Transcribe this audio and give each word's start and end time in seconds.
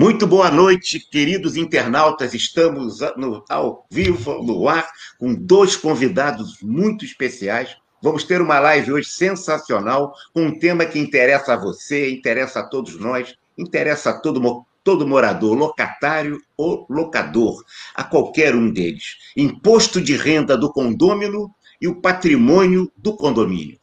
Muito 0.00 0.26
boa 0.26 0.50
noite, 0.50 0.98
queridos 0.98 1.58
internautas. 1.58 2.32
Estamos 2.32 3.00
no, 3.18 3.44
ao 3.50 3.84
vivo, 3.90 4.42
no 4.42 4.66
ar, 4.66 4.90
com 5.18 5.34
dois 5.34 5.76
convidados 5.76 6.56
muito 6.62 7.04
especiais. 7.04 7.76
Vamos 8.02 8.24
ter 8.24 8.40
uma 8.40 8.58
live 8.58 8.94
hoje 8.94 9.10
sensacional, 9.10 10.14
com 10.32 10.44
um 10.44 10.58
tema 10.58 10.86
que 10.86 10.98
interessa 10.98 11.52
a 11.52 11.56
você, 11.58 12.10
interessa 12.10 12.60
a 12.60 12.66
todos 12.66 12.98
nós, 12.98 13.34
interessa 13.58 14.08
a 14.08 14.18
todo, 14.18 14.64
todo 14.82 15.06
morador, 15.06 15.54
locatário 15.54 16.40
ou 16.56 16.86
locador, 16.88 17.62
a 17.94 18.02
qualquer 18.02 18.54
um 18.54 18.70
deles. 18.70 19.18
Imposto 19.36 20.00
de 20.00 20.16
renda 20.16 20.56
do 20.56 20.72
condômino 20.72 21.54
e 21.78 21.86
o 21.86 22.00
patrimônio 22.00 22.90
do 22.96 23.14
condomínio. 23.14 23.79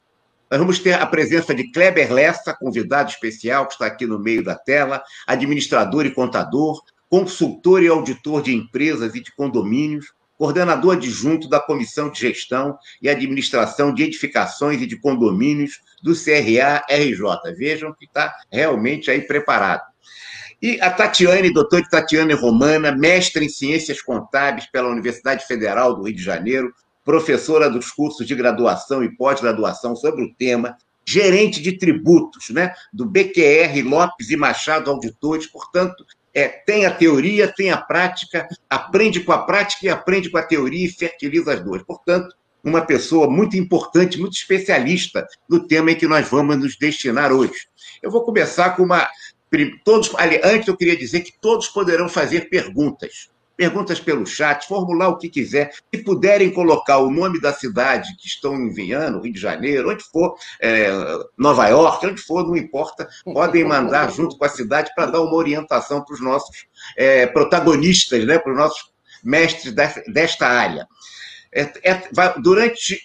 Nós 0.49 0.59
vamos 0.59 0.79
ter 0.79 0.93
a 0.93 1.05
presença 1.05 1.53
de 1.53 1.69
Kleber 1.71 2.11
Lessa, 2.11 2.53
convidado 2.53 3.09
especial, 3.09 3.67
que 3.67 3.73
está 3.73 3.85
aqui 3.85 4.05
no 4.05 4.17
meio 4.17 4.41
da 4.43 4.55
tela, 4.55 5.03
administrador 5.25 6.05
e 6.05 6.11
contador, 6.11 6.81
consultor 7.09 7.83
e 7.83 7.87
auditor 7.87 8.41
de 8.41 8.53
empresas 8.53 9.13
e 9.13 9.21
de 9.21 9.33
condomínios, 9.35 10.13
coordenador 10.37 10.95
adjunto 10.95 11.49
da 11.49 11.59
Comissão 11.59 12.09
de 12.09 12.21
Gestão 12.21 12.77
e 13.01 13.09
Administração 13.09 13.93
de 13.93 14.03
Edificações 14.03 14.81
e 14.81 14.85
de 14.85 14.97
Condomínios 14.97 15.81
do 16.01 16.13
CRA-RJ. 16.13 17.53
Vejam 17.57 17.93
que 17.93 18.05
está 18.05 18.33
realmente 18.49 19.11
aí 19.11 19.21
preparado. 19.21 19.83
E 20.61 20.79
a 20.81 20.89
Tatiane, 20.89 21.51
doutora 21.51 21.83
Tatiane 21.89 22.33
Romana, 22.33 22.91
mestre 22.91 23.45
em 23.45 23.49
Ciências 23.49 24.01
Contábeis 24.01 24.65
pela 24.67 24.89
Universidade 24.89 25.45
Federal 25.45 25.93
do 25.93 26.03
Rio 26.03 26.15
de 26.15 26.23
Janeiro, 26.23 26.73
professora 27.07 27.69
dos 27.69 27.89
cursos 27.89 28.27
de 28.27 28.35
graduação 28.35 29.01
e 29.01 29.15
pós-graduação 29.15 29.95
sobre 29.95 30.25
o 30.25 30.33
tema, 30.33 30.75
gerente 31.07 31.61
de 31.61 31.77
tributos, 31.77 32.49
né, 32.49 32.73
do 32.91 33.05
BQR 33.05 33.81
Lopes 33.85 34.29
e 34.29 34.35
Machado 34.35 34.91
Auditores, 34.91 35.47
portanto, 35.47 36.05
é, 36.33 36.49
tem 36.49 36.85
a 36.85 36.91
teoria, 36.91 37.47
tem 37.47 37.71
a 37.71 37.77
prática, 37.77 38.45
aprende 38.69 39.21
com 39.21 39.31
a 39.31 39.37
prática 39.37 39.85
e 39.85 39.89
aprende 39.89 40.29
com 40.29 40.37
a 40.37 40.43
teoria 40.43 40.85
e 40.85 40.91
fertiliza 40.91 41.53
as 41.53 41.63
duas. 41.63 41.81
Portanto, 41.81 42.35
uma 42.61 42.81
pessoa 42.81 43.29
muito 43.29 43.55
importante, 43.55 44.19
muito 44.19 44.35
especialista 44.35 45.25
no 45.47 45.65
tema 45.65 45.91
em 45.91 45.95
que 45.95 46.09
nós 46.09 46.27
vamos 46.27 46.57
nos 46.57 46.75
destinar 46.75 47.31
hoje. 47.31 47.69
Eu 48.03 48.11
vou 48.11 48.25
começar 48.25 48.71
com 48.71 48.83
uma. 48.83 49.07
Todos, 49.85 50.11
antes, 50.43 50.67
eu 50.67 50.75
queria 50.75 50.97
dizer 50.97 51.21
que 51.21 51.31
todos 51.39 51.69
poderão 51.69 52.09
fazer 52.09 52.49
perguntas 52.49 53.29
perguntas 53.57 53.99
pelo 53.99 54.25
chat, 54.25 54.67
formular 54.67 55.09
o 55.09 55.17
que 55.17 55.27
quiser. 55.27 55.73
Se 55.93 56.03
puderem 56.03 56.51
colocar 56.51 56.99
o 56.99 57.09
nome 57.09 57.41
da 57.41 57.51
cidade 57.51 58.15
que 58.15 58.27
estão 58.27 58.55
enviando, 58.55 59.19
Rio 59.19 59.33
de 59.33 59.39
Janeiro, 59.39 59.89
onde 59.89 60.03
for, 60.03 60.35
é, 60.61 60.89
Nova 61.35 61.67
York, 61.67 62.05
onde 62.05 62.21
for, 62.21 62.47
não 62.47 62.55
importa, 62.55 63.09
podem 63.25 63.65
mandar 63.65 64.11
junto 64.13 64.37
com 64.37 64.45
a 64.45 64.49
cidade 64.49 64.91
para 64.95 65.07
dar 65.07 65.21
uma 65.21 65.33
orientação 65.33 66.05
para 66.05 66.13
os 66.13 66.21
nossos 66.21 66.67
é, 66.95 67.25
protagonistas, 67.25 68.23
né, 68.25 68.37
para 68.37 68.51
os 68.51 68.57
nossos 68.57 68.91
mestres 69.23 69.73
desta 70.07 70.47
área. 70.47 70.87
É, 71.51 71.61
é, 71.83 72.09
vai, 72.13 72.39
durante 72.39 72.99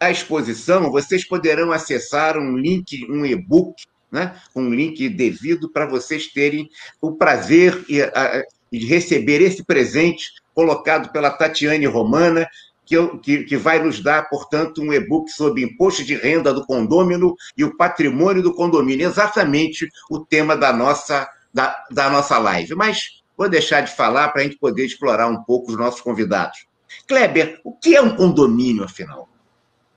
a 0.00 0.10
exposição, 0.10 0.90
vocês 0.90 1.24
poderão 1.24 1.70
acessar 1.70 2.38
um 2.38 2.56
link, 2.56 3.06
um 3.10 3.26
e-book, 3.26 3.84
né, 4.10 4.34
um 4.56 4.70
link 4.70 5.08
devido 5.10 5.70
para 5.70 5.86
vocês 5.86 6.28
terem 6.28 6.68
o 7.00 7.12
prazer 7.12 7.84
e 7.88 8.02
a, 8.02 8.42
e 8.72 8.78
de 8.78 8.86
receber 8.86 9.42
esse 9.42 9.62
presente 9.62 10.32
colocado 10.54 11.12
pela 11.12 11.30
Tatiane 11.30 11.86
Romana, 11.86 12.48
que, 12.84 12.96
eu, 12.96 13.18
que, 13.18 13.44
que, 13.44 13.56
vai 13.56 13.82
nos 13.82 14.00
dar, 14.00 14.28
portanto, 14.28 14.82
um 14.82 14.92
e-book 14.92 15.30
sobre 15.30 15.62
imposto 15.62 16.02
de 16.02 16.14
renda 16.14 16.52
do 16.52 16.66
condômino 16.66 17.36
e 17.56 17.62
o 17.62 17.76
patrimônio 17.76 18.42
do 18.42 18.54
condomínio, 18.54 19.06
exatamente 19.06 19.88
o 20.10 20.20
tema 20.20 20.56
da 20.56 20.72
nossa, 20.72 21.28
da, 21.52 21.84
da 21.90 22.10
nossa 22.10 22.38
live. 22.38 22.74
Mas 22.74 23.22
vou 23.36 23.48
deixar 23.48 23.82
de 23.82 23.94
falar 23.94 24.30
para 24.30 24.40
a 24.40 24.44
gente 24.44 24.58
poder 24.58 24.84
explorar 24.84 25.28
um 25.28 25.42
pouco 25.44 25.70
os 25.70 25.78
nossos 25.78 26.00
convidados. 26.00 26.66
Kleber, 27.06 27.60
o 27.62 27.72
que 27.72 27.94
é 27.94 28.02
um 28.02 28.16
condomínio, 28.16 28.84
afinal? 28.84 29.28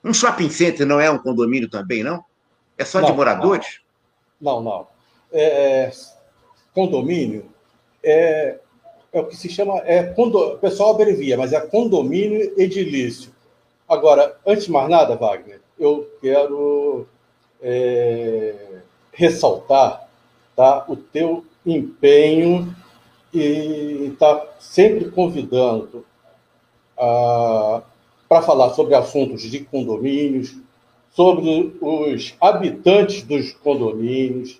Um 0.03 0.13
shopping 0.13 0.49
center 0.49 0.85
não 0.85 0.99
é 0.99 1.09
um 1.09 1.17
condomínio 1.17 1.69
também, 1.69 2.03
não? 2.03 2.23
É 2.77 2.85
só 2.85 3.01
não, 3.01 3.07
de 3.07 3.13
moradores? 3.13 3.79
Não, 4.39 4.61
não. 4.61 4.71
não. 4.71 4.87
É, 5.31 5.91
condomínio 6.73 7.49
é, 8.03 8.59
é 9.15 9.21
o 9.21 9.25
que 9.25 9.37
se 9.37 9.47
chama, 9.47 9.81
é 9.85 10.03
condo, 10.03 10.37
o 10.37 10.57
pessoal 10.57 10.91
abrevia, 10.91 11.37
mas 11.37 11.53
é 11.53 11.61
condomínio 11.61 12.53
edilício. 12.57 13.31
Agora, 13.87 14.35
antes 14.45 14.65
de 14.65 14.71
mais 14.71 14.89
nada, 14.89 15.15
Wagner, 15.15 15.61
eu 15.79 16.09
quero 16.21 17.07
é, 17.61 18.55
ressaltar 19.13 20.09
tá, 20.53 20.85
o 20.89 20.97
teu 20.97 21.45
empenho 21.65 22.75
e 23.33 24.11
está 24.11 24.47
sempre 24.59 25.09
convidando 25.09 26.05
para 26.97 28.41
falar 28.41 28.71
sobre 28.71 28.95
assuntos 28.95 29.43
de 29.43 29.61
condomínios, 29.61 30.57
sobre 31.11 31.73
os 31.79 32.35
habitantes 32.41 33.23
dos 33.23 33.53
condomínios, 33.53 34.59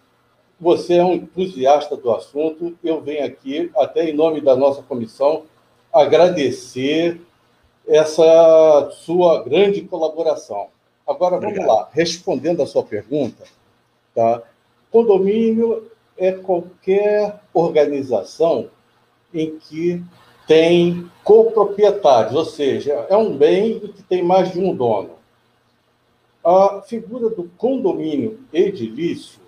você 0.65 0.95
é 0.95 1.03
um 1.03 1.13
entusiasta 1.13 1.95
do 1.95 2.11
assunto. 2.11 2.75
Eu 2.83 2.99
venho 2.99 3.23
aqui, 3.23 3.69
até 3.77 4.09
em 4.09 4.13
nome 4.13 4.41
da 4.41 4.55
nossa 4.55 4.81
comissão, 4.81 5.43
agradecer 5.93 7.21
essa 7.87 8.89
sua 8.91 9.43
grande 9.43 9.83
colaboração. 9.83 10.69
Agora, 11.07 11.37
vamos 11.37 11.51
Obrigado. 11.51 11.67
lá. 11.67 11.89
Respondendo 11.91 12.63
a 12.63 12.65
sua 12.65 12.81
pergunta, 12.81 13.43
tá? 14.15 14.41
condomínio 14.89 15.91
é 16.17 16.31
qualquer 16.31 17.39
organização 17.53 18.67
em 19.31 19.59
que 19.59 20.03
tem 20.47 21.07
coproprietários, 21.23 22.33
ou 22.33 22.45
seja, 22.45 23.05
é 23.07 23.15
um 23.15 23.37
bem 23.37 23.79
que 23.81 24.01
tem 24.01 24.23
mais 24.23 24.51
de 24.51 24.59
um 24.59 24.75
dono. 24.75 25.11
A 26.43 26.81
figura 26.81 27.29
do 27.29 27.51
condomínio 27.55 28.39
edilício 28.51 29.44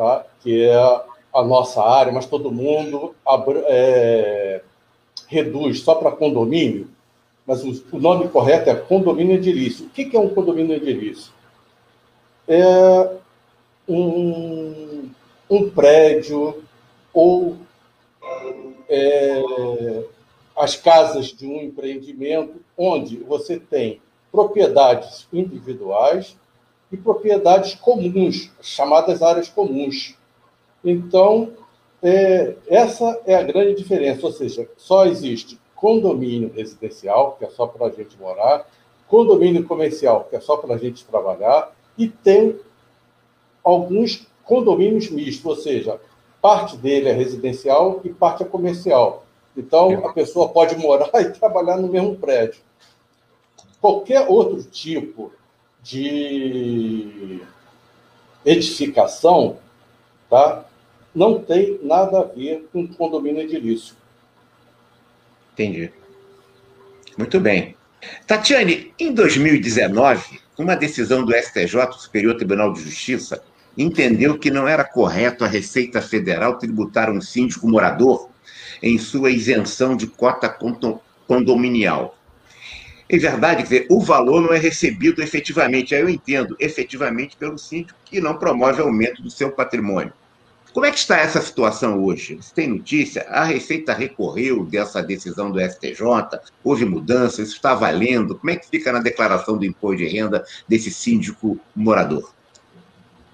tá? 0.00 0.24
que 0.40 0.64
é 0.64 0.74
a 0.74 1.42
nossa 1.42 1.82
área, 1.82 2.10
mas 2.10 2.24
todo 2.24 2.50
mundo 2.50 3.14
é, 3.66 4.62
reduz 5.28 5.80
só 5.80 5.94
para 5.94 6.10
condomínio, 6.10 6.88
mas 7.46 7.62
o, 7.62 7.84
o, 7.92 8.00
nome 8.00 8.28
correto 8.28 8.70
é 8.70 8.74
condomínio 8.74 9.36
edilício. 9.36 9.86
O 9.86 9.90
que, 9.90 10.06
que 10.06 10.16
é 10.16 10.20
um 10.20 10.30
condomínio 10.30 10.74
edilício? 10.74 11.30
É 12.48 13.10
um, 13.86 15.10
um 15.50 15.68
prédio 15.68 16.64
ou 17.12 17.56
é, 18.88 20.02
as 20.56 20.76
casas 20.76 21.26
de 21.26 21.46
um 21.46 21.60
empreendimento 21.60 22.54
onde 22.76 23.18
você 23.18 23.58
tem 23.58 24.00
propriedades 24.32 25.28
individuais 25.30 26.36
e 26.90 26.96
propriedades 26.96 27.74
comuns, 27.74 28.50
chamadas 28.60 29.22
áreas 29.22 29.48
comuns. 29.48 30.16
Então, 30.84 31.52
é, 32.02 32.54
essa 32.66 33.20
é 33.26 33.34
a 33.34 33.42
grande 33.42 33.74
diferença, 33.74 34.26
ou 34.26 34.32
seja, 34.32 34.68
só 34.76 35.06
existe 35.06 35.58
condomínio 35.74 36.52
residencial, 36.54 37.36
que 37.38 37.44
é 37.44 37.50
só 37.50 37.66
para 37.66 37.86
a 37.86 37.90
gente 37.90 38.18
morar, 38.18 38.66
condomínio 39.08 39.64
comercial, 39.64 40.26
que 40.28 40.36
é 40.36 40.40
só 40.40 40.56
para 40.56 40.74
a 40.74 40.78
gente 40.78 41.04
trabalhar, 41.04 41.72
e 41.96 42.08
tem 42.08 42.58
alguns 43.62 44.26
condomínios 44.44 45.10
mistos, 45.10 45.44
ou 45.44 45.56
seja, 45.56 46.00
parte 46.40 46.76
dele 46.76 47.08
é 47.08 47.12
residencial 47.12 48.00
e 48.04 48.10
parte 48.10 48.42
é 48.42 48.46
comercial. 48.46 49.24
Então, 49.56 50.06
a 50.06 50.12
pessoa 50.12 50.48
pode 50.48 50.76
morar 50.76 51.10
e 51.20 51.30
trabalhar 51.30 51.76
no 51.76 51.88
mesmo 51.88 52.16
prédio. 52.16 52.60
Qualquer 53.80 54.26
outro 54.28 54.62
tipo 54.62 55.32
de 55.82 57.40
edificação, 58.44 59.58
tá? 60.28 60.64
não 61.14 61.40
tem 61.40 61.78
nada 61.82 62.20
a 62.20 62.24
ver 62.24 62.68
com 62.72 62.86
condomínio 62.86 63.42
edilício. 63.42 63.94
Entendi. 65.52 65.92
Muito 67.18 67.40
bem. 67.40 67.76
Tatiane, 68.26 68.94
em 68.98 69.12
2019, 69.12 70.40
uma 70.58 70.74
decisão 70.74 71.24
do 71.24 71.34
STJ, 71.34 71.92
Superior 71.98 72.36
Tribunal 72.36 72.72
de 72.72 72.82
Justiça, 72.82 73.42
entendeu 73.76 74.38
que 74.38 74.50
não 74.50 74.66
era 74.66 74.84
correto 74.84 75.44
a 75.44 75.48
Receita 75.48 76.00
Federal 76.00 76.58
tributar 76.58 77.10
um 77.10 77.20
síndico 77.20 77.68
morador 77.68 78.30
em 78.82 78.96
sua 78.98 79.30
isenção 79.30 79.96
de 79.96 80.06
cota 80.06 80.48
condominial. 81.26 82.16
Em 83.12 83.18
verdade, 83.18 83.64
dizer, 83.64 83.88
o 83.90 83.98
valor 84.00 84.40
não 84.40 84.54
é 84.54 84.58
recebido 84.58 85.20
efetivamente, 85.20 85.96
aí 85.96 86.00
eu 86.00 86.08
entendo, 86.08 86.56
efetivamente 86.60 87.36
pelo 87.36 87.58
síndico, 87.58 87.98
que 88.04 88.20
não 88.20 88.38
promove 88.38 88.80
aumento 88.80 89.20
do 89.20 89.28
seu 89.28 89.50
patrimônio. 89.50 90.12
Como 90.72 90.86
é 90.86 90.92
que 90.92 90.98
está 90.98 91.16
essa 91.16 91.42
situação 91.42 92.04
hoje? 92.04 92.36
Você 92.36 92.54
tem 92.54 92.68
notícia? 92.68 93.26
A 93.28 93.42
Receita 93.42 93.92
recorreu 93.92 94.64
dessa 94.64 95.02
decisão 95.02 95.50
do 95.50 95.58
STJ? 95.58 96.38
Houve 96.62 96.84
mudança? 96.84 97.42
Isso 97.42 97.56
está 97.56 97.74
valendo? 97.74 98.36
Como 98.36 98.48
é 98.48 98.54
que 98.54 98.68
fica 98.68 98.92
na 98.92 99.00
declaração 99.00 99.58
do 99.58 99.64
imposto 99.64 99.96
de 99.96 100.06
renda 100.06 100.44
desse 100.68 100.92
síndico 100.92 101.58
morador? 101.74 102.32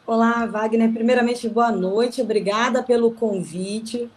Olá, 0.07 0.47
Wagner. 0.47 0.91
Primeiramente, 0.91 1.47
boa 1.51 1.71
noite. 1.71 2.23
Obrigada 2.23 2.83
pelo 2.83 3.11
convite. 3.11 4.09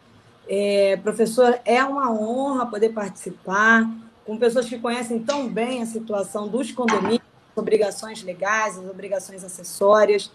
É, 0.47 0.97
professor, 1.03 1.59
é 1.65 1.83
uma 1.83 2.09
honra 2.09 2.65
poder 2.65 2.93
participar 2.93 3.85
com 4.29 4.37
pessoas 4.37 4.69
que 4.69 4.77
conhecem 4.77 5.17
tão 5.17 5.47
bem 5.47 5.81
a 5.81 5.87
situação 5.87 6.47
dos 6.47 6.71
condomínios, 6.71 7.23
obrigações 7.55 8.21
legais, 8.21 8.77
as 8.77 8.87
obrigações 8.87 9.43
acessórias. 9.43 10.31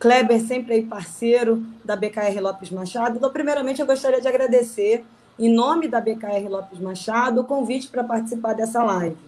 Kleber, 0.00 0.40
sempre 0.40 0.76
aí 0.76 0.82
parceiro 0.82 1.62
da 1.84 1.94
BKR 1.94 2.40
Lopes 2.40 2.70
Machado. 2.70 3.18
Então, 3.18 3.30
primeiramente, 3.30 3.82
eu 3.82 3.86
gostaria 3.86 4.18
de 4.18 4.26
agradecer, 4.26 5.04
em 5.38 5.52
nome 5.52 5.88
da 5.88 6.00
BKR 6.00 6.48
Lopes 6.48 6.80
Machado, 6.80 7.42
o 7.42 7.44
convite 7.44 7.88
para 7.88 8.02
participar 8.02 8.54
dessa 8.54 8.82
live. 8.82 9.18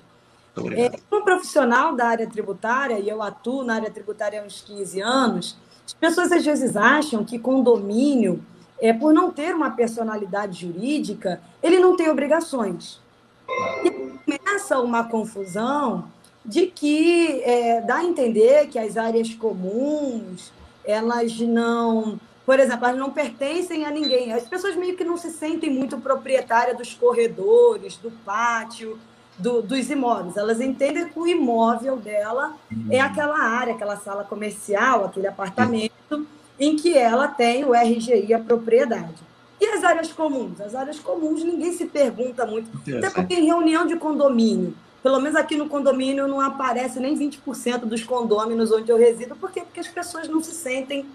É, 0.74 0.98
como 1.10 1.22
profissional 1.22 1.94
da 1.94 2.06
área 2.06 2.26
tributária, 2.26 2.98
e 2.98 3.10
eu 3.10 3.20
atuo 3.20 3.62
na 3.64 3.74
área 3.74 3.90
tributária 3.90 4.40
há 4.40 4.46
uns 4.46 4.62
15 4.62 4.98
anos, 5.02 5.58
as 5.84 5.92
pessoas 5.92 6.32
às 6.32 6.42
vezes 6.42 6.74
acham 6.74 7.22
que 7.22 7.38
condomínio 7.38 8.42
é, 8.80 8.94
por 8.94 9.12
não 9.12 9.30
ter 9.30 9.54
uma 9.54 9.72
personalidade 9.72 10.62
jurídica, 10.62 11.38
ele 11.62 11.78
não 11.78 11.98
tem 11.98 12.08
obrigações. 12.08 13.04
E 13.84 13.90
começa 13.90 14.80
uma 14.80 15.04
confusão 15.04 16.10
de 16.44 16.66
que 16.66 17.42
é, 17.42 17.80
dá 17.80 17.96
a 17.96 18.04
entender 18.04 18.68
que 18.68 18.78
as 18.78 18.96
áreas 18.96 19.34
comuns, 19.34 20.52
elas 20.84 21.38
não, 21.40 22.20
por 22.44 22.60
exemplo, 22.60 22.86
elas 22.86 22.98
não 22.98 23.10
pertencem 23.10 23.84
a 23.84 23.90
ninguém. 23.90 24.32
As 24.32 24.44
pessoas 24.44 24.76
meio 24.76 24.96
que 24.96 25.04
não 25.04 25.16
se 25.16 25.30
sentem 25.30 25.70
muito 25.70 25.98
proprietárias 25.98 26.76
dos 26.76 26.94
corredores, 26.94 27.96
do 27.96 28.10
pátio, 28.24 28.98
do, 29.36 29.60
dos 29.60 29.90
imóveis. 29.90 30.36
Elas 30.36 30.60
entendem 30.60 31.08
que 31.08 31.18
o 31.18 31.26
imóvel 31.26 31.96
dela 31.96 32.54
é 32.90 33.00
aquela 33.00 33.38
área, 33.38 33.74
aquela 33.74 33.96
sala 33.96 34.24
comercial, 34.24 35.04
aquele 35.04 35.26
apartamento 35.26 36.26
em 36.58 36.76
que 36.76 36.96
ela 36.96 37.28
tem 37.28 37.64
o 37.64 37.74
RGI, 37.74 38.32
a 38.32 38.38
propriedade. 38.38 39.26
E 39.60 39.66
as 39.66 39.84
áreas 39.84 40.12
comuns? 40.12 40.60
As 40.60 40.74
áreas 40.74 40.98
comuns 40.98 41.42
ninguém 41.42 41.72
se 41.72 41.86
pergunta 41.86 42.46
muito. 42.46 42.70
Até 42.96 43.10
porque 43.10 43.34
em 43.34 43.46
reunião 43.46 43.86
de 43.86 43.96
condomínio, 43.96 44.74
pelo 45.02 45.20
menos 45.20 45.36
aqui 45.36 45.56
no 45.56 45.68
condomínio 45.68 46.28
não 46.28 46.40
aparece 46.40 47.00
nem 47.00 47.16
20% 47.18 47.80
dos 47.80 48.02
condôminos 48.02 48.70
onde 48.70 48.90
eu 48.90 48.98
resido, 48.98 49.34
por 49.36 49.50
quê? 49.50 49.60
Porque 49.62 49.80
as 49.80 49.88
pessoas 49.88 50.28
não 50.28 50.42
se 50.42 50.52
sentem 50.52 51.06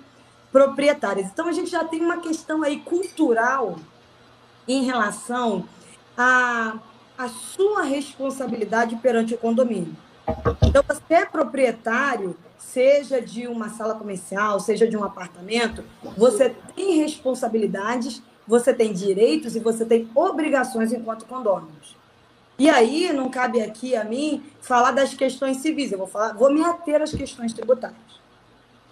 proprietárias. 0.51 1.27
Então 1.27 1.47
a 1.47 1.51
gente 1.51 1.69
já 1.69 1.83
tem 1.83 2.01
uma 2.01 2.17
questão 2.17 2.63
aí 2.63 2.79
cultural 2.79 3.77
em 4.67 4.83
relação 4.83 5.65
a 6.17 6.79
a 7.21 7.29
sua 7.29 7.83
responsabilidade 7.83 8.95
perante 8.95 9.35
o 9.35 9.37
condomínio. 9.37 9.95
Então, 10.63 10.83
você 10.87 11.13
é 11.13 11.25
proprietário, 11.25 12.35
seja 12.57 13.21
de 13.21 13.47
uma 13.47 13.69
sala 13.69 13.93
comercial, 13.93 14.59
seja 14.59 14.87
de 14.87 14.97
um 14.97 15.03
apartamento, 15.03 15.83
você 16.17 16.55
tem 16.75 16.97
responsabilidades, 16.97 18.23
você 18.47 18.73
tem 18.73 18.93
direitos 18.93 19.55
e 19.55 19.59
você 19.59 19.85
tem 19.85 20.09
obrigações 20.13 20.91
enquanto 20.91 21.25
condôminos. 21.25 21.95
E 22.57 22.69
aí, 22.69 23.11
não 23.11 23.29
cabe 23.29 23.61
aqui 23.61 23.95
a 23.95 24.03
mim 24.03 24.43
falar 24.61 24.91
das 24.91 25.13
questões 25.13 25.57
civis, 25.57 25.91
eu 25.91 25.97
vou, 25.97 26.07
falar, 26.07 26.33
vou 26.33 26.53
me 26.53 26.63
ater 26.63 27.01
às 27.01 27.11
questões 27.11 27.53
tributárias. 27.53 28.21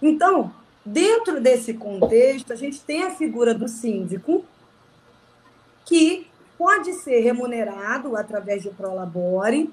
Então, 0.02 0.52
dentro 0.84 1.40
desse 1.40 1.74
contexto, 1.74 2.52
a 2.52 2.56
gente 2.56 2.80
tem 2.80 3.04
a 3.04 3.10
figura 3.10 3.54
do 3.54 3.68
síndico, 3.68 4.44
que 5.84 6.26
pode 6.58 6.92
ser 6.94 7.20
remunerado 7.20 8.16
através 8.16 8.62
de 8.62 8.70
prolabore, 8.70 9.72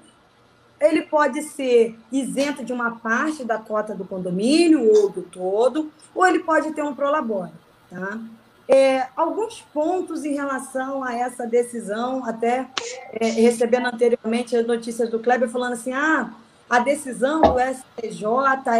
ele 0.80 1.02
pode 1.02 1.42
ser 1.42 1.98
isento 2.12 2.64
de 2.64 2.72
uma 2.72 2.98
parte 2.98 3.44
da 3.44 3.58
cota 3.58 3.94
do 3.94 4.04
condomínio 4.04 4.88
ou 4.88 5.10
do 5.10 5.22
todo, 5.22 5.90
ou 6.14 6.26
ele 6.26 6.40
pode 6.40 6.72
ter 6.72 6.82
um 6.82 6.94
prolabore. 6.94 7.52
Tá? 7.90 8.20
É, 8.68 9.06
alguns 9.16 9.62
pontos 9.72 10.26
em 10.26 10.34
relação 10.34 11.02
a 11.02 11.14
essa 11.14 11.46
decisão, 11.46 12.22
até 12.24 12.68
é, 13.14 13.28
recebendo 13.28 13.86
anteriormente 13.86 14.54
as 14.54 14.66
notícias 14.66 15.08
do 15.08 15.18
Kleber 15.18 15.48
falando 15.48 15.72
assim, 15.72 15.92
ah, 15.94 16.30
a 16.68 16.78
decisão 16.78 17.40
do 17.40 17.56
STJ, 17.58 18.22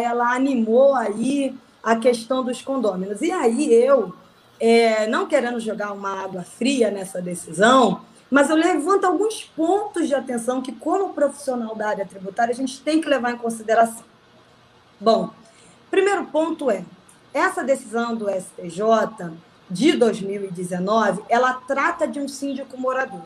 ela 0.04 0.34
animou 0.34 0.94
aí 0.94 1.56
a 1.82 1.96
questão 1.96 2.44
dos 2.44 2.60
condôminos. 2.60 3.22
E 3.22 3.32
aí 3.32 3.72
eu 3.72 4.12
é, 4.60 5.06
não 5.06 5.26
querendo 5.26 5.58
jogar 5.58 5.92
uma 5.92 6.22
água 6.22 6.42
fria 6.42 6.90
nessa 6.90 7.22
decisão, 7.22 8.02
mas 8.30 8.50
eu 8.50 8.56
levanto 8.56 9.06
alguns 9.06 9.42
pontos 9.42 10.06
de 10.06 10.14
atenção 10.14 10.60
que, 10.60 10.72
como 10.72 11.14
profissional 11.14 11.74
da 11.74 11.88
área 11.88 12.04
tributária, 12.04 12.52
a 12.52 12.56
gente 12.56 12.82
tem 12.82 13.00
que 13.00 13.08
levar 13.08 13.32
em 13.32 13.38
consideração. 13.38 14.04
Bom, 15.00 15.30
primeiro 15.90 16.26
ponto 16.26 16.70
é, 16.70 16.84
essa 17.32 17.64
decisão 17.64 18.14
do 18.14 18.26
STJ 18.28 19.32
de 19.70 19.92
2019, 19.92 21.22
ela 21.28 21.54
trata 21.54 22.06
de 22.06 22.18
um 22.18 22.28
síndico 22.28 22.78
morador. 22.78 23.22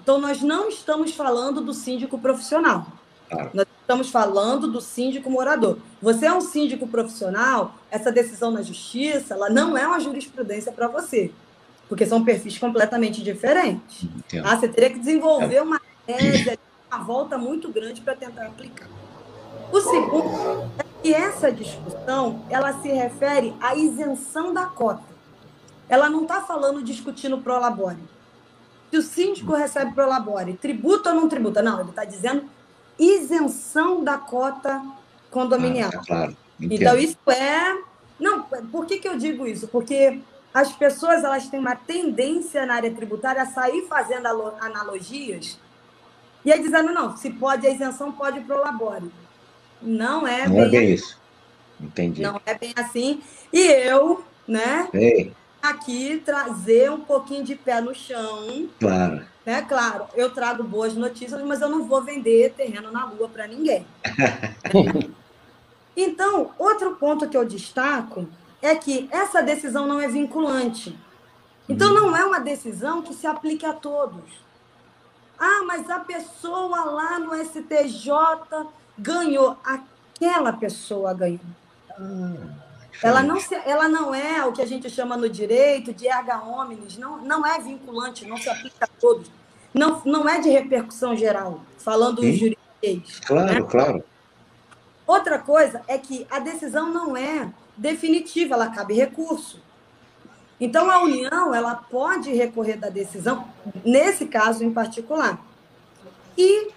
Então, 0.00 0.20
nós 0.20 0.40
não 0.40 0.68
estamos 0.68 1.12
falando 1.12 1.60
do 1.60 1.74
síndico 1.74 2.18
profissional. 2.18 2.86
Nós 3.52 3.66
estamos 3.80 4.08
falando 4.10 4.70
do 4.70 4.80
síndico 4.80 5.30
morador. 5.30 5.78
Você 6.00 6.26
é 6.26 6.32
um 6.32 6.40
síndico 6.40 6.86
profissional, 6.86 7.74
essa 7.90 8.12
decisão 8.12 8.50
na 8.50 8.62
justiça, 8.62 9.34
ela 9.34 9.50
não 9.50 9.76
é 9.76 9.86
uma 9.86 9.98
jurisprudência 10.00 10.70
para 10.70 10.88
você, 10.88 11.32
porque 11.88 12.06
são 12.06 12.24
perfis 12.24 12.58
completamente 12.58 13.22
diferentes. 13.22 14.08
Ah, 14.44 14.56
você 14.56 14.68
teria 14.68 14.90
que 14.90 14.98
desenvolver 14.98 15.62
uma 15.62 15.80
tese, 16.06 16.58
uma 16.90 17.02
volta 17.02 17.36
muito 17.36 17.68
grande 17.68 18.00
para 18.00 18.14
tentar 18.14 18.46
aplicar. 18.46 18.88
O 19.72 19.80
segundo 19.80 20.70
é 20.78 20.84
que 21.02 21.12
essa 21.12 21.50
discussão 21.50 22.42
ela 22.48 22.80
se 22.80 22.88
refere 22.88 23.54
à 23.60 23.74
isenção 23.74 24.54
da 24.54 24.66
cota. 24.66 25.05
Ela 25.88 26.10
não 26.10 26.22
está 26.22 26.40
falando 26.40 26.82
discutindo 26.82 27.38
pro 27.38 27.58
labore. 27.58 27.98
Se 28.90 28.96
o 28.98 29.02
síndico 29.02 29.54
recebe 29.54 29.92
pro 29.92 30.08
labore, 30.08 30.54
tributa 30.54 31.10
ou 31.10 31.16
não 31.16 31.28
tributa? 31.28 31.62
Não, 31.62 31.80
ele 31.80 31.90
está 31.90 32.04
dizendo 32.04 32.48
isenção 32.98 34.02
da 34.02 34.16
cota 34.16 34.82
condominial. 35.30 35.90
Ah, 35.94 36.02
claro. 36.06 36.36
Então, 36.60 36.96
isso 36.96 37.18
é. 37.30 37.82
Não, 38.18 38.42
por 38.42 38.86
que, 38.86 38.98
que 38.98 39.08
eu 39.08 39.18
digo 39.18 39.46
isso? 39.46 39.68
Porque 39.68 40.20
as 40.54 40.72
pessoas 40.72 41.22
elas 41.22 41.48
têm 41.48 41.60
uma 41.60 41.76
tendência 41.76 42.64
na 42.64 42.74
área 42.74 42.90
tributária 42.94 43.42
a 43.42 43.46
sair 43.46 43.86
fazendo 43.88 44.26
analogias 44.60 45.58
e 46.46 46.52
aí 46.52 46.62
dizendo, 46.62 46.92
não, 46.92 47.16
se 47.16 47.28
pode 47.30 47.66
a 47.66 47.70
isenção, 47.70 48.12
pode 48.12 48.38
pro 48.42 48.60
labore. 48.60 49.10
Não 49.82 50.24
é 50.24 50.46
não 50.46 50.54
bem, 50.54 50.64
é 50.64 50.68
bem 50.68 50.92
isso. 50.92 51.20
Entendi. 51.80 52.22
Não 52.22 52.40
é 52.46 52.54
bem 52.54 52.72
assim. 52.76 53.20
E 53.52 53.66
eu, 53.66 54.24
né, 54.46 54.88
Ei. 54.94 55.32
Aqui 55.70 56.22
trazer 56.24 56.90
um 56.90 57.00
pouquinho 57.00 57.44
de 57.44 57.54
pé 57.54 57.80
no 57.80 57.94
chão. 57.94 58.68
Claro 58.80 59.24
né? 59.46 59.62
Claro, 59.62 60.08
eu 60.14 60.28
trago 60.30 60.64
boas 60.64 60.94
notícias, 60.94 61.40
mas 61.42 61.60
eu 61.60 61.68
não 61.70 61.84
vou 61.84 62.02
vender 62.02 62.52
terreno 62.54 62.90
na 62.90 63.06
lua 63.06 63.28
para 63.28 63.46
ninguém. 63.46 63.86
então, 65.96 66.50
outro 66.58 66.96
ponto 66.96 67.28
que 67.28 67.36
eu 67.36 67.44
destaco 67.44 68.28
é 68.60 68.74
que 68.74 69.08
essa 69.12 69.40
decisão 69.40 69.86
não 69.86 70.00
é 70.00 70.08
vinculante. 70.08 70.98
Então, 71.68 71.94
não 71.94 72.14
é 72.14 72.24
uma 72.24 72.40
decisão 72.40 73.02
que 73.02 73.14
se 73.14 73.26
aplique 73.26 73.64
a 73.64 73.72
todos. 73.72 74.44
Ah, 75.38 75.62
mas 75.64 75.88
a 75.88 76.00
pessoa 76.00 76.84
lá 76.84 77.18
no 77.20 77.32
STJ 77.32 78.10
ganhou. 78.98 79.56
Aquela 79.62 80.52
pessoa 80.52 81.14
ganhou. 81.14 81.40
Ah. 81.90 82.65
Ela 83.02 83.22
não, 83.22 83.38
se, 83.38 83.54
ela 83.54 83.88
não 83.88 84.14
é 84.14 84.44
o 84.44 84.52
que 84.52 84.62
a 84.62 84.66
gente 84.66 84.88
chama 84.88 85.16
no 85.16 85.28
direito 85.28 85.92
de 85.92 86.06
erga 86.06 86.42
omnes, 86.42 86.96
não, 86.96 87.18
não 87.18 87.46
é 87.46 87.58
vinculante, 87.58 88.26
não 88.26 88.36
se 88.36 88.48
aplica 88.48 88.84
a 88.84 88.88
todos. 89.00 89.30
Não, 89.72 90.00
não 90.04 90.28
é 90.28 90.40
de 90.40 90.48
repercussão 90.48 91.14
geral, 91.14 91.60
falando 91.78 92.22
Sim. 92.22 92.32
jurídico. 92.32 93.26
Claro, 93.26 93.52
né? 93.52 93.62
claro. 93.68 94.04
Outra 95.06 95.38
coisa 95.38 95.82
é 95.86 95.98
que 95.98 96.26
a 96.30 96.38
decisão 96.38 96.90
não 96.90 97.16
é 97.16 97.48
definitiva, 97.76 98.54
ela 98.54 98.70
cabe 98.70 98.94
recurso. 98.94 99.60
Então, 100.58 100.90
a 100.90 101.02
União 101.02 101.54
ela 101.54 101.74
pode 101.74 102.32
recorrer 102.32 102.76
da 102.76 102.88
decisão, 102.88 103.46
nesse 103.84 104.26
caso 104.26 104.64
em 104.64 104.72
particular. 104.72 105.38
E 106.36 106.70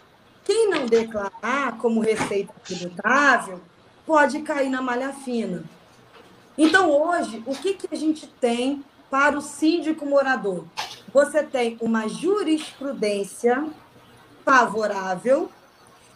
quem 0.43 0.69
não 0.69 0.85
declarar 0.85 1.77
como 1.77 2.01
receita 2.01 2.53
tributável 2.63 3.61
pode 4.05 4.41
cair 4.41 4.69
na 4.69 4.81
malha 4.81 5.13
fina. 5.13 5.63
Então, 6.61 6.91
hoje, 6.91 7.41
o 7.45 7.55
que, 7.55 7.73
que 7.73 7.87
a 7.89 7.95
gente 7.95 8.27
tem 8.27 8.83
para 9.09 9.37
o 9.37 9.41
síndico 9.41 10.05
morador? 10.05 10.65
Você 11.13 11.41
tem 11.41 11.77
uma 11.79 12.09
jurisprudência 12.09 13.65
favorável 14.43 15.49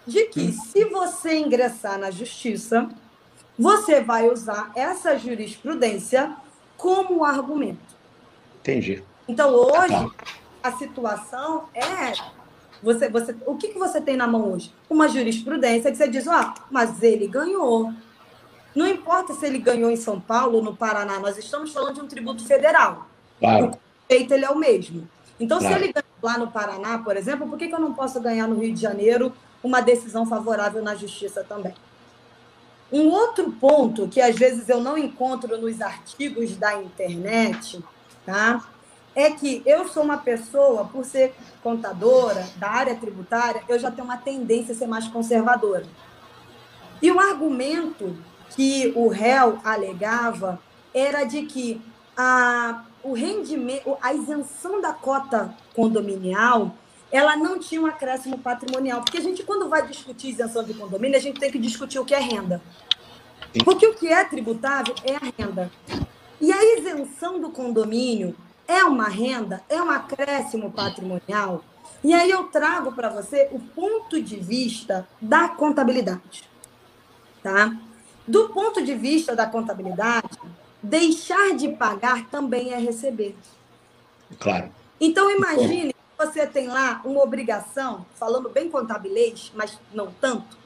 de 0.05 0.25
que, 0.25 0.51
se 0.51 0.83
você 0.83 1.37
ingressar 1.37 1.97
na 1.97 2.11
justiça, 2.11 2.89
você 3.57 4.01
vai 4.01 4.29
usar 4.29 4.69
essa 4.75 5.17
jurisprudência 5.17 6.35
como 6.75 7.23
argumento. 7.23 7.95
Entendi. 8.59 9.01
Então, 9.25 9.49
hoje, 9.55 10.11
a 10.61 10.73
situação 10.73 11.69
é. 11.73 12.11
Você, 12.83 13.07
você, 13.07 13.33
o 13.45 13.55
que, 13.55 13.69
que 13.69 13.79
você 13.79 14.01
tem 14.01 14.17
na 14.17 14.27
mão 14.27 14.51
hoje? 14.51 14.73
Uma 14.89 15.07
jurisprudência 15.07 15.89
que 15.89 15.95
você 15.95 16.09
diz, 16.09 16.27
ah, 16.27 16.53
mas 16.69 17.01
ele 17.01 17.27
ganhou. 17.27 17.93
Não 18.75 18.87
importa 18.87 19.33
se 19.33 19.45
ele 19.45 19.59
ganhou 19.59 19.91
em 19.91 19.95
São 19.95 20.19
Paulo 20.19 20.57
ou 20.57 20.63
no 20.63 20.75
Paraná, 20.75 21.19
nós 21.19 21.37
estamos 21.37 21.71
falando 21.71 21.95
de 21.95 22.01
um 22.01 22.07
tributo 22.07 22.43
federal. 22.45 23.07
Claro. 23.39 23.77
efeito 24.09 24.33
ele 24.33 24.45
é 24.45 24.49
o 24.49 24.57
mesmo. 24.57 25.07
Então, 25.39 25.59
claro. 25.59 25.75
se 25.75 25.81
ele 25.81 25.93
ganha 25.93 26.05
lá 26.21 26.37
no 26.37 26.51
Paraná, 26.51 26.99
por 26.99 27.17
exemplo, 27.17 27.47
por 27.47 27.57
que, 27.57 27.67
que 27.67 27.75
eu 27.75 27.79
não 27.79 27.93
posso 27.93 28.19
ganhar 28.21 28.47
no 28.47 28.59
Rio 28.59 28.73
de 28.73 28.81
Janeiro 28.81 29.33
uma 29.61 29.81
decisão 29.81 30.25
favorável 30.25 30.81
na 30.81 30.95
justiça 30.95 31.43
também? 31.43 31.73
Um 32.91 33.09
outro 33.09 33.51
ponto 33.51 34.07
que 34.07 34.21
às 34.21 34.35
vezes 34.35 34.69
eu 34.69 34.79
não 34.79 34.97
encontro 34.97 35.57
nos 35.59 35.81
artigos 35.81 36.55
da 36.55 36.75
internet, 36.81 37.83
tá? 38.25 38.63
É 39.15 39.31
que 39.31 39.61
eu 39.65 39.87
sou 39.87 40.03
uma 40.03 40.17
pessoa, 40.17 40.85
por 40.85 41.03
ser 41.03 41.35
contadora 41.61 42.47
da 42.57 42.69
área 42.69 42.95
tributária, 42.95 43.63
eu 43.67 43.77
já 43.77 43.91
tenho 43.91 44.05
uma 44.05 44.17
tendência 44.17 44.73
a 44.73 44.77
ser 44.77 44.87
mais 44.87 45.07
conservadora. 45.07 45.85
E 47.01 47.11
o 47.11 47.19
argumento 47.19 48.15
que 48.55 48.91
o 48.95 49.07
réu 49.07 49.59
alegava 49.63 50.59
era 50.93 51.23
de 51.23 51.43
que 51.43 51.81
a, 52.15 52.83
o 53.03 53.13
rendimento, 53.13 53.97
a 54.01 54.13
isenção 54.13 54.79
da 54.79 54.93
cota 54.93 55.55
condominial, 55.75 56.75
ela 57.11 57.35
não 57.35 57.59
tinha 57.59 57.81
um 57.81 57.85
acréscimo 57.85 58.37
patrimonial. 58.37 59.01
Porque 59.01 59.17
a 59.17 59.21
gente, 59.21 59.43
quando 59.43 59.69
vai 59.69 59.85
discutir 59.87 60.29
isenção 60.29 60.63
de 60.63 60.73
condomínio, 60.73 61.17
a 61.17 61.21
gente 61.21 61.39
tem 61.39 61.51
que 61.51 61.59
discutir 61.59 61.99
o 61.99 62.05
que 62.05 62.13
é 62.13 62.19
renda. 62.19 62.61
Porque 63.63 63.85
o 63.85 63.93
que 63.93 64.07
é 64.07 64.23
tributável 64.23 64.95
é 65.03 65.15
a 65.15 65.31
renda. 65.37 65.71
E 66.41 66.51
a 66.51 66.77
isenção 66.77 67.39
do 67.39 67.49
condomínio 67.49 68.35
é 68.67 68.83
uma 68.83 69.07
renda, 69.07 69.61
é 69.69 69.81
um 69.81 69.89
acréscimo 69.89 70.71
patrimonial. 70.71 71.63
E 72.03 72.13
aí 72.13 72.29
eu 72.29 72.45
trago 72.45 72.91
para 72.91 73.09
você 73.09 73.47
o 73.51 73.59
ponto 73.59 74.21
de 74.21 74.35
vista 74.37 75.07
da 75.21 75.47
contabilidade. 75.47 76.49
Tá? 77.41 77.77
Do 78.27 78.49
ponto 78.49 78.83
de 78.83 78.95
vista 78.95 79.35
da 79.35 79.45
contabilidade, 79.45 80.39
deixar 80.81 81.55
de 81.55 81.69
pagar 81.69 82.25
também 82.29 82.73
é 82.73 82.77
receber. 82.77 83.35
Claro. 84.39 84.71
Então, 84.99 85.29
imagine 85.29 85.93
que 85.93 86.25
você 86.25 86.47
tem 86.47 86.67
lá 86.67 87.01
uma 87.03 87.21
obrigação, 87.21 88.05
falando 88.15 88.49
bem 88.49 88.69
contabilês, 88.69 89.51
mas 89.55 89.77
não 89.93 90.11
tanto. 90.11 90.57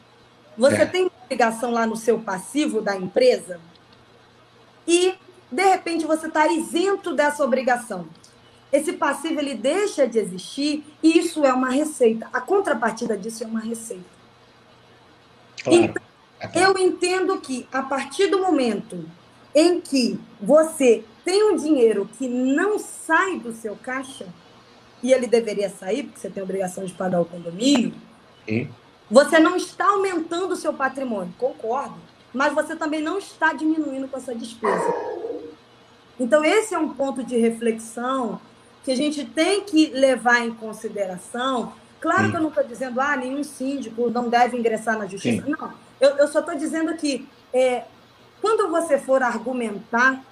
Você 0.58 0.84
é. 0.84 0.86
tem 0.86 1.04
uma 1.04 1.12
obrigação 1.26 1.72
lá 1.72 1.86
no 1.86 1.96
seu 1.96 2.20
passivo 2.20 2.82
da 2.82 2.96
empresa 2.96 3.60
e, 4.88 5.16
de 5.52 5.64
repente, 5.64 6.06
você 6.06 6.28
está 6.28 6.48
isento 6.48 7.14
dessa 7.14 7.44
obrigação. 7.44 8.08
Esse 8.72 8.94
passivo 8.94 9.40
ele 9.40 9.56
deixa 9.56 10.08
de 10.08 10.20
existir 10.20 10.84
e 11.02 11.18
isso 11.18 11.46
é 11.46 11.54
uma 11.54 11.70
receita. 11.70 12.28
A 12.34 12.42
contrapartida 12.42 13.18
disso 13.18 13.44
é 13.44 13.48
uma 13.48 13.62
receita. 13.62 14.04
Claro. 15.64 15.84
Então, 15.84 16.07
eu 16.54 16.78
entendo 16.78 17.40
que 17.40 17.68
a 17.72 17.82
partir 17.82 18.28
do 18.28 18.40
momento 18.40 19.06
em 19.54 19.82
que 19.82 20.20
você 20.40 21.04
tem 21.26 21.44
um 21.52 21.56
dinheiro 21.56 22.10
que 22.18 22.28
não 22.28 22.78
sai 22.80 23.40
do 23.40 23.52
seu 23.52 23.76
caixa, 23.76 24.28
e 25.02 25.12
ele 25.12 25.28
deveria 25.28 25.70
sair, 25.70 26.04
porque 26.04 26.20
você 26.20 26.30
tem 26.30 26.42
a 26.42 26.44
obrigação 26.44 26.86
de 26.86 26.94
pagar 26.94 27.22
o 27.22 27.26
condomínio, 27.26 27.94
Sim. 28.48 28.70
você 29.10 29.40
não 29.40 29.56
está 29.56 29.86
aumentando 29.86 30.54
o 30.54 30.56
seu 30.56 30.74
patrimônio, 30.74 31.34
concordo, 31.38 31.96
mas 32.34 32.54
você 32.54 32.76
também 32.76 33.02
não 33.02 33.18
está 33.18 33.54
diminuindo 33.54 34.08
com 34.08 34.18
essa 34.18 34.34
despesa. 34.34 34.94
Então, 36.20 36.44
esse 36.44 36.74
é 36.74 36.80
um 36.80 36.90
ponto 36.90 37.24
de 37.24 37.38
reflexão 37.38 38.40
que 38.84 38.92
a 38.92 38.96
gente 38.96 39.24
tem 39.26 39.62
que 39.62 39.88
levar 39.88 40.42
em 40.46 40.52
consideração. 40.52 41.74
Claro 42.00 42.26
Sim. 42.26 42.32
que 42.32 42.38
eu 42.38 42.42
não 42.42 42.50
estou 42.50 42.64
dizendo, 42.64 43.00
ah, 43.00 43.16
nenhum 43.16 43.44
síndico 43.44 44.10
não 44.10 44.30
deve 44.30 44.58
ingressar 44.58 44.98
na 44.98 45.06
justiça. 45.06 45.46
Sim. 45.46 45.52
Não, 45.52 45.74
eu, 46.00 46.10
eu 46.18 46.28
só 46.28 46.40
estou 46.40 46.56
dizendo 46.56 46.96
que 46.96 47.28
é, 47.54 47.84
quando 48.42 48.70
você 48.70 48.98
for 48.98 49.24
argumentar 49.24 50.24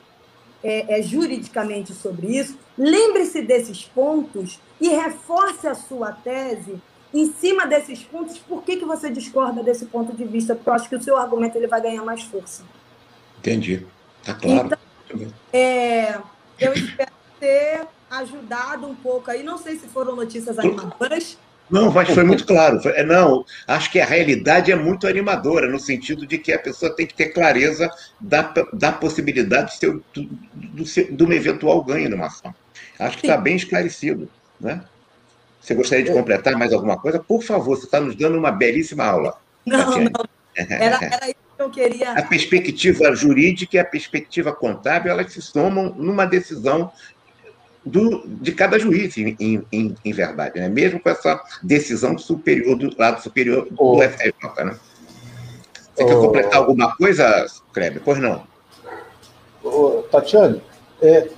é, 0.63 0.99
é, 0.99 1.01
juridicamente 1.01 1.93
sobre 1.93 2.37
isso, 2.37 2.57
lembre-se 2.77 3.41
desses 3.41 3.83
pontos 3.83 4.59
e 4.79 4.89
reforce 4.89 5.67
a 5.67 5.75
sua 5.75 6.11
tese 6.11 6.81
em 7.13 7.31
cima 7.33 7.65
desses 7.65 8.03
pontos. 8.03 8.37
Por 8.39 8.63
que, 8.63 8.77
que 8.77 8.85
você 8.85 9.09
discorda 9.09 9.63
desse 9.63 9.85
ponto 9.85 10.15
de 10.15 10.25
vista? 10.25 10.55
Porque 10.55 10.69
eu 10.69 10.73
acho 10.73 10.89
que 10.89 10.95
o 10.95 11.01
seu 11.01 11.17
argumento 11.17 11.57
ele 11.57 11.67
vai 11.67 11.81
ganhar 11.81 12.03
mais 12.03 12.23
força. 12.23 12.63
Entendi. 13.39 13.85
Está 14.21 14.33
claro. 14.33 14.65
Então, 15.07 15.33
é, 15.53 16.17
eu 16.59 16.73
espero 16.73 17.11
ter 17.39 17.87
ajudado 18.09 18.87
um 18.87 18.95
pouco 18.95 19.29
aí. 19.29 19.43
Não 19.43 19.57
sei 19.57 19.77
se 19.77 19.87
foram 19.87 20.15
notícias 20.15 20.57
animadoras. 20.57 21.37
Não, 21.69 21.91
mas 21.91 22.09
foi 22.09 22.23
muito 22.23 22.45
claro. 22.47 22.79
É, 22.89 23.03
não, 23.03 23.45
acho 23.67 23.91
que 23.91 23.99
a 23.99 24.05
realidade 24.05 24.71
é 24.71 24.75
muito 24.75 25.07
animadora, 25.07 25.67
no 25.67 25.79
sentido 25.79 26.25
de 26.25 26.37
que 26.37 26.51
a 26.53 26.59
pessoa 26.59 26.95
tem 26.95 27.05
que 27.05 27.13
ter 27.13 27.29
clareza 27.29 27.89
da, 28.19 28.53
da 28.73 28.91
possibilidade 28.91 29.71
de, 29.71 29.77
ser, 29.77 29.91
do, 29.91 30.23
do, 30.53 30.83
de 30.83 31.23
um 31.23 31.31
eventual 31.31 31.83
ganho 31.83 32.09
numa 32.09 32.27
ação. 32.27 32.53
Acho 32.99 33.17
que 33.17 33.25
está 33.25 33.37
bem 33.37 33.55
esclarecido. 33.55 34.29
Né? 34.59 34.81
Você 35.59 35.73
gostaria 35.73 36.05
de 36.05 36.11
completar 36.11 36.55
mais 36.55 36.71
alguma 36.71 36.97
coisa? 36.97 37.19
Por 37.19 37.41
favor, 37.41 37.75
você 37.75 37.85
está 37.85 37.99
nos 37.99 38.15
dando 38.15 38.37
uma 38.37 38.51
belíssima 38.51 39.03
aula. 39.03 39.37
Não, 39.65 39.79
Tatiane. 39.79 40.11
não. 40.13 40.25
Era, 40.55 40.99
era 41.03 41.25
isso 41.27 41.35
que 41.57 41.61
eu 41.61 41.69
queria. 41.69 42.11
A 42.11 42.21
perspectiva 42.21 43.15
jurídica 43.15 43.75
e 43.75 43.79
a 43.79 43.85
perspectiva 43.85 44.53
contábil, 44.53 45.11
elas 45.11 45.33
se 45.33 45.41
somam 45.41 45.93
numa 45.95 46.25
decisão 46.25 46.91
do, 47.85 48.27
de 48.27 48.51
cada 48.51 48.79
juiz, 48.79 49.15
em, 49.17 49.35
em, 49.39 49.95
em, 50.03 50.11
verdade, 50.11 50.59
né? 50.59 50.67
mesmo 50.67 50.99
com 50.99 51.09
essa 51.09 51.41
decisão 51.61 52.17
superior 52.17 52.75
do 52.75 52.97
lado 52.97 53.21
superior 53.21 53.67
do 53.69 53.75
oh. 53.77 54.01
FJ. 54.01 54.65
Né? 54.65 54.77
Você 55.93 56.03
oh. 56.03 56.07
quer 56.07 56.15
completar 56.15 56.55
alguma 56.55 56.95
coisa, 56.95 57.45
Kleber? 57.71 58.01
Pois 58.03 58.19
não. 58.19 58.43
Oh, 59.63 60.03
Tatiane, 60.11 60.61
é, 61.01 61.29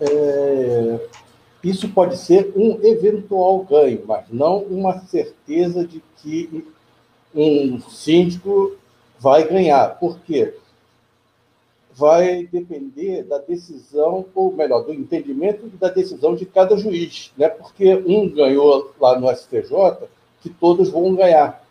é, 0.00 1.00
isso 1.62 1.88
pode 1.88 2.16
ser 2.16 2.52
um 2.54 2.78
eventual 2.82 3.64
ganho, 3.64 4.02
mas 4.06 4.24
não 4.30 4.58
uma 4.58 5.00
certeza 5.00 5.86
de 5.86 6.02
que 6.16 6.66
um 7.34 7.80
síndico 7.80 8.76
vai 9.18 9.46
ganhar. 9.46 9.98
Por 9.98 10.18
quê? 10.20 10.54
Vai 11.94 12.46
depender 12.46 13.24
da 13.24 13.38
decisão, 13.38 14.26
ou 14.34 14.52
melhor, 14.52 14.84
do 14.84 14.92
entendimento 14.92 15.66
da 15.76 15.88
decisão 15.88 16.34
de 16.34 16.46
cada 16.46 16.76
juiz, 16.76 17.32
né? 17.36 17.48
porque 17.48 17.94
um 17.94 18.28
ganhou 18.28 18.94
lá 19.00 19.18
no 19.18 19.28
STJ, 19.34 20.08
que 20.40 20.48
todos 20.48 20.90
vão 20.90 21.14
ganhar. 21.14 21.62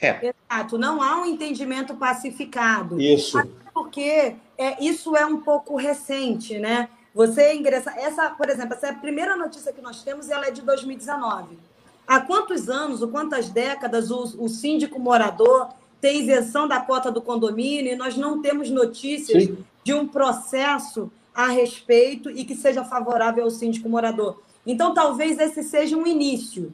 É. 0.00 0.32
Exato, 0.50 0.78
não 0.78 1.00
há 1.00 1.20
um 1.20 1.26
entendimento 1.26 1.94
pacificado. 1.94 3.00
Isso. 3.00 3.38
Até 3.38 3.50
porque 3.72 4.34
é, 4.58 4.84
isso 4.84 5.16
é 5.16 5.24
um 5.24 5.40
pouco 5.40 5.76
recente, 5.76 6.58
né? 6.58 6.88
Você 7.14 7.54
ingressa. 7.54 7.92
Essa, 7.92 8.30
por 8.30 8.48
exemplo, 8.48 8.74
essa 8.74 8.88
é 8.88 8.90
a 8.90 8.94
primeira 8.94 9.36
notícia 9.36 9.72
que 9.72 9.80
nós 9.80 10.02
temos 10.02 10.28
e 10.28 10.32
ela 10.32 10.46
é 10.46 10.50
de 10.50 10.62
2019. 10.62 11.58
Há 12.06 12.20
quantos 12.20 12.68
anos, 12.68 13.00
ou 13.00 13.08
quantas 13.08 13.48
décadas, 13.48 14.10
o, 14.10 14.22
o 14.44 14.48
síndico 14.48 14.98
morador 14.98 15.68
tem 16.02 16.20
isenção 16.20 16.66
da 16.66 16.80
cota 16.80 17.12
do 17.12 17.22
condomínio 17.22 17.92
e 17.92 17.96
nós 17.96 18.16
não 18.16 18.42
temos 18.42 18.68
notícias 18.68 19.44
Sim. 19.44 19.64
de 19.84 19.94
um 19.94 20.06
processo 20.06 21.10
a 21.32 21.46
respeito 21.46 22.28
e 22.28 22.44
que 22.44 22.56
seja 22.56 22.84
favorável 22.84 23.44
ao 23.44 23.50
síndico 23.50 23.88
morador. 23.88 24.42
Então, 24.66 24.92
talvez 24.92 25.38
esse 25.38 25.62
seja 25.62 25.96
um 25.96 26.04
início. 26.04 26.72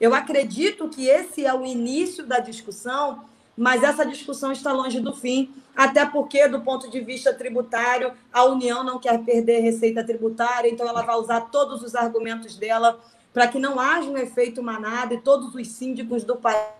Eu 0.00 0.12
acredito 0.12 0.88
que 0.88 1.06
esse 1.06 1.46
é 1.46 1.54
o 1.54 1.64
início 1.64 2.26
da 2.26 2.40
discussão, 2.40 3.24
mas 3.56 3.84
essa 3.84 4.04
discussão 4.04 4.50
está 4.50 4.72
longe 4.72 4.98
do 4.98 5.14
fim, 5.14 5.54
até 5.76 6.04
porque, 6.04 6.48
do 6.48 6.60
ponto 6.60 6.90
de 6.90 7.00
vista 7.00 7.32
tributário, 7.32 8.12
a 8.32 8.44
União 8.44 8.82
não 8.82 8.98
quer 8.98 9.22
perder 9.22 9.60
receita 9.60 10.02
tributária, 10.02 10.68
então 10.68 10.88
ela 10.88 11.02
vai 11.02 11.14
usar 11.14 11.42
todos 11.42 11.80
os 11.80 11.94
argumentos 11.94 12.56
dela 12.56 12.98
para 13.32 13.46
que 13.46 13.60
não 13.60 13.78
haja 13.78 14.10
um 14.10 14.18
efeito 14.18 14.60
manada 14.64 15.14
e 15.14 15.20
todos 15.20 15.54
os 15.54 15.68
síndicos 15.68 16.24
do 16.24 16.34
país. 16.34 16.74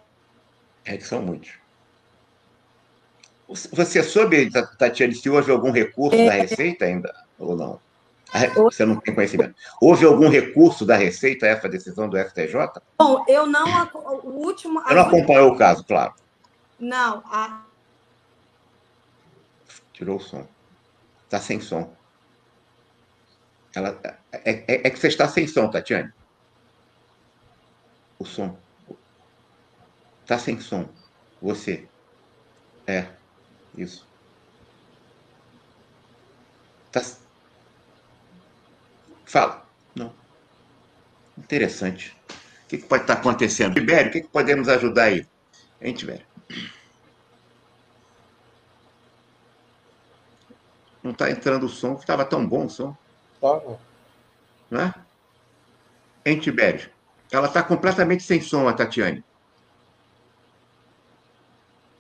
É 0.84 0.96
que 0.96 1.06
são 1.06 1.22
muitos. 1.22 1.63
Você 3.73 4.02
soube, 4.02 4.50
Tatiane, 4.78 5.14
se 5.14 5.30
houve 5.30 5.50
algum 5.50 5.70
recurso 5.70 6.16
é. 6.16 6.26
da 6.26 6.32
Receita 6.32 6.84
ainda 6.84 7.14
ou 7.38 7.56
não? 7.56 7.80
Você 8.54 8.84
não 8.84 8.96
tem 8.96 9.14
conhecimento. 9.14 9.54
Houve 9.80 10.04
algum 10.04 10.28
recurso 10.28 10.84
da 10.84 10.96
Receita 10.96 11.46
a 11.46 11.50
essa 11.50 11.68
decisão 11.68 12.08
do 12.08 12.18
STJ? 12.18 12.82
Bom, 12.99 13.25
eu 13.28 13.46
não. 13.46 13.64
O 14.25 14.46
último. 14.46 14.80
Eu 14.88 14.96
não 14.96 15.02
acompanhou 15.02 15.52
o 15.52 15.56
caso, 15.56 15.84
claro. 15.84 16.14
Não. 16.78 17.23
A... 17.26 17.62
Tirou 19.92 20.16
o 20.16 20.20
som. 20.20 20.44
Está 21.25 21.38
sem 21.38 21.61
som. 21.61 21.94
Ela, 23.73 23.96
é, 24.32 24.50
é, 24.50 24.87
é, 24.87 24.90
que 24.90 24.99
você 24.99 25.08
está 25.08 25.28
sem 25.28 25.46
som, 25.46 25.70
Tatiane. 25.70 26.12
O 28.18 28.25
som. 28.25 28.56
Está 30.23 30.38
sem 30.38 30.58
som. 30.58 30.88
Você. 31.40 31.87
É. 32.87 33.06
Isso. 33.76 34.07
Tá... 36.93 37.02
Fala. 39.25 39.66
Não. 39.95 40.12
Interessante. 41.37 42.16
O 42.28 42.69
que, 42.69 42.78
que 42.78 42.87
pode 42.87 43.02
estar 43.02 43.14
acontecendo? 43.14 43.75
Tibério, 43.75 44.11
o 44.11 44.12
que, 44.12 44.21
que 44.23 44.28
podemos 44.28 44.69
ajudar 44.69 45.04
aí? 45.04 45.26
Hein, 45.81 45.95
Tibério? 45.95 46.25
Não 51.02 51.11
está 51.11 51.31
entrando 51.31 51.66
o 51.66 51.69
som, 51.69 51.95
que 51.95 52.00
estava 52.00 52.25
tão 52.25 52.47
bom 52.47 52.64
o 52.66 52.71
som. 52.71 52.97
Tá. 53.40 53.61
Não 54.71 54.81
é? 54.81 54.95
Em 56.25 56.38
Tibério. 56.38 56.88
Ela 57.31 57.49
está 57.49 57.62
completamente 57.62 58.23
sem 58.23 58.40
som, 58.40 58.66
a 58.69 58.73
Tatiane. 58.73 59.23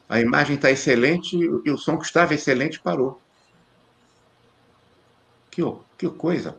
A 0.08 0.20
imagem 0.20 0.56
está 0.56 0.70
excelente 0.70 1.36
e 1.36 1.70
o 1.70 1.78
som 1.78 1.96
que 1.96 2.04
estava 2.04 2.34
excelente 2.34 2.80
parou. 2.80 3.20
Que, 5.50 5.62
que 5.96 6.08
coisa. 6.10 6.56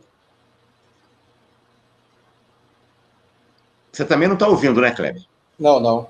Você 3.92 4.04
também 4.04 4.28
não 4.28 4.34
está 4.34 4.46
ouvindo, 4.48 4.80
né, 4.80 4.90
Kleber? 4.90 5.24
Não, 5.58 5.80
não. 5.80 6.08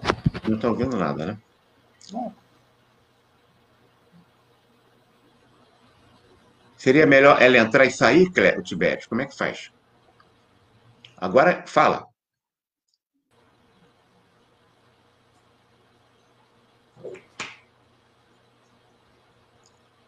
Não 0.49 0.57
está 0.57 0.69
ouvindo 0.69 0.97
nada, 0.97 1.27
né? 1.27 1.39
Não. 2.13 2.35
Seria 6.77 7.07
melhor 7.07 7.41
ela 7.41 7.59
entrar 7.59 7.85
e 7.85 7.91
sair, 7.91 8.31
Kleber, 8.31 8.63
Tibete? 8.63 9.09
Como 9.09 9.21
é 9.21 9.27
que 9.27 9.37
faz? 9.37 9.71
Agora, 11.17 11.65
fala. 11.67 12.07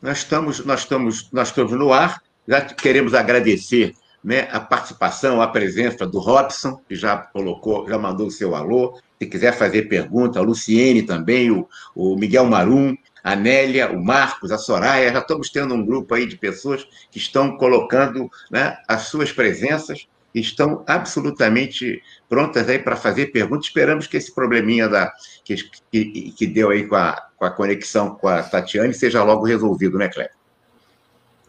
Nós 0.09 0.19
estamos, 0.21 0.65
nós 0.65 0.81
estamos, 0.81 1.29
nós 1.31 1.49
estamos 1.49 1.73
no 1.73 1.93
ar. 1.93 2.23
Já 2.47 2.63
queremos 2.63 3.13
agradecer 3.13 3.93
né, 4.25 4.49
a 4.51 4.59
participação, 4.59 5.43
a 5.43 5.47
presença 5.49 6.07
do 6.07 6.19
Robson, 6.19 6.81
que 6.89 6.95
já 6.95 7.15
colocou, 7.19 7.87
já 7.87 7.99
mandou 7.99 8.29
o 8.29 8.31
seu 8.31 8.55
alô. 8.55 8.99
Se 9.21 9.27
quiser 9.27 9.53
fazer 9.53 9.83
pergunta, 9.83 10.39
a 10.39 10.43
Luciene 10.43 11.03
também, 11.03 11.51
o, 11.51 11.69
o 11.95 12.17
Miguel 12.17 12.47
Marum, 12.47 12.97
a 13.23 13.37
Nélia, 13.37 13.91
o 13.91 14.03
Marcos, 14.03 14.51
a 14.51 14.57
Soraya, 14.57 15.13
já 15.13 15.19
estamos 15.19 15.51
tendo 15.51 15.75
um 15.75 15.85
grupo 15.85 16.15
aí 16.15 16.25
de 16.25 16.39
pessoas 16.39 16.89
que 17.11 17.19
estão 17.19 17.59
colocando 17.59 18.31
né, 18.51 18.79
as 18.89 19.09
suas 19.09 19.31
presenças, 19.31 20.09
estão 20.35 20.85
absolutamente 20.87 22.03
prontas 22.29 22.69
aí 22.69 22.79
para 22.79 22.97
fazer 22.97 23.27
perguntas. 23.27 23.67
Esperamos 23.67 24.07
que 24.07 24.17
esse 24.17 24.35
probleminha 24.35 24.89
da, 24.89 25.13
que, 25.45 25.57
que, 25.91 26.33
que 26.33 26.47
deu 26.47 26.71
aí 26.71 26.87
com 26.87 26.97
a, 26.97 27.29
com 27.37 27.45
a 27.45 27.51
conexão 27.51 28.15
com 28.15 28.29
a 28.29 28.43
Tatiane 28.43 28.95
seja 28.95 29.23
logo 29.23 29.45
resolvido, 29.45 29.99
né, 29.99 30.09
Cléber? 30.09 30.33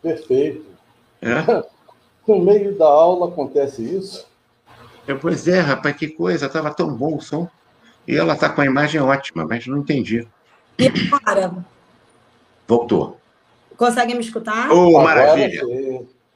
Perfeito. 0.01 0.65
É? 1.21 1.63
No 2.27 2.39
meio 2.39 2.77
da 2.77 2.85
aula 2.85 3.27
acontece 3.27 3.81
isso? 3.81 4.27
Eu, 5.07 5.17
pois 5.17 5.47
é, 5.47 5.59
rapaz, 5.61 5.95
que 5.95 6.09
coisa, 6.09 6.45
estava 6.45 6.71
tão 6.71 6.93
bom 6.93 7.15
o 7.15 7.21
som. 7.21 7.49
E 8.07 8.15
ela 8.15 8.33
está 8.33 8.47
com 8.47 8.61
a 8.61 8.65
imagem 8.67 9.01
ótima, 9.01 9.47
mas 9.49 9.65
não 9.65 9.79
entendi. 9.79 10.27
E 10.77 10.87
agora? 11.11 11.65
Voltou. 12.67 13.19
Consegue 13.75 14.13
me 14.13 14.19
escutar? 14.19 14.71
Oh, 14.71 15.01
maravilha! 15.01 15.63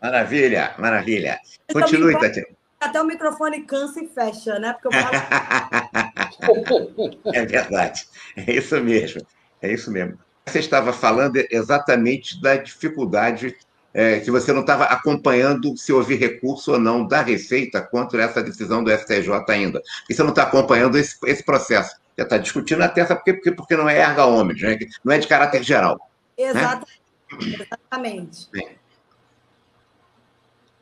Maravilha, 0.03 0.75
maravilha. 0.77 1.39
Continue, 1.72 2.19
Tatiana. 2.19 2.50
Até 2.77 3.01
o 3.01 3.05
microfone 3.05 3.62
cansa 3.62 4.03
e 4.03 4.07
fecha, 4.10 4.60
né? 4.60 4.74
Porque 4.74 4.89
eu 4.89 4.91
falo... 6.91 7.17
é 7.33 7.45
verdade. 7.45 8.05
É 8.36 8.51
isso 8.51 8.77
mesmo. 8.81 9.25
É 9.62 9.72
isso 9.72 9.89
mesmo. 9.89 10.19
Você 10.45 10.60
estava 10.60 10.91
falando 10.91 11.41
exatamente 11.50 12.41
da 12.41 12.57
dificuldade 12.57 13.55
é, 13.93 14.19
que 14.19 14.29
você 14.29 14.51
não 14.51 14.60
estava 14.60 14.83
acompanhando 14.86 15.77
se 15.77 15.93
houve 15.93 16.15
recurso 16.15 16.74
ou 16.74 16.79
não 16.79 17.07
da 17.07 17.22
Receita 17.22 17.81
contra 17.81 18.24
essa 18.24 18.43
decisão 18.43 18.83
do 18.83 18.91
STJ 18.91 19.31
ainda. 19.48 19.81
E 20.10 20.13
você 20.13 20.22
não 20.22 20.31
está 20.31 20.43
acompanhando 20.43 20.98
esse, 20.98 21.15
esse 21.25 21.43
processo. 21.43 21.95
Já 22.17 22.25
está 22.25 22.38
discutindo 22.38 22.81
até 22.81 23.05
sabe 23.05 23.22
porque, 23.22 23.33
porque, 23.33 23.51
porque 23.51 23.77
não 23.77 23.88
é 23.88 24.00
erga 24.00 24.25
homens, 24.25 24.62
né? 24.62 24.77
não 25.03 25.13
é 25.13 25.19
de 25.19 25.27
caráter 25.27 25.63
geral. 25.63 26.10
Exatamente. 26.38 27.01
Né? 27.32 27.67
Exatamente. 27.71 28.49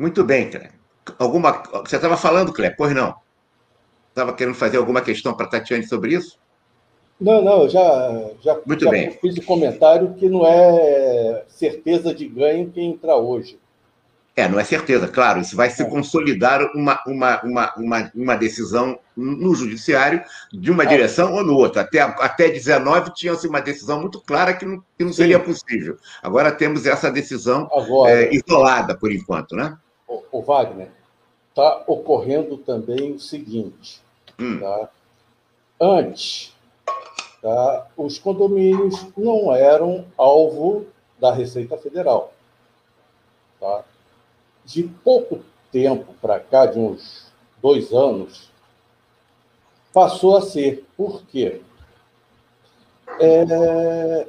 Muito 0.02 0.24
bem, 0.24 0.50
Clé. 0.50 0.72
Alguma... 1.20 1.62
Você 1.86 1.96
estava 1.96 2.18
falando, 2.18 2.52
Clé, 2.52 2.72
pois 2.72 2.92
não? 2.92 3.14
Estava 4.10 4.34
querendo 4.34 4.56
fazer 4.56 4.78
alguma 4.78 5.00
questão 5.00 5.32
para 5.32 5.46
a 5.46 5.50
Tatiane 5.50 5.86
sobre 5.86 6.16
isso? 6.16 6.40
Não, 7.20 7.40
não, 7.44 7.62
eu 7.62 7.70
já, 7.70 8.32
já, 8.42 8.60
Muito 8.66 8.84
já 8.84 8.90
bem. 8.90 9.12
fiz 9.22 9.38
o 9.38 9.46
comentário 9.46 10.16
que 10.16 10.28
não 10.28 10.44
é 10.44 11.44
certeza 11.48 12.16
de 12.16 12.28
ganho 12.28 12.72
quem 12.72 12.90
entrar 12.90 13.16
hoje. 13.16 13.60
É, 14.36 14.48
não 14.48 14.60
é 14.60 14.64
certeza, 14.64 15.08
claro. 15.08 15.40
Isso 15.40 15.56
vai 15.56 15.70
se 15.70 15.84
é. 15.84 15.86
consolidar 15.86 16.64
uma, 16.74 17.00
uma, 17.06 17.42
uma, 17.44 17.74
uma, 17.76 18.12
uma 18.16 18.36
decisão 18.36 18.98
no 19.16 19.54
judiciário 19.54 20.24
de 20.52 20.72
uma 20.72 20.82
é. 20.82 20.88
direção 20.88 21.36
ou 21.36 21.44
no 21.44 21.54
outra. 21.54 21.84
Até, 21.84 22.00
até 22.00 22.50
19 22.50 23.14
tinha-se 23.14 23.48
uma 23.48 23.62
decisão 23.62 24.02
muito 24.02 24.20
clara 24.20 24.56
que 24.56 24.66
não, 24.66 24.84
que 24.98 25.04
não 25.04 25.14
seria 25.14 25.40
possível. 25.40 25.96
Agora 26.24 26.52
temos 26.52 26.88
essa 26.88 27.12
decisão 27.12 27.70
é, 28.08 28.34
isolada, 28.34 28.98
por 28.98 29.12
enquanto, 29.12 29.56
né? 29.56 29.78
O, 30.32 30.42
Wagner, 30.42 30.92
está 31.50 31.84
ocorrendo 31.88 32.58
também 32.58 33.14
o 33.14 33.20
seguinte. 33.20 34.02
Hum. 34.38 34.60
Tá? 34.60 34.90
Antes, 35.80 36.54
tá? 37.42 37.88
os 37.96 38.20
condomínios 38.20 39.08
não 39.16 39.54
eram 39.54 40.06
alvo 40.18 40.86
da 41.20 41.34
Receita 41.34 41.78
Federal. 41.78 42.34
Tá? 43.60 43.86
De 44.66 44.84
pouco 44.84 45.40
tempo 45.72 46.14
para 46.22 46.40
cá, 46.40 46.66
de 46.66 46.78
uns 46.78 47.32
dois 47.62 47.94
anos, 47.94 48.52
passou 49.94 50.36
a 50.36 50.42
ser. 50.42 50.86
Por 50.98 51.24
quê? 51.24 51.62
É... 53.20 54.28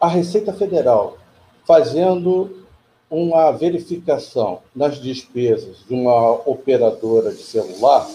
A 0.00 0.08
Receita 0.08 0.52
Federal 0.52 1.18
fazendo 1.64 2.65
uma 3.10 3.52
verificação 3.52 4.62
nas 4.74 5.00
despesas 5.00 5.78
de 5.86 5.94
uma 5.94 6.32
operadora 6.48 7.32
de 7.32 7.42
celular, 7.42 8.06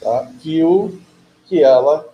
tá? 0.00 0.22
viu 0.42 0.98
que 1.46 1.62
ela 1.62 2.08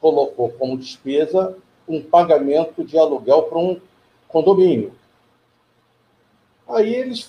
colocou 0.00 0.50
como 0.50 0.76
despesa 0.76 1.56
um 1.88 2.02
pagamento 2.02 2.84
de 2.84 2.98
aluguel 2.98 3.44
para 3.44 3.58
um 3.58 3.80
condomínio. 4.28 4.92
Aí 6.68 6.94
eles 6.94 7.28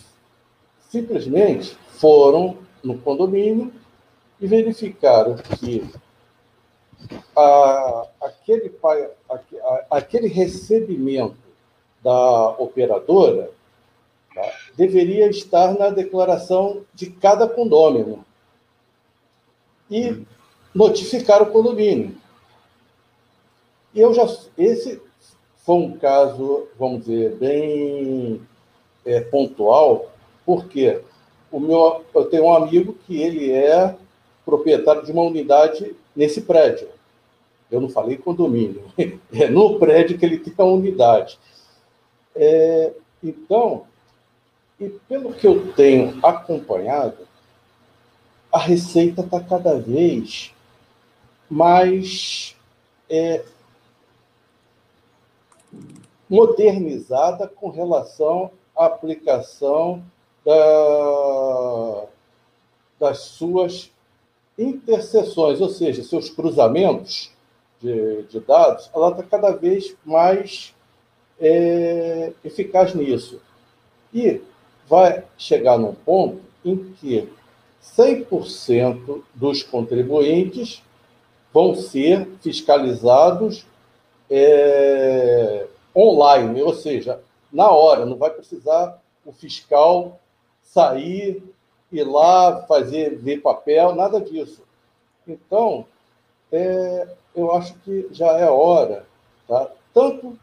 simplesmente 0.89 1.78
foram 1.89 2.58
no 2.84 2.97
condomínio 2.97 3.71
e 4.39 4.47
verificaram 4.47 5.36
que 5.36 5.88
a, 7.36 8.08
aquele, 8.21 8.73
a, 9.30 9.86
aquele 9.91 10.28
recebimento 10.28 11.47
da 12.08 12.52
operadora 12.52 13.52
tá, 14.34 14.54
deveria 14.78 15.28
estar 15.28 15.78
na 15.78 15.89
declaração 15.89 16.86
de 16.93 17.10
cada 17.10 17.46
condômino 17.50 18.24
e 19.91 20.24
notificar 20.74 21.41
o 21.41 21.48
condomínio. 21.48 22.15
E 23.93 24.00
eu 24.00 24.13
já 24.13 24.26
esse 24.58 25.02
foi 25.65 25.76
um 25.76 25.98
caso, 25.98 26.70
vamos 26.80 27.02
dizer, 27.02 27.36
bem 27.36 28.41
é, 29.06 29.20
pontual, 29.20 30.10
porque 30.46 31.02
o 31.52 31.60
meu, 31.60 32.06
eu 32.15 32.26
tenho 32.30 32.46
um 32.46 32.56
amigo 32.56 32.96
que 33.06 33.22
ele 33.22 33.52
é 33.52 33.98
proprietário 34.46 35.04
de 35.04 35.12
uma 35.12 35.24
unidade 35.24 35.93
nesse 36.15 36.39
prédio. 36.39 36.88
Eu 37.70 37.82
não 37.82 37.89
falei 37.89 38.15
condomínio, 38.15 38.82
é 39.34 39.50
no 39.50 39.78
prédio 39.78 40.17
que 40.17 40.26
ele 40.26 40.38
tem 40.38 40.54
a 40.58 40.63
unidade. 40.63 41.38
É, 42.39 42.93
então, 43.23 43.86
e 44.80 44.89
pelo 44.89 45.34
que 45.34 45.47
eu 45.47 45.73
tenho 45.73 46.19
acompanhado, 46.23 47.28
a 48.52 48.60
receita 48.60 49.21
está 49.21 49.39
cada 49.39 49.80
vez 49.80 50.54
mais 51.50 52.56
é, 53.10 53.43
modernizada 56.30 57.47
com 57.47 57.69
relação 57.69 58.52
à 58.76 58.86
aplicação 58.86 60.04
da, 60.45 62.06
das 63.00 63.19
suas 63.19 63.91
interseções, 64.58 65.60
ou 65.60 65.69
seja, 65.69 66.04
seus 66.04 66.30
cruzamentos 66.30 67.32
de, 67.80 68.23
de 68.23 68.39
dados, 68.39 68.89
ela 68.93 69.12
está 69.12 69.23
cada 69.23 69.52
vez 69.52 69.95
mais 70.06 70.73
é, 71.39 72.32
eficaz 72.43 72.93
nisso. 72.93 73.41
E 74.13 74.41
vai 74.88 75.23
chegar 75.38 75.78
num 75.78 75.93
ponto 75.93 76.41
em 76.63 76.93
que 76.93 77.30
100% 77.97 79.21
dos 79.34 79.63
contribuintes 79.63 80.84
vão 81.54 81.76
ser 81.76 82.28
fiscalizados 82.41 83.65
é, 84.30 85.65
online, 85.95 86.62
ou 86.62 86.73
seja, 86.73 87.19
na 87.52 87.69
hora, 87.71 88.06
não 88.06 88.17
vai 88.17 88.30
precisar 88.30 89.02
o 89.26 89.32
fiscal 89.32 90.19
sair, 90.62 91.41
ir 91.91 92.04
lá, 92.04 92.63
fazer, 92.67 93.15
ver 93.17 93.41
papel, 93.41 93.95
nada 93.95 94.19
disso. 94.19 94.62
Então, 95.28 95.86
é, 96.52 97.08
eu 97.36 97.52
acho 97.54 97.73
que 97.80 98.08
já 98.12 98.34
é 98.38 98.50
hora, 98.50 99.06
tá? 99.47 99.69
tanto 99.93 100.38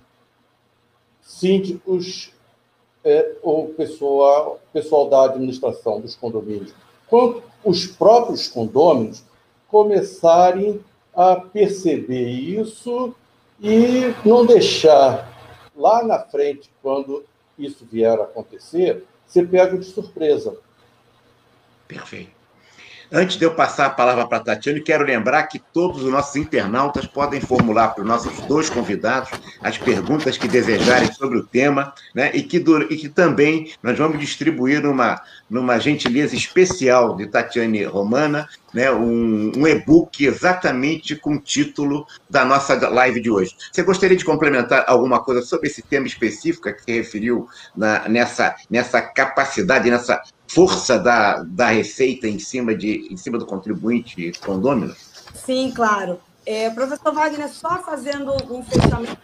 síndicos 1.25 2.33
é, 3.03 3.33
ou 3.43 3.69
pessoal, 3.69 4.61
pessoal 4.73 5.09
da 5.09 5.25
administração 5.25 6.01
dos 6.01 6.15
condomínios, 6.15 6.75
quanto 7.09 7.43
os 7.65 7.87
próprios 7.87 8.47
condôminos 8.47 9.25
começarem 9.69 10.81
a 11.15 11.37
perceber 11.37 12.29
isso 12.29 13.15
e 13.61 14.15
não 14.25 14.45
deixar 14.45 15.33
lá 15.75 16.05
na 16.05 16.19
frente, 16.21 16.71
quando 16.83 17.25
isso 17.59 17.87
vier 17.91 18.19
a 18.19 18.25
acontecer, 18.25 19.05
ser 19.27 19.49
pego 19.49 19.79
de 19.79 19.87
surpresa. 19.87 20.57
Perfeito. 21.89 22.44
Antes 23.13 23.37
de 23.37 23.45
eu 23.45 23.55
passar 23.55 23.87
a 23.87 23.91
palavra 23.91 24.27
para 24.27 24.39
a 24.39 24.41
Tatiana, 24.41 24.81
quero 24.81 25.05
lembrar 25.05 25.45
que 25.45 25.59
todos 25.59 26.03
os 26.03 26.11
nossos 26.11 26.37
internautas 26.37 27.07
podem 27.07 27.41
formular 27.41 27.89
para 27.89 28.03
os 28.03 28.09
nossos 28.09 28.39
dois 28.47 28.71
convidados 28.71 29.31
as 29.61 29.79
perguntas 29.79 30.37
que 30.37 30.49
desejarem 30.49 31.13
sobre 31.13 31.39
o 31.39 31.45
tema, 31.45 31.93
né? 32.15 32.31
e, 32.35 32.43
que, 32.43 32.57
e 32.91 32.97
que 32.97 33.09
também 33.09 33.73
nós 33.83 33.97
vamos 33.99 34.19
distribuir 34.19 34.83
numa, 34.83 35.21
numa 35.49 35.79
gentileza 35.79 36.35
especial 36.35 37.17
de 37.17 37.27
Tatiane 37.27 37.85
Romana, 37.85 38.49
né? 38.75 38.91
um, 38.91 39.53
um 39.57 39.67
e-book 39.67 40.25
exatamente 40.25 41.15
com 41.17 41.35
o 41.35 41.41
título 41.41 42.07
da 42.29 42.45
nossa 42.45 42.75
live 42.89 43.21
de 43.21 43.31
hoje. 43.31 43.57
Você 43.73 43.83
gostaria 43.83 44.17
de 44.17 44.25
complementar 44.25 44.85
alguma 44.87 45.23
coisa 45.23 45.41
sobre 45.43 45.69
esse 45.69 45.81
tema 45.81 46.07
específico 46.07 46.71
que 46.85 46.93
referiu 46.93 47.49
na, 47.75 48.09
nessa, 48.09 48.57
nessa 48.69 49.01
capacidade, 49.01 49.91
nessa 49.91 50.21
força 50.49 50.99
da, 50.99 51.43
da 51.45 51.69
receita 51.69 52.27
em 52.27 52.39
cima, 52.39 52.75
de, 52.75 53.09
em 53.11 53.17
cima 53.17 53.39
do 53.39 53.47
contribuinte 53.47 54.33
condômino? 54.45 54.95
Sim, 55.35 55.73
claro. 55.75 56.21
É, 56.45 56.69
professor 56.69 57.15
Wagner, 57.15 57.49
só 57.49 57.83
fazendo 57.83 58.33
um 58.53 58.63
fechamento, 58.63 59.17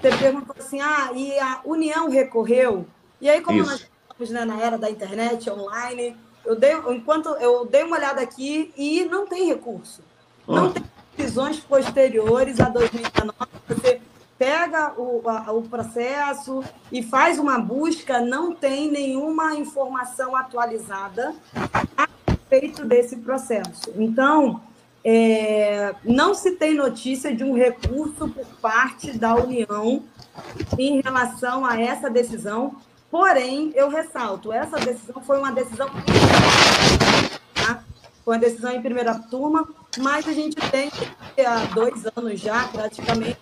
você 0.00 0.16
perguntou 0.18 0.56
assim, 0.58 0.80
ah, 0.80 1.10
e 1.14 1.38
a 1.38 1.60
União 1.64 2.08
recorreu? 2.08 2.86
E 3.20 3.28
aí, 3.28 3.40
como 3.40 3.60
Isso. 3.60 3.70
nós 3.70 3.86
estamos 4.10 4.30
né, 4.30 4.44
na 4.44 4.60
era 4.60 4.78
da 4.78 4.90
internet, 4.90 5.48
online, 5.50 6.16
eu 6.46 6.56
dei, 6.56 6.74
enquanto 6.88 7.28
eu 7.40 7.66
dei 7.66 7.82
uma 7.82 7.96
olhada 7.96 8.20
aqui 8.20 8.72
e 8.76 9.04
não 9.04 9.26
tem 9.26 9.46
recurso. 9.46 10.02
Oh. 10.46 10.54
Não 10.54 10.72
tem 10.72 10.84
decisões 11.16 11.58
posteriores 11.58 12.60
a 12.60 12.68
2019. 12.68 13.34
Você 13.68 14.00
pega 14.38 14.92
o, 14.96 15.22
a, 15.28 15.52
o 15.52 15.62
processo 15.62 16.62
e 16.92 17.02
faz 17.02 17.38
uma 17.38 17.58
busca, 17.58 18.20
não 18.20 18.54
tem 18.54 18.90
nenhuma 18.90 19.54
informação 19.54 20.36
atualizada 20.36 21.34
a 21.96 22.08
respeito 22.30 22.84
desse 22.84 23.16
processo. 23.16 23.92
Então, 23.96 24.60
é, 25.04 25.94
não 26.04 26.34
se 26.34 26.52
tem 26.52 26.74
notícia 26.74 27.34
de 27.34 27.44
um 27.44 27.54
recurso 27.54 28.28
por 28.28 28.46
parte 28.60 29.16
da 29.16 29.34
União 29.36 30.02
em 30.78 31.00
relação 31.00 31.64
a 31.64 31.80
essa 31.80 32.10
decisão, 32.10 32.76
porém, 33.10 33.72
eu 33.74 33.88
ressalto, 33.88 34.52
essa 34.52 34.78
decisão 34.78 35.22
foi 35.22 35.38
uma 35.38 35.52
decisão 35.52 35.88
tá? 37.54 37.82
foi 38.24 38.34
uma 38.34 38.40
decisão 38.40 38.72
em 38.72 38.82
primeira 38.82 39.14
turma, 39.14 39.68
mas 39.98 40.26
a 40.26 40.32
gente 40.32 40.56
tem 40.70 40.90
há 41.46 41.64
dois 41.74 42.04
anos 42.16 42.40
já, 42.40 42.66
praticamente, 42.68 43.38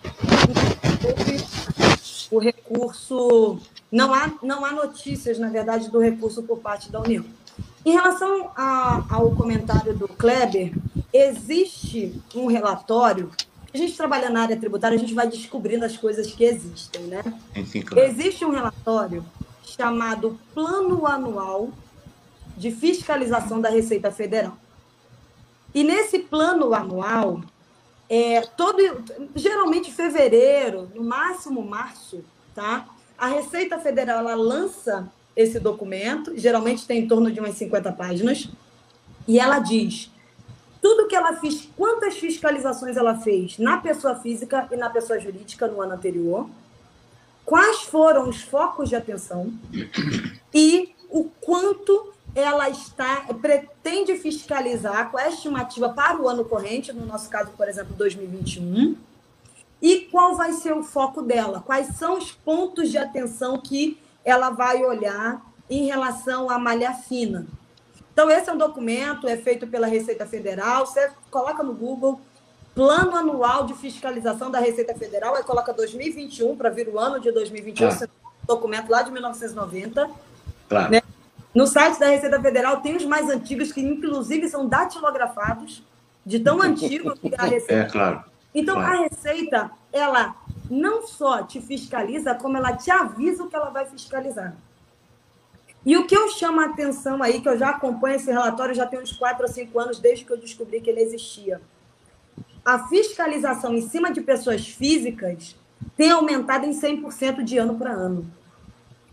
o 2.31 2.39
recurso. 2.39 3.59
Não 3.91 4.13
há, 4.13 4.31
não 4.41 4.65
há 4.65 4.71
notícias, 4.71 5.39
na 5.39 5.49
verdade, 5.49 5.89
do 5.89 5.99
recurso 5.99 6.43
por 6.43 6.59
parte 6.59 6.91
da 6.91 6.99
União. 6.99 7.23
Em 7.85 7.91
relação 7.91 8.51
a, 8.55 9.05
ao 9.09 9.31
comentário 9.35 9.93
do 9.93 10.07
Kleber, 10.07 10.73
existe 11.13 12.19
um 12.33 12.47
relatório. 12.47 13.31
A 13.73 13.77
gente 13.77 13.95
trabalha 13.95 14.29
na 14.29 14.41
área 14.41 14.57
tributária, 14.57 14.97
a 14.97 14.99
gente 14.99 15.13
vai 15.13 15.27
descobrindo 15.27 15.85
as 15.85 15.95
coisas 15.95 16.31
que 16.31 16.43
existem, 16.43 17.03
né? 17.03 17.21
Sim, 17.65 17.81
claro. 17.81 18.07
Existe 18.07 18.43
um 18.43 18.49
relatório 18.49 19.23
chamado 19.75 20.39
Plano 20.53 21.05
Anual 21.05 21.69
de 22.57 22.71
Fiscalização 22.71 23.59
da 23.59 23.69
Receita 23.69 24.11
Federal. 24.11 24.57
E 25.73 25.83
nesse 25.83 26.19
plano 26.19 26.73
anual, 26.73 27.41
é, 28.09 28.41
todo, 28.41 28.77
geralmente 29.35 29.91
fevereiro, 29.91 30.89
no 30.95 31.03
máximo 31.03 31.61
março, 31.61 32.23
tá? 32.53 32.87
A 33.17 33.27
Receita 33.27 33.77
Federal 33.79 34.19
ela 34.19 34.35
lança 34.35 35.11
esse 35.35 35.59
documento, 35.59 36.37
geralmente 36.37 36.85
tem 36.85 36.99
em 36.99 37.07
torno 37.07 37.29
de 37.29 37.39
umas 37.41 37.55
50 37.55 37.91
páginas, 37.91 38.49
e 39.27 39.37
ela 39.37 39.59
diz 39.59 40.09
tudo 40.81 41.07
que 41.07 41.15
ela 41.15 41.33
fez, 41.33 41.67
quantas 41.75 42.15
fiscalizações 42.15 42.95
ela 42.95 43.15
fez 43.15 43.57
na 43.57 43.77
pessoa 43.77 44.15
física 44.15 44.67
e 44.71 44.77
na 44.77 44.89
pessoa 44.89 45.19
jurídica 45.19 45.67
no 45.67 45.81
ano 45.81 45.93
anterior, 45.93 46.47
quais 47.45 47.83
foram 47.83 48.27
os 48.27 48.41
focos 48.41 48.89
de 48.89 48.95
atenção 48.95 49.53
e 50.53 50.93
o 51.09 51.25
quanto 51.41 52.13
ela 52.33 52.69
está 52.69 53.21
pretende 53.41 54.17
fiscalizar 54.17 55.09
com 55.09 55.17
a 55.17 55.29
estimativa 55.29 55.89
para 55.89 56.21
o 56.21 56.27
ano 56.27 56.43
corrente, 56.43 56.91
no 56.91 57.05
nosso 57.05 57.29
caso, 57.29 57.51
por 57.55 57.69
exemplo, 57.69 57.95
2021, 57.95 58.97
e 59.81 60.01
qual 60.11 60.35
vai 60.35 60.51
ser 60.51 60.73
o 60.73 60.83
foco 60.83 61.21
dela? 61.21 61.63
Quais 61.65 61.95
são 61.95 62.17
os 62.17 62.31
pontos 62.31 62.89
de 62.89 62.97
atenção 62.97 63.57
que 63.59 63.97
ela 64.23 64.49
vai 64.49 64.83
olhar 64.83 65.41
em 65.69 65.85
relação 65.85 66.49
à 66.49 66.57
malha 66.57 66.93
fina? 66.93 67.45
Então, 68.11 68.29
esse 68.29 68.49
é 68.49 68.53
um 68.53 68.57
documento, 68.57 69.27
é 69.27 69.37
feito 69.37 69.67
pela 69.67 69.87
Receita 69.87 70.25
Federal. 70.25 70.85
Você 70.85 71.11
coloca 71.29 71.61
no 71.61 71.73
Google 71.73 72.19
Plano 72.75 73.15
Anual 73.15 73.65
de 73.65 73.73
Fiscalização 73.73 74.51
da 74.51 74.59
Receita 74.59 74.93
Federal, 74.93 75.33
aí 75.33 75.43
coloca 75.43 75.73
2021 75.73 76.57
para 76.57 76.69
vir 76.69 76.89
o 76.89 76.99
ano 76.99 77.21
de 77.21 77.31
2021, 77.31 77.87
ah. 77.87 78.07
documento 78.45 78.89
lá 78.89 79.01
de 79.01 79.11
1990. 79.11 80.09
Claro. 80.67 80.91
Né? 80.91 81.01
No 81.53 81.65
site 81.65 81.97
da 81.97 82.07
Receita 82.07 82.39
Federal 82.41 82.81
tem 82.81 82.97
os 82.97 83.05
mais 83.05 83.29
antigos, 83.29 83.71
que 83.71 83.79
inclusive 83.79 84.49
são 84.49 84.67
datilografados, 84.67 85.81
de 86.25 86.39
tão 86.39 86.61
antigo 86.61 87.15
que 87.15 87.33
é 87.33 87.37
a 87.37 87.45
Receita. 87.45 87.73
É, 87.73 87.85
claro. 87.85 88.23
Então, 88.53 88.75
claro. 88.75 88.93
a 88.93 89.01
Receita, 89.03 89.71
ela 89.93 90.35
não 90.69 91.07
só 91.07 91.43
te 91.43 91.61
fiscaliza, 91.61 92.35
como 92.35 92.57
ela 92.57 92.75
te 92.75 92.91
avisa 92.91 93.43
o 93.43 93.47
que 93.47 93.55
ela 93.55 93.69
vai 93.69 93.85
fiscalizar. 93.85 94.53
E 95.85 95.95
o 95.95 96.05
que 96.05 96.17
eu 96.17 96.27
chamo 96.29 96.59
a 96.59 96.65
atenção 96.65 97.23
aí, 97.23 97.39
que 97.39 97.47
eu 97.47 97.57
já 97.57 97.69
acompanho 97.69 98.15
esse 98.15 98.29
relatório 98.29 98.75
já 98.75 98.85
tem 98.85 98.99
uns 98.99 99.13
4 99.13 99.45
ou 99.45 99.53
5 99.53 99.79
anos, 99.79 99.99
desde 99.99 100.25
que 100.25 100.33
eu 100.33 100.37
descobri 100.37 100.81
que 100.81 100.89
ele 100.89 100.99
existia. 100.99 101.61
A 102.65 102.87
fiscalização 102.87 103.75
em 103.75 103.87
cima 103.87 104.11
de 104.11 104.21
pessoas 104.21 104.67
físicas 104.67 105.55
tem 105.95 106.09
aumentado 106.09 106.65
em 106.65 106.71
100% 106.71 107.43
de 107.43 107.59
ano 107.59 107.77
para 107.77 107.91
ano. 107.91 108.25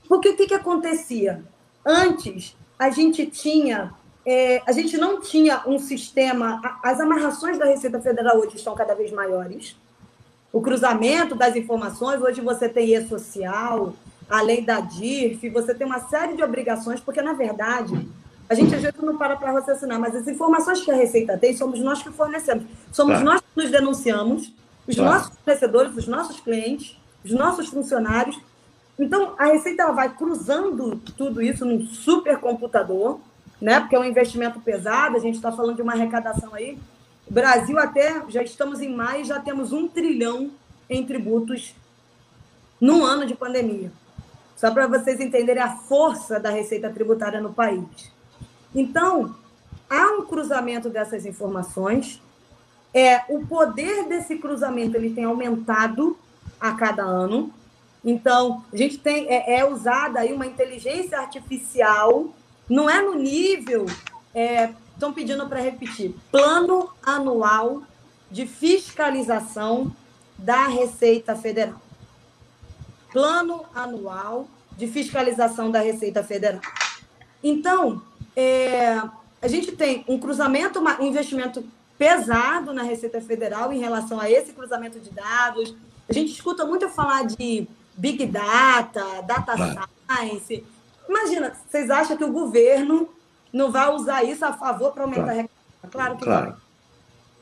Porque 0.08 0.30
o 0.30 0.36
que, 0.36 0.46
que 0.46 0.54
acontecia? 0.54 1.44
Antes, 1.84 2.56
a 2.78 2.88
gente 2.88 3.26
tinha, 3.26 3.92
é, 4.24 4.62
a 4.66 4.72
gente 4.72 4.96
não 4.96 5.20
tinha 5.20 5.62
um 5.66 5.78
sistema. 5.78 6.60
As 6.82 6.98
amarrações 6.98 7.58
da 7.58 7.66
Receita 7.66 8.00
Federal 8.00 8.38
hoje 8.38 8.56
estão 8.56 8.74
cada 8.74 8.94
vez 8.94 9.12
maiores. 9.12 9.76
O 10.52 10.60
cruzamento 10.60 11.34
das 11.34 11.54
informações, 11.54 12.22
hoje 12.22 12.40
você 12.40 12.68
tem 12.68 12.94
e-social, 12.94 13.94
a 14.28 14.40
lei 14.40 14.62
da 14.62 14.80
DIRF, 14.80 15.50
você 15.50 15.74
tem 15.74 15.86
uma 15.86 16.00
série 16.08 16.36
de 16.36 16.42
obrigações, 16.42 17.00
porque, 17.00 17.20
na 17.20 17.34
verdade, 17.34 18.08
a 18.52 18.54
gente 18.54 18.74
às 18.74 18.82
vezes 18.82 19.00
não 19.00 19.16
para 19.16 19.36
para 19.36 19.52
raciocinar, 19.52 19.98
mas 19.98 20.14
as 20.14 20.26
informações 20.28 20.80
que 20.80 20.90
a 20.90 20.94
Receita 20.94 21.36
tem 21.38 21.56
somos 21.56 21.80
nós 21.80 22.02
que 22.02 22.10
fornecemos. 22.10 22.64
Somos 22.92 23.14
claro. 23.14 23.24
nós 23.24 23.40
que 23.40 23.62
nos 23.62 23.70
denunciamos, 23.70 24.52
os 24.86 24.94
claro. 24.94 25.12
nossos 25.12 25.36
fornecedores, 25.36 25.96
os 25.96 26.06
nossos 26.06 26.40
clientes, 26.40 26.98
os 27.24 27.32
nossos 27.32 27.68
funcionários, 27.68 28.38
então, 28.98 29.34
a 29.38 29.46
Receita 29.46 29.82
ela 29.82 29.92
vai 29.92 30.14
cruzando 30.14 30.96
tudo 31.16 31.40
isso 31.42 31.64
num 31.64 31.86
supercomputador, 31.86 33.18
né? 33.60 33.80
porque 33.80 33.96
é 33.96 33.98
um 33.98 34.04
investimento 34.04 34.60
pesado, 34.60 35.16
a 35.16 35.20
gente 35.20 35.36
está 35.36 35.50
falando 35.50 35.76
de 35.76 35.82
uma 35.82 35.92
arrecadação 35.92 36.54
aí. 36.54 36.78
O 37.26 37.32
Brasil 37.32 37.78
até, 37.78 38.22
já 38.28 38.42
estamos 38.42 38.80
em 38.80 38.94
maio, 38.94 39.24
já 39.24 39.40
temos 39.40 39.72
um 39.72 39.88
trilhão 39.88 40.50
em 40.88 41.04
tributos 41.04 41.74
num 42.80 43.04
ano 43.04 43.24
de 43.24 43.34
pandemia. 43.34 43.90
Só 44.56 44.70
para 44.70 44.86
vocês 44.86 45.20
entenderem 45.20 45.62
a 45.62 45.76
força 45.76 46.38
da 46.38 46.50
receita 46.50 46.90
tributária 46.90 47.40
no 47.40 47.52
país. 47.52 48.12
Então, 48.74 49.34
há 49.88 50.06
um 50.18 50.24
cruzamento 50.24 50.88
dessas 50.88 51.26
informações. 51.26 52.20
É, 52.94 53.22
o 53.28 53.46
poder 53.46 54.08
desse 54.08 54.36
cruzamento 54.36 54.96
ele 54.96 55.10
tem 55.10 55.24
aumentado 55.24 56.16
a 56.60 56.72
cada 56.72 57.02
ano. 57.02 57.52
Então, 58.04 58.64
a 58.72 58.76
gente 58.76 58.98
tem 58.98 59.28
é, 59.28 59.58
é 59.58 59.64
usada 59.64 60.20
aí 60.20 60.32
uma 60.32 60.46
inteligência 60.46 61.18
artificial, 61.18 62.34
não 62.68 62.88
é 62.88 63.00
no 63.00 63.14
nível, 63.14 63.86
estão 64.94 65.10
é, 65.10 65.12
pedindo 65.12 65.46
para 65.48 65.60
repetir, 65.60 66.14
plano 66.30 66.88
anual 67.02 67.82
de 68.30 68.46
fiscalização 68.46 69.94
da 70.38 70.66
Receita 70.66 71.36
Federal. 71.36 71.80
Plano 73.12 73.64
anual 73.74 74.48
de 74.76 74.86
fiscalização 74.86 75.70
da 75.70 75.80
Receita 75.80 76.24
Federal. 76.24 76.62
Então, 77.44 78.02
é, 78.36 79.02
a 79.40 79.48
gente 79.48 79.72
tem 79.72 80.04
um 80.08 80.18
cruzamento, 80.18 80.80
um 80.80 81.06
investimento 81.06 81.64
pesado 81.98 82.72
na 82.72 82.82
Receita 82.82 83.20
Federal 83.20 83.72
em 83.72 83.78
relação 83.78 84.18
a 84.18 84.30
esse 84.30 84.52
cruzamento 84.52 84.98
de 84.98 85.10
dados, 85.10 85.74
A 86.08 86.12
gente 86.12 86.32
escuta 86.32 86.64
muito 86.64 86.88
falar 86.88 87.24
de 87.26 87.66
Big 87.96 88.26
Data, 88.26 89.22
Data 89.22 89.54
claro. 89.54 89.88
Science. 90.10 90.64
Imagina, 91.08 91.56
vocês 91.68 91.90
acham 91.90 92.16
que 92.16 92.24
o 92.24 92.32
governo 92.32 93.08
não 93.52 93.70
vai 93.70 93.88
usar 93.94 94.24
isso 94.24 94.44
a 94.44 94.52
favor 94.52 94.92
para 94.92 95.04
aumentar 95.04 95.22
claro. 95.22 95.38
a 95.38 95.42
recuperação? 95.42 95.90
Claro 95.90 96.16
que 96.16 96.24
claro. 96.24 96.46
vai. 96.50 96.56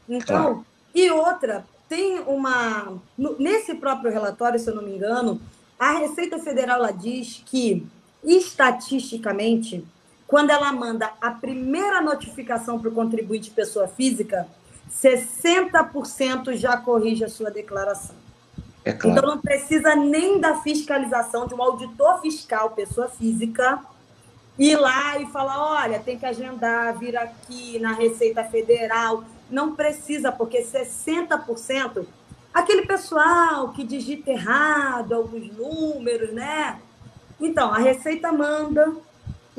Então, 0.08 0.42
claro. 0.44 0.66
e 0.94 1.10
outra, 1.10 1.64
tem 1.88 2.20
uma. 2.20 3.00
Nesse 3.38 3.74
próprio 3.74 4.12
relatório, 4.12 4.58
se 4.58 4.68
eu 4.68 4.74
não 4.74 4.82
me 4.82 4.94
engano, 4.94 5.40
a 5.78 5.92
Receita 5.98 6.38
Federal 6.38 6.78
ela 6.78 6.92
diz 6.92 7.42
que, 7.46 7.86
estatisticamente, 8.22 9.84
quando 10.30 10.50
ela 10.50 10.72
manda 10.72 11.10
a 11.20 11.32
primeira 11.32 12.00
notificação 12.00 12.78
para 12.78 12.88
o 12.88 12.92
contribuinte 12.92 13.50
pessoa 13.50 13.88
física, 13.88 14.46
60% 14.88 16.54
já 16.54 16.76
corrige 16.76 17.24
a 17.24 17.28
sua 17.28 17.50
declaração. 17.50 18.14
É 18.84 18.92
claro. 18.92 19.18
Então 19.18 19.34
não 19.34 19.40
precisa 19.40 19.96
nem 19.96 20.38
da 20.38 20.62
fiscalização 20.62 21.48
de 21.48 21.54
um 21.54 21.60
auditor 21.60 22.20
fiscal, 22.20 22.70
pessoa 22.70 23.08
física, 23.08 23.80
ir 24.56 24.76
lá 24.76 25.18
e 25.18 25.26
falar: 25.26 25.82
olha, 25.82 25.98
tem 25.98 26.16
que 26.16 26.24
agendar, 26.24 26.96
vir 26.96 27.16
aqui 27.16 27.80
na 27.80 27.92
Receita 27.92 28.44
Federal. 28.44 29.24
Não 29.50 29.74
precisa, 29.74 30.30
porque 30.30 30.62
60%, 30.62 32.06
aquele 32.54 32.86
pessoal 32.86 33.70
que 33.70 33.82
digita 33.82 34.30
errado 34.30 35.12
alguns 35.12 35.52
números, 35.56 36.32
né? 36.32 36.78
Então, 37.40 37.74
a 37.74 37.78
Receita 37.78 38.30
manda 38.30 38.94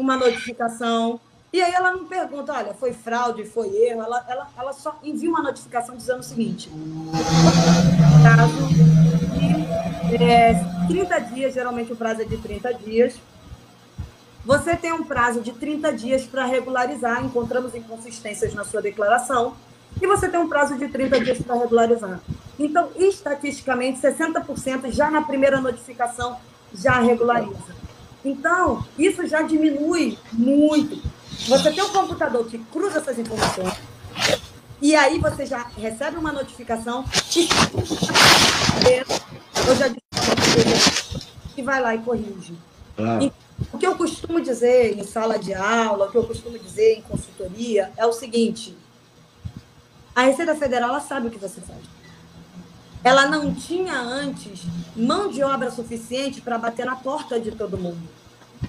uma 0.02 0.18
notificação. 0.18 1.20
E 1.54 1.62
aí 1.62 1.74
ela 1.74 1.92
não 1.92 2.06
pergunta, 2.06 2.54
olha, 2.54 2.74
foi 2.74 2.94
fraude, 2.94 3.46
foi 3.46 3.68
erro. 3.76 4.02
Ela, 4.02 4.26
ela, 4.28 4.48
ela 4.58 4.74
só 4.74 5.00
envia 5.04 5.30
uma 5.30 5.42
notificação 5.42 5.96
dizendo 5.96 6.20
o 6.20 6.24
seguinte: 6.24 6.70
de 10.10 10.24
é, 10.24 10.54
30 10.88 11.20
dias, 11.20 11.54
geralmente 11.54 11.92
o 11.94 11.96
prazo 11.96 12.22
é 12.22 12.26
de 12.26 12.38
30 12.38 12.74
dias. 12.74 13.16
Você 14.44 14.76
tem 14.76 14.92
um 14.92 15.04
prazo 15.04 15.42
de 15.42 15.52
30 15.52 15.94
dias 15.94 16.24
para 16.26 16.46
regularizar, 16.46 17.24
encontramos 17.24 17.76
inconsistências 17.76 18.54
na 18.56 18.64
sua 18.64 18.82
declaração, 18.82 19.54
e 20.02 20.08
você 20.08 20.28
tem 20.28 20.40
um 20.40 20.50
prazo 20.50 20.78
de 20.78 20.88
30 20.88 21.20
dias 21.20 21.40
para 21.40 21.56
regularizar. 21.56 22.20
Então, 22.58 22.90
estatisticamente, 22.96 24.02
60% 24.02 24.92
já 24.92 25.12
na 25.12 25.22
primeira 25.22 25.62
notificação 25.62 26.38
já 26.74 27.00
regulariza. 27.00 27.81
Então, 28.24 28.86
isso 28.98 29.26
já 29.28 29.42
diminui 29.42 30.18
muito. 30.32 31.02
Você 31.48 31.72
tem 31.72 31.84
um 31.84 31.90
computador 31.90 32.46
que 32.46 32.58
cruza 32.58 33.00
essas 33.00 33.18
informações, 33.18 33.74
e 34.82 34.96
aí 34.96 35.20
você 35.20 35.46
já 35.46 35.68
recebe 35.78 36.18
uma 36.18 36.32
notificação 36.32 37.04
que 37.30 37.48
eu 39.68 39.76
já 39.76 39.88
disse 39.88 41.28
que 41.56 41.62
vai 41.62 41.82
lá 41.82 41.96
e 41.96 42.00
corrige. 42.00 42.56
Ah. 42.98 43.20
o 43.72 43.78
que 43.78 43.88
eu 43.88 43.96
costumo 43.96 44.42
dizer 44.42 44.98
em 44.98 45.04
sala 45.04 45.40
de 45.40 45.54
aula, 45.54 46.08
o 46.08 46.12
que 46.12 46.18
eu 46.18 46.28
costumo 46.28 46.60
dizer 46.60 46.98
em 46.98 47.02
consultoria 47.02 47.92
é 47.96 48.06
o 48.06 48.12
seguinte: 48.12 48.76
a 50.16 50.24
Receita 50.24 50.56
Federal 50.56 50.90
ela 50.90 51.00
sabe 51.00 51.28
o 51.28 51.32
que 51.32 51.40
você 51.40 51.62
faz. 51.62 51.80
Ela 53.04 53.26
não 53.26 53.54
tinha 53.54 54.00
antes 54.00 54.62
mão 54.96 55.30
de 55.30 55.44
obra 55.44 55.72
suficiente 55.72 56.42
para 56.42 56.58
bater 56.58 56.86
na 56.86 56.96
porta 56.96 57.40
de 57.40 57.52
todo 57.52 57.78
mundo. 57.78 58.00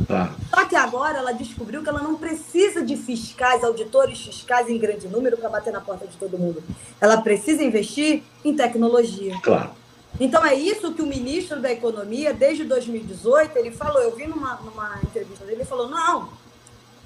Tá. 0.06 0.34
Só 0.48 0.64
que 0.64 0.74
agora 0.74 1.18
ela 1.18 1.32
descobriu 1.32 1.82
que 1.82 1.88
ela 1.88 2.00
não 2.02 2.16
precisa 2.16 2.82
de 2.82 2.96
fiscais, 2.96 3.62
auditores 3.62 4.20
fiscais 4.22 4.68
em 4.68 4.78
grande 4.78 5.06
número 5.06 5.36
para 5.36 5.50
bater 5.50 5.72
na 5.72 5.80
porta 5.80 6.06
de 6.06 6.16
todo 6.16 6.38
mundo. 6.38 6.62
Ela 7.00 7.20
precisa 7.20 7.62
investir 7.62 8.22
em 8.44 8.56
tecnologia. 8.56 9.38
Claro. 9.42 9.70
Então 10.18 10.44
é 10.44 10.54
isso 10.54 10.92
que 10.92 11.02
o 11.02 11.06
ministro 11.06 11.60
da 11.60 11.70
Economia, 11.72 12.32
desde 12.32 12.64
2018, 12.64 13.56
ele 13.58 13.70
falou. 13.70 14.00
Eu 14.00 14.14
vi 14.14 14.26
numa, 14.26 14.56
numa 14.56 14.98
entrevista 15.02 15.44
dele, 15.44 15.58
ele 15.58 15.64
falou: 15.64 15.88
não, 15.88 16.28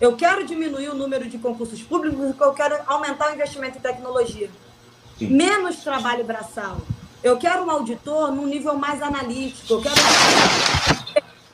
eu 0.00 0.16
quero 0.16 0.44
diminuir 0.44 0.88
o 0.88 0.94
número 0.94 1.28
de 1.28 1.38
concursos 1.38 1.82
públicos, 1.82 2.18
porque 2.18 2.44
eu 2.44 2.52
quero 2.52 2.76
aumentar 2.86 3.30
o 3.30 3.34
investimento 3.34 3.78
em 3.78 3.80
tecnologia. 3.80 4.50
Sim. 5.18 5.28
Menos 5.28 5.76
trabalho 5.76 6.24
braçal. 6.24 6.78
Eu 7.26 7.36
quero 7.36 7.64
um 7.64 7.70
auditor 7.72 8.30
num 8.30 8.46
nível 8.46 8.76
mais 8.76 9.02
analítico. 9.02 9.72
Eu 9.72 9.82
quero 9.82 9.96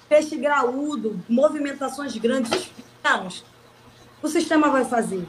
peixe 0.06 0.37
graúdo, 0.37 1.18
movimentações 1.26 2.14
grandes, 2.18 2.70
pequenos. 3.02 3.42
O 4.22 4.28
sistema 4.28 4.68
vai 4.68 4.85
fazer. 4.85 5.26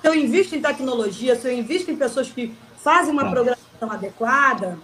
Se 0.00 0.08
eu 0.08 0.14
invisto 0.14 0.56
em 0.56 0.62
tecnologia, 0.62 1.38
se 1.38 1.46
eu 1.46 1.52
invisto 1.52 1.90
em 1.90 1.96
pessoas 1.96 2.30
que 2.30 2.56
fazem 2.78 3.12
uma 3.12 3.28
programação 3.28 3.90
adequada, 3.90 4.78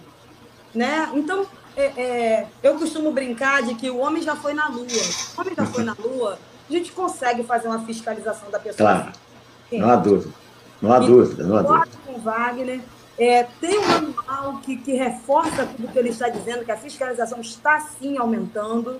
né? 0.71 1.09
Então, 1.15 1.47
é, 1.75 1.85
é, 1.99 2.47
eu 2.61 2.75
costumo 2.75 3.11
brincar 3.11 3.63
de 3.63 3.73
que 3.73 3.89
o 3.89 3.97
homem 3.97 4.21
já 4.21 4.35
foi 4.35 4.53
na 4.53 4.67
Lua. 4.67 4.85
O 4.85 5.41
homem 5.41 5.55
já 5.57 5.65
foi 5.65 5.83
na 5.83 5.95
Lua, 5.99 6.37
a 6.69 6.71
gente 6.71 6.91
consegue 6.91 7.41
fazer 7.41 7.67
uma 7.67 7.83
fiscalização 7.87 8.51
da 8.51 8.59
pessoa. 8.59 8.91
Claro. 8.91 9.11
Sim. 9.67 9.79
Não 9.79 9.89
há 9.89 9.95
dúvida. 9.95 10.31
Não 10.79 10.93
há 10.93 10.99
dúvida, 10.99 11.43
não 11.43 11.57
há 11.57 11.61
dúvida. 11.63 11.97
com 12.05 12.19
Wagner, 12.19 12.81
é, 13.21 13.43
tem 13.61 13.77
um 13.77 13.87
manual 13.87 14.61
que, 14.63 14.75
que 14.75 14.93
reforça 14.93 15.67
tudo 15.67 15.89
que 15.89 15.99
ele 15.99 16.09
está 16.09 16.27
dizendo, 16.27 16.65
que 16.65 16.71
a 16.71 16.77
fiscalização 16.77 17.39
está 17.39 17.79
sim 17.79 18.17
aumentando. 18.17 18.99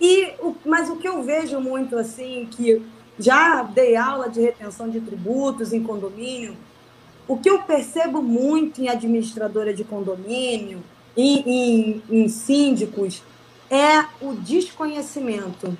E, 0.00 0.34
mas 0.66 0.90
o 0.90 0.96
que 0.96 1.06
eu 1.06 1.22
vejo 1.22 1.60
muito 1.60 1.96
assim, 1.96 2.48
que 2.50 2.84
já 3.16 3.62
dei 3.62 3.94
aula 3.94 4.28
de 4.28 4.40
retenção 4.40 4.90
de 4.90 5.00
tributos 5.00 5.72
em 5.72 5.80
condomínio, 5.80 6.56
o 7.28 7.38
que 7.38 7.48
eu 7.48 7.62
percebo 7.62 8.20
muito 8.20 8.82
em 8.82 8.88
administradora 8.88 9.72
de 9.72 9.84
condomínio, 9.84 10.82
em, 11.16 11.38
em, 11.46 12.02
em 12.10 12.28
síndicos, 12.28 13.22
é 13.70 14.06
o 14.20 14.34
desconhecimento. 14.34 15.78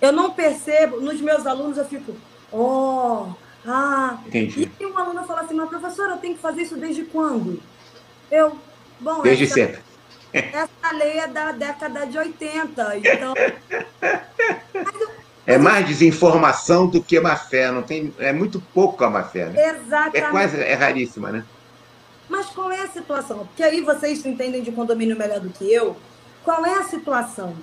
Eu 0.00 0.10
não 0.10 0.32
percebo, 0.32 1.00
nos 1.00 1.20
meus 1.20 1.46
alunos 1.46 1.78
eu 1.78 1.84
fico, 1.84 2.12
oh, 2.50 3.28
ah. 3.66 4.18
Entendi. 4.26 4.70
E 4.78 4.86
uma 4.86 5.02
aluna 5.02 5.22
fala 5.24 5.42
assim, 5.42 5.54
mas 5.54 5.68
professora, 5.68 6.12
eu 6.12 6.18
tenho 6.18 6.34
que 6.34 6.40
fazer 6.40 6.62
isso 6.62 6.76
desde 6.76 7.04
quando? 7.04 7.60
Eu, 8.30 8.58
bom. 9.00 9.22
Desde 9.22 9.46
sempre. 9.46 9.80
Essa 10.32 10.94
lei 10.94 11.18
é 11.18 11.28
da 11.28 11.52
década 11.52 12.06
de 12.06 12.18
80, 12.18 12.96
então. 12.98 13.34
É 15.46 15.58
mais 15.58 15.86
desinformação 15.86 16.86
do 16.86 17.02
que 17.02 17.20
má 17.20 17.36
fé, 17.36 17.70
não 17.70 17.82
tem, 17.82 18.14
é 18.18 18.32
muito 18.32 18.60
pouco 18.72 19.04
a 19.04 19.10
má 19.10 19.24
fé, 19.24 19.46
né? 19.46 19.70
Exatamente. 19.70 20.16
É 20.18 20.30
quase, 20.30 20.60
é 20.60 20.74
raríssima, 20.74 21.30
né? 21.30 21.44
Mas 22.28 22.46
qual 22.46 22.72
é 22.72 22.80
a 22.80 22.88
situação? 22.88 23.38
Porque 23.46 23.62
aí 23.62 23.82
vocês 23.82 24.24
entendem 24.24 24.62
de 24.62 24.72
condomínio 24.72 25.16
melhor 25.16 25.40
do 25.40 25.50
que 25.50 25.70
eu. 25.70 25.96
Qual 26.42 26.64
é 26.64 26.78
a 26.78 26.84
situação? 26.84 27.54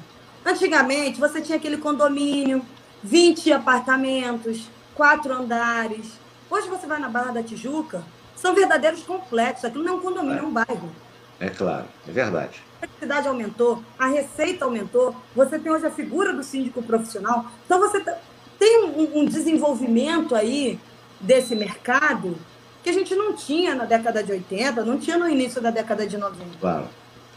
Antigamente, 0.46 1.20
você 1.20 1.42
tinha 1.42 1.58
aquele 1.58 1.78
condomínio, 1.78 2.62
20 3.04 3.52
apartamentos, 3.54 4.70
quatro 5.00 5.34
andares. 5.34 6.20
Hoje 6.50 6.68
você 6.68 6.86
vai 6.86 7.00
na 7.00 7.08
Barra 7.08 7.32
da 7.32 7.42
Tijuca, 7.42 8.04
são 8.36 8.54
verdadeiros 8.54 9.02
complexos. 9.04 9.64
Aquilo 9.64 9.86
não 9.86 9.94
é 9.94 9.96
um 9.96 10.02
condomínio, 10.02 10.36
é, 10.36 10.40
é 10.40 10.44
um 10.44 10.52
bairro. 10.52 10.92
É 11.40 11.50
claro, 11.50 11.86
é 12.06 12.12
verdade. 12.12 12.62
A 12.82 12.88
cidade 13.00 13.28
aumentou, 13.30 13.82
a 13.98 14.08
receita 14.08 14.66
aumentou, 14.66 15.16
você 15.34 15.58
tem 15.58 15.72
hoje 15.72 15.88
a 15.88 15.92
figura 15.92 16.34
do 16.34 16.44
síndico 16.44 16.84
profissional. 16.84 17.46
Então, 17.66 17.80
você 17.80 18.02
tá, 18.02 18.18
tem 18.60 18.84
um, 18.84 19.20
um 19.20 19.26
desenvolvimento 19.26 20.36
aí 20.36 20.78
desse 21.22 21.56
mercado 21.56 22.36
que 22.84 22.90
a 22.90 22.94
gente 22.94 23.16
não 23.16 23.34
tinha 23.34 23.76
na 23.76 23.86
década 23.86 24.22
de 24.22 24.34
80, 24.34 24.84
não 24.84 24.98
tinha 24.98 25.18
no 25.18 25.30
início 25.30 25.62
da 25.62 25.72
década 25.72 26.06
de 26.06 26.18
90. 26.18 26.58
Claro. 26.60 26.90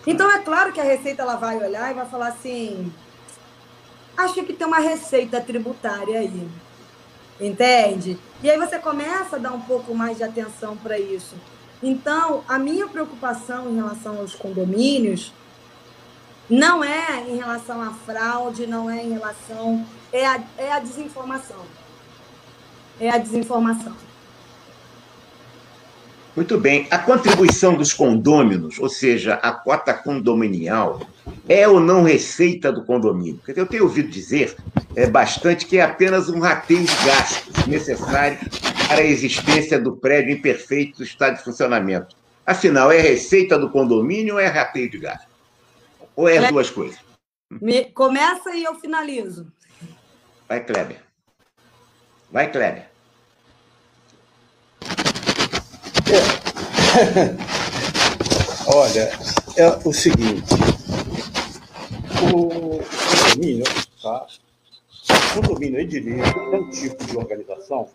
Então, 0.04 0.28
é 0.32 0.40
claro 0.40 0.72
que 0.72 0.80
a 0.80 0.84
Receita 0.84 1.22
ela 1.22 1.36
vai 1.36 1.58
olhar 1.58 1.92
e 1.92 1.94
vai 1.94 2.06
falar 2.06 2.28
assim: 2.28 2.92
acho 4.16 4.34
que 4.34 4.52
tem 4.52 4.66
uma 4.66 4.80
receita 4.80 5.40
tributária 5.40 6.18
aí. 6.18 6.48
Entende? 7.40 8.18
E 8.42 8.50
aí 8.50 8.58
você 8.58 8.78
começa 8.78 9.36
a 9.36 9.38
dar 9.38 9.52
um 9.52 9.60
pouco 9.60 9.94
mais 9.94 10.16
de 10.16 10.24
atenção 10.24 10.76
para 10.76 10.98
isso. 10.98 11.34
Então, 11.82 12.44
a 12.48 12.58
minha 12.58 12.86
preocupação 12.86 13.68
em 13.70 13.76
relação 13.76 14.18
aos 14.18 14.34
condomínios 14.34 15.32
não 16.48 16.84
é 16.84 17.24
em 17.28 17.36
relação 17.36 17.80
à 17.80 17.92
fraude, 17.92 18.66
não 18.66 18.88
é 18.88 19.02
em 19.02 19.12
relação. 19.12 19.84
É 20.12 20.26
a, 20.26 20.40
é 20.58 20.72
a 20.72 20.78
desinformação. 20.78 21.64
É 23.00 23.10
a 23.10 23.18
desinformação. 23.18 23.96
Muito 26.34 26.58
bem. 26.58 26.86
A 26.90 26.98
contribuição 26.98 27.74
dos 27.74 27.92
condôminos, 27.92 28.78
ou 28.78 28.88
seja, 28.88 29.34
a 29.34 29.52
cota 29.52 29.92
condominial, 29.92 31.06
é 31.46 31.68
ou 31.68 31.78
não 31.78 32.02
receita 32.02 32.72
do 32.72 32.84
condomínio? 32.84 33.40
Porque 33.44 33.60
eu 33.60 33.66
tenho 33.66 33.84
ouvido 33.84 34.08
dizer 34.08 34.56
é, 34.96 35.06
bastante 35.06 35.66
que 35.66 35.76
é 35.76 35.82
apenas 35.82 36.30
um 36.30 36.40
rateio 36.40 36.84
de 36.84 37.06
gastos 37.06 37.66
necessário 37.66 38.38
para 38.88 39.02
a 39.02 39.04
existência 39.04 39.78
do 39.78 39.96
prédio 39.96 40.32
em 40.32 40.40
perfeito 40.40 41.02
estado 41.02 41.36
de 41.36 41.44
funcionamento. 41.44 42.16
Afinal, 42.46 42.90
é 42.90 42.98
receita 42.98 43.58
do 43.58 43.70
condomínio 43.70 44.34
ou 44.34 44.40
é 44.40 44.46
rateio 44.46 44.90
de 44.90 44.98
gastos? 44.98 45.28
Ou 46.16 46.28
é 46.28 46.38
as 46.38 46.48
duas 46.48 46.70
coisas? 46.70 46.98
Me... 47.50 47.84
Começa 47.92 48.54
e 48.54 48.64
eu 48.64 48.74
finalizo. 48.76 49.52
Vai, 50.48 50.64
Kleber. 50.64 51.02
Vai, 52.30 52.50
Kleber. 52.50 52.91
Olha, 58.66 59.10
é 59.56 59.68
o 59.84 59.92
seguinte, 59.92 60.54
o 62.32 62.80
condomínio, 63.10 63.64
tá? 64.02 64.26
O 65.10 65.40
condomínio 65.40 65.80
edilício 65.80 66.38
é 66.52 66.56
um 66.56 66.70
tipo 66.70 67.04
de 67.06 67.16
organização 67.16 67.88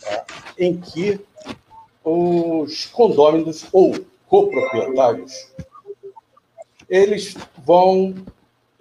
tá? 0.00 0.24
em 0.58 0.80
que 0.80 1.20
os 2.04 2.86
condôminos 2.86 3.66
ou 3.72 3.94
coproprietários 4.26 5.52
eles 6.88 7.36
vão 7.64 8.14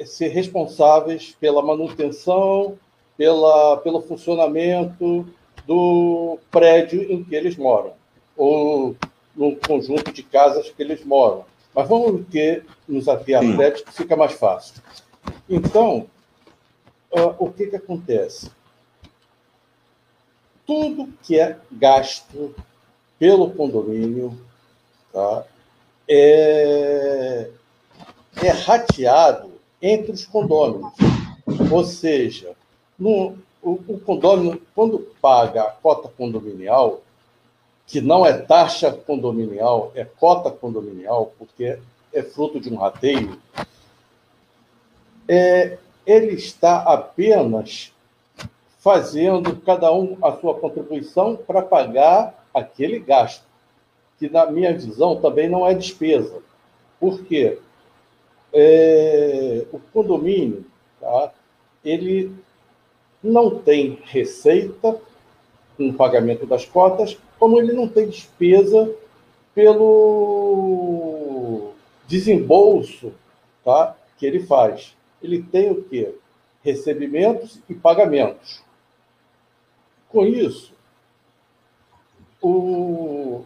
ser 0.04 0.30
responsáveis 0.30 1.36
pela 1.40 1.62
manutenção, 1.62 2.80
pela, 3.16 3.78
pelo 3.78 4.02
funcionamento 4.02 5.28
do 5.68 6.40
prédio 6.50 7.04
em 7.12 7.24
que 7.24 7.36
eles 7.36 7.56
moram, 7.56 7.94
ou 8.36 8.96
no 9.36 9.56
conjunto 9.56 10.12
de 10.12 10.24
casas 10.24 10.70
que 10.70 10.82
eles 10.82 11.04
moram. 11.04 11.46
Mas 11.74 11.88
vamos 11.88 12.26
ter, 12.30 12.65
nos 12.88 13.08
ater 13.08 13.36
a 13.38 13.39
prédios 13.39 13.82
que 13.84 13.94
fica 13.94 14.15
mais 14.15 14.34
fácil. 14.34 14.82
Então, 15.50 16.08
uh, 17.12 17.36
o 17.39 17.52
que, 17.52 17.67
que 17.67 17.76
acontece? 17.76 18.52
Tudo 20.65 21.10
que 21.24 21.39
é 21.39 21.58
gasto 21.72 22.54
pelo 23.17 23.52
condomínio 23.52 24.38
tá, 25.13 25.46
é, 26.08 27.50
é 28.44 28.50
rateado 28.50 29.52
entre 29.82 30.12
os 30.12 30.26
condôminos. 30.26 30.94
Ou 31.72 31.84
seja, 31.84 32.54
no, 32.98 33.38
o, 33.62 33.72
o 33.88 34.00
condômino, 34.00 34.62
quando 34.76 35.00
paga 35.22 35.63
a 35.63 35.72
cota 35.72 36.10
condominial, 36.10 37.02
que 37.91 37.99
não 37.99 38.25
é 38.25 38.32
taxa 38.32 38.89
condominial, 38.89 39.91
é 39.93 40.06
cota 40.06 40.49
condominial, 40.49 41.34
porque 41.38 41.77
é 42.13 42.23
fruto 42.23 42.58
de 42.58 42.73
um 42.73 42.77
rateio, 42.77 43.38
é, 45.27 45.77
ele 46.06 46.34
está 46.34 46.84
apenas 46.84 47.91
fazendo 48.80 49.58
cada 49.58 49.91
um 49.91 50.17
a 50.21 50.32
sua 50.38 50.58
contribuição 50.58 51.36
para 51.36 51.62
pagar 51.62 52.47
aquele 52.54 52.97
gasto, 52.97 53.43
que 54.17 54.30
na 54.30 54.45
minha 54.45 54.73
visão 54.73 55.19
também 55.19 55.49
não 55.49 55.67
é 55.67 55.73
despesa. 55.73 56.41
Por 56.97 57.25
quê? 57.25 57.60
É, 58.54 59.65
o 59.69 59.80
condomínio, 59.91 60.65
tá, 61.01 61.34
ele 61.84 62.34
não 63.21 63.60
tem 63.60 63.99
receita 64.06 64.97
com 65.75 65.89
o 65.89 65.93
pagamento 65.93 66.45
das 66.45 66.65
cotas, 66.65 67.17
como 67.41 67.60
ele 67.60 67.73
não 67.73 67.88
tem 67.88 68.08
despesa 68.08 68.93
pelo 69.56 70.91
desembolso 72.06 73.12
tá, 73.65 73.97
que 74.15 74.27
ele 74.27 74.45
faz. 74.45 74.95
Ele 75.23 75.41
tem 75.41 75.71
o 75.71 75.84
quê? 75.84 76.13
Recebimentos 76.63 77.58
e 77.67 77.73
pagamentos. 77.73 78.62
Com 80.08 80.23
isso, 80.23 80.71
o, 82.39 83.43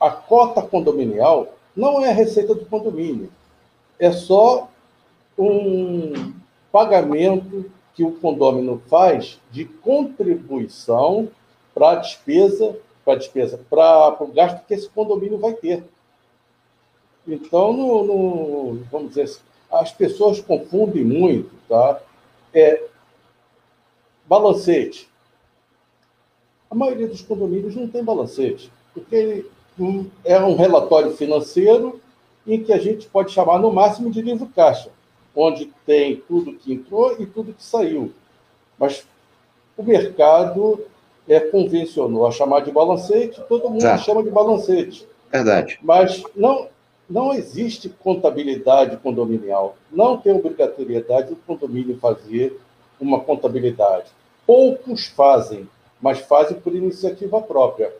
a 0.00 0.10
cota 0.10 0.62
condominial 0.62 1.54
não 1.76 2.02
é 2.02 2.08
a 2.08 2.14
receita 2.14 2.54
do 2.54 2.64
condomínio, 2.64 3.30
é 3.98 4.12
só 4.12 4.70
um 5.36 6.32
pagamento 6.72 7.70
que 7.94 8.02
o 8.02 8.12
condômino 8.12 8.80
faz 8.88 9.38
de 9.50 9.66
contribuição 9.66 11.28
para 11.74 11.90
a 11.90 11.96
despesa, 11.96 12.78
para 13.04 13.18
despesa, 13.18 13.58
para 13.68 14.22
o 14.22 14.28
gasto 14.28 14.64
que 14.66 14.74
esse 14.74 14.88
condomínio 14.88 15.38
vai 15.38 15.54
ter. 15.54 15.84
Então, 17.26 17.72
no, 17.72 18.04
no, 18.04 18.84
vamos 18.90 19.10
dizer 19.10 19.22
assim, 19.22 19.40
as 19.70 19.92
pessoas 19.92 20.40
confundem 20.40 21.04
muito, 21.04 21.50
tá? 21.68 22.00
É, 22.52 22.82
balancete. 24.26 25.08
A 26.70 26.74
maioria 26.74 27.08
dos 27.08 27.22
condomínios 27.22 27.74
não 27.74 27.88
tem 27.88 28.02
balancete, 28.02 28.70
porque 28.94 29.46
é 30.24 30.38
um 30.40 30.56
relatório 30.56 31.16
financeiro 31.16 32.00
em 32.46 32.62
que 32.62 32.72
a 32.72 32.78
gente 32.78 33.08
pode 33.08 33.32
chamar 33.32 33.58
no 33.58 33.72
máximo 33.72 34.10
de 34.10 34.20
livro 34.20 34.46
caixa 34.54 34.90
onde 35.34 35.66
tem 35.86 36.16
tudo 36.16 36.54
que 36.54 36.72
entrou 36.72 37.16
e 37.20 37.26
tudo 37.26 37.52
que 37.52 37.62
saiu. 37.62 38.12
Mas 38.78 39.06
o 39.76 39.82
mercado 39.82 40.84
é, 41.30 41.38
convencionou 41.38 42.26
a 42.26 42.32
chamar 42.32 42.60
de 42.62 42.72
balancete, 42.72 43.40
todo 43.48 43.70
mundo 43.70 43.80
tá. 43.80 43.96
chama 43.96 44.20
de 44.20 44.30
balancete. 44.30 45.06
Verdade. 45.30 45.78
Mas 45.80 46.24
não, 46.34 46.66
não 47.08 47.32
existe 47.32 47.88
contabilidade 47.88 48.96
condominial. 48.96 49.76
Não 49.92 50.18
tem 50.18 50.32
obrigatoriedade 50.32 51.28
do 51.28 51.36
condomínio 51.36 51.96
fazer 51.98 52.60
uma 53.00 53.20
contabilidade. 53.20 54.10
Poucos 54.44 55.06
fazem, 55.06 55.68
mas 56.02 56.18
fazem 56.18 56.58
por 56.58 56.74
iniciativa 56.74 57.40
própria. 57.40 57.94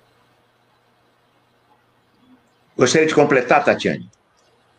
Gostaria 2.77 3.07
de 3.07 3.15
completar, 3.15 3.65
Tatiane? 3.65 4.11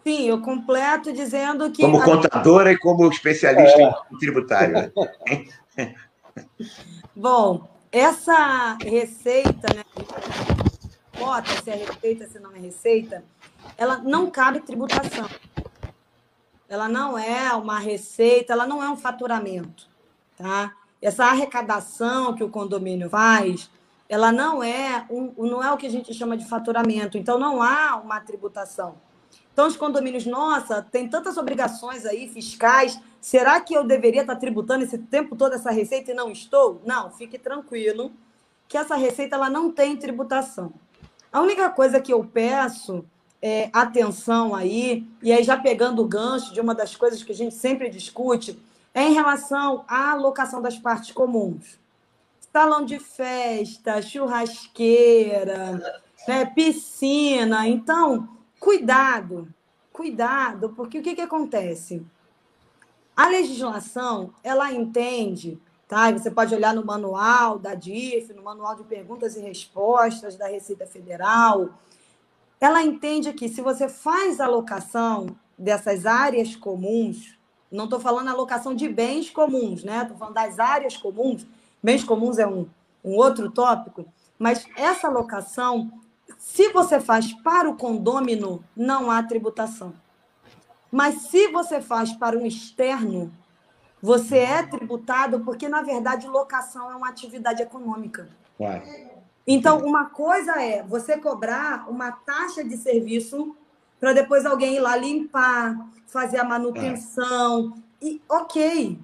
Sim, 0.04 0.28
eu 0.28 0.42
completo 0.42 1.14
dizendo 1.14 1.72
que. 1.72 1.84
Como 1.84 2.04
contadora 2.04 2.74
e 2.74 2.78
como 2.78 3.08
especialista 3.10 3.82
é. 3.82 3.94
em 4.12 4.18
tributário. 4.18 4.92
Né? 5.78 5.96
Bom, 7.16 7.72
essa 7.92 8.78
receita, 8.82 9.74
né? 9.76 9.84
Cota, 11.18 11.62
se 11.62 11.70
é 11.70 11.76
receita, 11.76 12.28
se 12.28 12.40
não 12.40 12.56
é 12.56 12.60
receita, 12.60 13.24
ela 13.78 13.98
não 13.98 14.30
cabe 14.30 14.62
tributação. 14.62 15.30
Ela 16.70 16.88
não 16.88 17.18
é 17.18 17.54
uma 17.54 17.80
receita, 17.80 18.54
ela 18.54 18.66
não 18.66 18.82
é 18.82 18.90
um 18.90 18.96
faturamento, 18.96 19.90
tá? 20.38 20.74
Essa 21.02 21.26
arrecadação 21.26 22.34
que 22.34 22.44
o 22.44 22.50
condomínio 22.50 23.10
faz, 23.10 23.70
ela 24.08 24.32
não 24.32 24.64
é 24.64 25.06
um, 25.10 25.34
não 25.38 25.64
é 25.64 25.72
o 25.72 25.78
que 25.78 25.88
a 25.88 25.90
gente 25.90 26.14
chama 26.14 26.38
de 26.38 26.46
faturamento. 26.46 27.18
Então 27.18 27.38
não 27.38 27.62
há 27.62 27.96
uma 27.98 28.20
tributação. 28.20 28.96
Então, 29.54 29.68
os 29.68 29.76
condomínios, 29.76 30.26
nossa, 30.26 30.82
tem 30.82 31.08
tantas 31.10 31.38
obrigações 31.38 32.06
aí 32.06 32.30
fiscais. 32.30 33.00
Será 33.22 33.62
que 33.62 33.74
eu 33.74 33.84
deveria 33.84 34.22
estar 34.22 34.36
tributando 34.36 34.84
esse 34.84 34.98
tempo 34.98 35.36
todo 35.36 35.54
essa 35.54 35.72
receita 35.72 36.12
e 36.12 36.14
não 36.14 36.32
estou? 36.32 36.82
Não, 36.86 37.12
fique 37.12 37.38
tranquilo, 37.38 38.12
que 38.68 38.78
essa 38.78 38.96
receita 38.96 39.36
ela 39.36 39.50
não 39.50 39.72
tem 39.72 39.96
tributação. 39.96 40.74
A 41.32 41.40
única 41.40 41.70
coisa 41.70 42.02
que 42.02 42.12
eu 42.12 42.26
peço 42.26 43.06
é 43.42 43.70
atenção 43.72 44.54
aí, 44.54 45.08
e 45.22 45.32
aí 45.32 45.44
já 45.44 45.56
pegando 45.56 46.02
o 46.02 46.08
gancho 46.08 46.54
de 46.54 46.60
uma 46.60 46.76
das 46.76 46.96
coisas 46.96 47.24
que 47.24 47.32
a 47.32 47.36
gente 47.36 47.56
sempre 47.56 47.90
discute, 47.90 48.60
é 48.94 49.04
em 49.04 49.14
relação 49.14 49.86
à 49.88 50.12
alocação 50.12 50.62
das 50.62 50.78
partes 50.78 51.12
comuns. 51.12 51.80
Salão 52.52 52.84
de 52.84 53.00
festa, 53.00 54.02
churrasqueira, 54.02 56.02
né, 56.28 56.46
piscina. 56.46 57.66
Então, 57.68 58.28
Cuidado, 58.62 59.52
cuidado, 59.92 60.70
porque 60.70 61.00
o 61.00 61.02
que, 61.02 61.16
que 61.16 61.22
acontece? 61.22 62.06
A 63.22 63.28
legislação, 63.28 64.34
ela 64.44 64.74
entende, 64.74 65.62
tá? 65.88 66.12
Você 66.12 66.32
pode 66.32 66.56
olhar 66.56 66.74
no 66.74 66.84
manual 66.84 67.60
da 67.60 67.76
DIF, 67.76 68.34
no 68.34 68.42
manual 68.42 68.76
de 68.76 68.84
perguntas 68.84 69.36
e 69.36 69.42
respostas 69.42 70.36
da 70.36 70.48
Receita 70.48 70.88
Federal. 70.88 71.70
Ela 72.60 72.82
entende 72.82 73.32
que 73.32 73.48
se 73.48 73.62
você 73.62 73.88
faz 73.88 74.42
alocação 74.42 75.28
dessas 75.56 76.08
áreas 76.08 76.56
comuns, 76.56 77.38
não 77.72 77.84
estou 77.84 78.00
falando 78.00 78.30
alocação 78.30 78.74
de 78.74 78.90
bens 78.90 79.30
comuns, 79.30 79.84
né? 79.84 80.02
Estou 80.02 80.18
falando 80.18 80.34
das 80.34 80.58
áreas 80.58 80.98
comuns. 80.98 81.46
Bens 81.84 82.04
comuns 82.04 82.40
é 82.40 82.48
um, 82.48 82.68
um 83.06 83.16
outro 83.18 83.52
tópico, 83.52 84.04
mas 84.40 84.66
essa 84.76 85.08
alocação 85.08 85.92
se 86.40 86.70
você 86.70 87.00
faz 87.00 87.34
para 87.44 87.70
o 87.70 87.78
condômino, 87.78 88.64
não 88.76 89.12
há 89.12 89.22
tributação. 89.22 89.94
Mas 90.92 91.16
se 91.24 91.48
você 91.48 91.82
faz 91.82 92.12
para 92.12 92.38
um 92.38 92.46
externo, 92.46 93.32
você 94.02 94.40
é 94.40 94.64
tributado 94.64 95.40
porque, 95.42 95.70
na 95.70 95.82
verdade, 95.82 96.28
locação 96.28 96.92
é 96.92 96.96
uma 96.96 97.10
atividade 97.10 97.62
econômica. 97.62 98.28
Então, 99.48 99.80
uma 99.80 100.06
coisa 100.06 100.62
é 100.62 100.84
você 100.84 101.18
cobrar 101.18 101.90
uma 101.90 102.12
taxa 102.12 102.64
de 102.64 102.78
serviço 102.78 103.56
para 104.00 104.14
depois 104.14 104.46
alguém 104.46 104.76
ir 104.76 104.80
lá 104.80 104.96
limpar, 104.96 105.78
fazer 106.08 106.40
a 106.40 106.44
manutenção. 106.44 107.74
E 108.02 108.22
ok. 108.28 109.00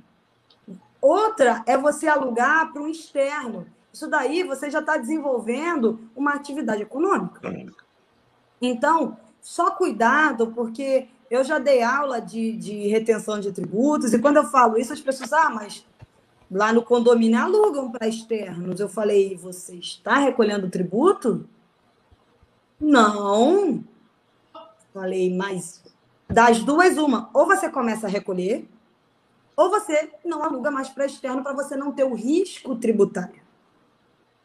Outra 0.99 1.63
é 1.65 1.77
você 1.77 2.07
alugar 2.07 2.73
para 2.73 2.81
um 2.81 2.87
externo. 2.87 3.67
Isso 3.93 4.07
daí 4.07 4.43
você 4.43 4.69
já 4.69 4.79
está 4.79 4.97
desenvolvendo 4.97 5.99
uma 6.15 6.33
atividade 6.33 6.81
econômica. 6.81 7.41
Então, 8.61 9.17
só 9.39 9.71
cuidado, 9.71 10.47
porque 10.47 11.07
eu 11.29 11.43
já 11.43 11.59
dei 11.59 11.83
aula 11.83 12.19
de, 12.19 12.53
de 12.53 12.87
retenção 12.87 13.39
de 13.39 13.51
tributos, 13.51 14.13
e 14.13 14.19
quando 14.19 14.37
eu 14.37 14.45
falo 14.45 14.77
isso, 14.77 14.93
as 14.93 15.01
pessoas, 15.01 15.33
ah, 15.33 15.49
mas 15.49 15.85
lá 16.49 16.71
no 16.71 16.81
condomínio 16.81 17.39
alugam 17.39 17.91
para 17.91 18.07
externos. 18.07 18.79
Eu 18.79 18.87
falei, 18.87 19.35
você 19.35 19.75
está 19.75 20.17
recolhendo 20.17 20.69
tributo? 20.69 21.47
Não. 22.79 23.83
Falei, 24.93 25.35
mas 25.35 25.83
das 26.29 26.59
duas, 26.63 26.97
uma. 26.97 27.29
Ou 27.33 27.45
você 27.45 27.69
começa 27.69 28.07
a 28.07 28.09
recolher, 28.09 28.67
ou 29.55 29.69
você 29.69 30.11
não 30.23 30.43
aluga 30.43 30.71
mais 30.71 30.89
para 30.89 31.05
externo 31.05 31.43
para 31.43 31.53
você 31.53 31.75
não 31.75 31.91
ter 31.91 32.03
o 32.03 32.13
risco 32.13 32.75
tributário. 32.75 33.41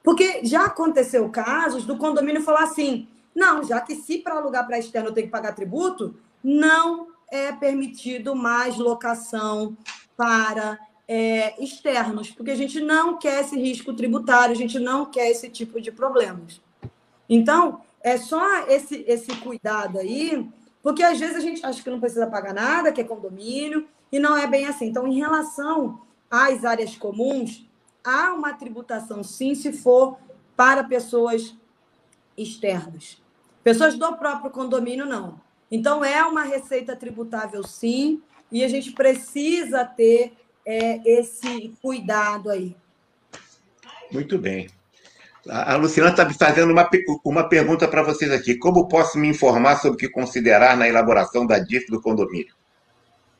Porque 0.03 0.45
já 0.45 0.65
aconteceu 0.65 1.29
casos 1.29 1.85
do 1.85 1.97
condomínio 1.97 2.43
falar 2.43 2.65
assim: 2.65 3.09
não, 3.35 3.63
já 3.63 3.81
que 3.81 3.95
se 3.95 4.19
para 4.19 4.37
alugar 4.37 4.67
para 4.67 4.79
externo 4.79 5.11
eu 5.11 5.15
tenho 5.15 5.27
que 5.27 5.33
pagar 5.33 5.55
tributo, 5.55 6.17
não 6.43 7.09
é 7.31 7.53
permitido 7.53 8.35
mais 8.35 8.77
locação 8.77 9.77
para 10.17 10.79
é, 11.09 11.63
externos, 11.63 12.31
porque 12.31 12.51
a 12.51 12.57
gente 12.57 12.81
não 12.81 13.19
quer 13.19 13.41
esse 13.41 13.59
risco 13.59 13.93
tributário, 13.93 14.55
a 14.55 14.59
gente 14.59 14.79
não 14.79 15.07
quer 15.07 15.31
esse 15.31 15.49
tipo 15.49 15.81
de 15.81 15.91
problemas. 15.91 16.61
Então, 17.29 17.81
é 18.03 18.17
só 18.17 18.67
esse, 18.69 19.05
esse 19.07 19.35
cuidado 19.37 19.99
aí, 19.99 20.49
porque 20.83 21.03
às 21.03 21.19
vezes 21.19 21.37
a 21.37 21.41
gente 21.41 21.65
acha 21.65 21.83
que 21.83 21.91
não 21.91 22.01
precisa 22.01 22.27
pagar 22.27 22.53
nada, 22.53 22.93
que 22.93 23.01
é 23.01 23.05
condomínio, 23.05 23.87
e 24.11 24.19
não 24.19 24.37
é 24.37 24.47
bem 24.47 24.67
assim. 24.67 24.87
Então, 24.87 25.07
em 25.07 25.19
relação 25.19 26.01
às 26.31 26.65
áreas 26.65 26.97
comuns, 26.97 27.67
há 28.05 28.33
uma 28.33 28.53
tributação 28.53 29.23
sim, 29.23 29.55
se 29.55 29.73
for 29.73 30.19
para 30.57 30.85
pessoas 30.85 31.55
externas. 32.37 33.23
Pessoas 33.63 33.97
do 33.97 34.17
próprio 34.17 34.51
condomínio, 34.51 35.07
não. 35.07 35.41
Então, 35.73 36.05
é 36.05 36.23
uma 36.23 36.43
receita 36.43 36.95
tributável 36.95 37.65
sim, 37.65 38.21
e 38.51 38.63
a 38.63 38.69
gente 38.69 38.93
precisa 38.93 39.87
ter 39.87 40.35
é, 40.67 41.01
esse 41.11 41.75
cuidado 41.81 42.51
aí. 42.51 42.77
Muito 44.13 44.39
bem. 44.39 44.69
A 45.49 45.75
Luciana 45.77 46.11
está 46.11 46.29
fazendo 46.31 46.71
uma, 46.71 46.89
uma 47.25 47.49
pergunta 47.49 47.89
para 47.89 48.03
vocês 48.03 48.31
aqui. 48.31 48.55
Como 48.55 48.87
posso 48.87 49.19
me 49.19 49.29
informar 49.29 49.77
sobre 49.81 49.97
o 49.97 49.99
que 49.99 50.09
considerar 50.09 50.77
na 50.77 50.87
elaboração 50.87 51.47
da 51.47 51.59
DIF 51.59 51.91
do 51.91 52.03
condomínio? 52.03 52.55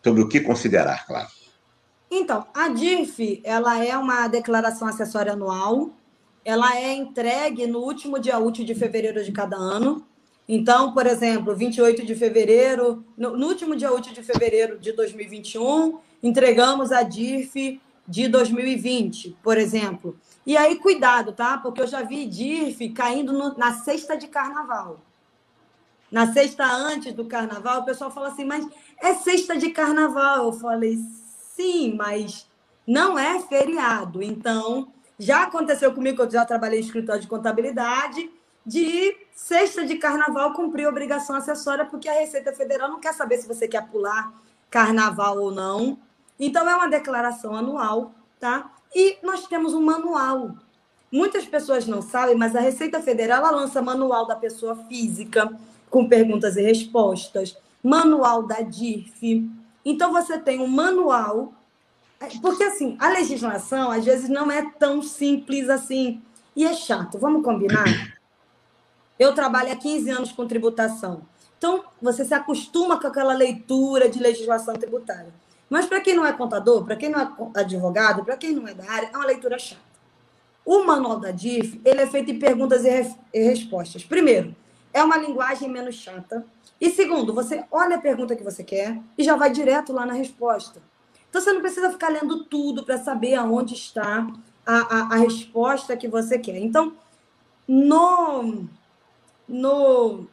Sobre 0.03 0.23
o 0.23 0.29
que 0.29 0.41
considerar, 0.41 1.07
claro. 1.07 1.29
Então, 2.11 2.47
a 2.55 2.69
DIF 2.69 3.41
ela 3.45 3.85
é 3.85 3.97
uma 3.97 4.27
declaração 4.27 4.89
acessória 4.89 5.35
anual. 5.35 5.91
Ela 6.45 6.77
é 6.77 6.93
entregue 6.95 7.67
no 7.67 7.81
último 7.81 8.19
dia 8.19 8.39
útil 8.39 8.65
de 8.65 8.75
fevereiro 8.75 9.23
de 9.23 9.31
cada 9.31 9.57
ano. 9.57 10.05
Então, 10.55 10.93
por 10.93 11.07
exemplo, 11.07 11.57
28 11.57 12.05
de 12.05 12.15
fevereiro, 12.15 13.03
no, 13.17 13.47
último 13.47 13.75
dia 13.75 13.91
útil 13.91 14.13
de 14.13 14.23
fevereiro 14.23 14.79
de 14.79 14.93
2021, 14.93 15.99
entregamos 16.23 16.93
a 16.93 17.03
DIF 17.03 17.81
de 18.07 18.29
2020, 18.29 19.35
por 19.43 19.57
exemplo. 19.57 20.15
E 20.45 20.55
aí, 20.55 20.77
cuidado, 20.77 21.33
tá? 21.33 21.57
Porque 21.57 21.81
eu 21.81 21.87
já 21.87 22.03
vi 22.03 22.27
DIRF 22.27 22.91
caindo 22.91 23.33
no, 23.33 23.57
na 23.57 23.73
sexta 23.73 24.15
de 24.15 24.29
carnaval. 24.29 25.01
Na 26.11 26.31
sexta 26.35 26.67
antes 26.67 27.15
do 27.15 27.25
carnaval, 27.25 27.81
o 27.81 27.85
pessoal 27.87 28.11
fala 28.11 28.29
assim, 28.29 28.45
mas 28.45 28.69
é 29.01 29.15
sexta 29.15 29.57
de 29.57 29.71
carnaval. 29.71 30.49
Eu 30.49 30.53
falei, 30.53 30.99
sim, 31.57 31.95
mas 31.97 32.47
não 32.87 33.19
é 33.19 33.41
feriado. 33.41 34.23
Então, 34.23 34.93
já 35.19 35.45
aconteceu 35.45 35.95
comigo, 35.95 36.23
eu 36.23 36.31
já 36.31 36.45
trabalhei 36.45 36.81
em 36.81 36.83
escritório 36.83 37.23
de 37.23 37.29
contabilidade, 37.29 38.31
de 38.65 39.17
sexta 39.35 39.85
de 39.85 39.97
carnaval 39.97 40.53
cumprir 40.53 40.87
obrigação 40.87 41.37
acessória, 41.37 41.85
porque 41.85 42.09
a 42.09 42.15
Receita 42.15 42.53
Federal 42.53 42.89
não 42.89 43.01
quer 43.01 43.13
saber 43.13 43.39
se 43.39 43.49
você 43.49 43.67
quer 43.67 43.87
pular 43.89 44.33
carnaval 44.71 45.39
ou 45.39 45.51
não. 45.51 45.99
Então, 46.39 46.69
é 46.69 46.75
uma 46.75 46.89
declaração 46.89 47.55
anual, 47.55 48.13
tá? 48.41 48.73
E 48.95 49.19
nós 49.23 49.47
temos 49.47 49.75
um 49.75 49.83
manual. 49.83 50.53
Muitas 51.11 51.45
pessoas 51.45 51.87
não 51.87 52.01
sabem, 52.01 52.37
mas 52.37 52.57
a 52.57 52.61
Receita 52.61 53.01
Federal 53.03 53.43
lança 53.55 53.83
manual 53.83 54.27
da 54.27 54.35
pessoa 54.35 54.77
física, 54.89 55.51
com 55.91 56.09
perguntas 56.09 56.57
e 56.57 56.63
respostas, 56.63 57.57
manual 57.83 58.45
da 58.45 58.61
DIRF. 58.63 59.51
Então, 59.85 60.13
você 60.13 60.39
tem 60.39 60.61
um 60.61 60.67
manual. 60.67 61.53
Porque, 62.41 62.63
assim, 62.63 62.97
a 62.99 63.09
legislação, 63.09 63.91
às 63.91 64.05
vezes, 64.05 64.29
não 64.29 64.51
é 64.51 64.71
tão 64.79 65.03
simples 65.03 65.69
assim. 65.69 66.23
E 66.57 66.65
é 66.65 66.73
chato. 66.73 67.19
Vamos 67.19 67.45
combinar? 67.45 67.85
Eu 69.19 69.35
trabalho 69.35 69.73
há 69.73 69.77
15 69.77 70.11
anos 70.11 70.33
com 70.33 70.47
tributação. 70.47 71.23
Então, 71.59 71.85
você 72.01 72.25
se 72.25 72.35
acostuma 72.35 73.01
com 73.01 73.07
aquela 73.07 73.33
leitura 73.35 74.09
de 74.09 74.19
legislação 74.19 74.75
tributária. 74.75 75.33
Mas 75.71 75.87
para 75.87 76.01
quem 76.01 76.15
não 76.15 76.27
é 76.27 76.33
contador, 76.33 76.85
para 76.85 76.97
quem 76.97 77.09
não 77.09 77.21
é 77.21 77.31
advogado, 77.55 78.25
para 78.25 78.37
quem 78.37 78.53
não 78.53 78.69
é 78.69 78.75
da 78.75 78.85
área, 78.91 79.11
é 79.13 79.17
uma 79.17 79.25
leitura 79.27 79.59
chata. 79.59 79.81
O 80.65 80.85
manual 80.85 81.19
da 81.19 81.31
DIF 81.31 81.81
ele 81.85 82.01
é 82.01 82.07
feito 82.07 82.31
em 82.31 82.39
perguntas 82.39 82.85
e, 82.85 83.43
respostas. 83.43 84.05
Primeiro, 84.05 84.55
é 84.93 85.03
uma 85.03 85.17
linguagem 85.17 85.69
menos 85.69 85.95
chata. 85.95 86.45
E 86.81 86.91
segundo, 86.91 87.33
você 87.33 87.65
olha 87.71 87.97
a 87.97 88.01
pergunta 88.01 88.37
que 88.37 88.45
você 88.45 88.63
quer 88.63 89.01
e 89.17 89.25
já 89.25 89.35
vai 89.35 89.51
direto 89.51 89.93
lá 89.93 90.05
na 90.05 90.13
resposta. 90.13 90.83
Então 91.31 91.41
você 91.41 91.53
não 91.53 91.63
precisa 91.63 91.91
ficar 91.91 92.09
lendo 92.09 92.45
tudo 92.45 92.85
para 92.85 92.99
saber 92.99 93.35
aonde 93.35 93.75
está 93.75 94.27
a, 94.67 94.75
a, 94.75 95.15
a, 95.15 95.17
resposta 95.17 95.97
que 95.97 96.07
você 96.07 96.39
quer. 96.39 96.59
Então, 96.59 96.93
no, 97.67 98.69
no, 99.53 100.27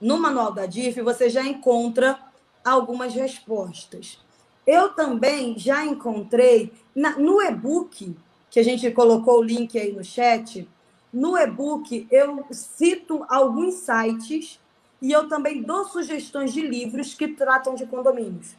no 0.00 0.18
manual 0.18 0.52
da 0.52 0.64
DIF, 0.64 1.02
você 1.02 1.28
já 1.28 1.44
encontra 1.44 2.18
algumas 2.64 3.12
respostas. 3.12 4.18
Eu 4.64 4.90
também 4.90 5.58
já 5.58 5.84
encontrei 5.84 6.72
na, 6.94 7.18
no 7.18 7.42
e-book, 7.42 8.16
que 8.50 8.60
a 8.60 8.62
gente 8.62 8.90
colocou 8.92 9.40
o 9.40 9.42
link 9.42 9.78
aí 9.78 9.92
no 9.92 10.04
chat, 10.04 10.68
no 11.12 11.36
e-book 11.36 12.06
eu 12.10 12.44
cito 12.52 13.24
alguns 13.28 13.74
sites 13.74 14.60
e 15.00 15.10
eu 15.10 15.28
também 15.28 15.62
dou 15.62 15.84
sugestões 15.86 16.52
de 16.52 16.60
livros 16.60 17.14
que 17.14 17.28
tratam 17.28 17.74
de 17.74 17.86
condomínios. 17.86 18.54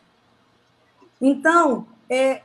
Então, 1.22 1.86
é, 2.10 2.42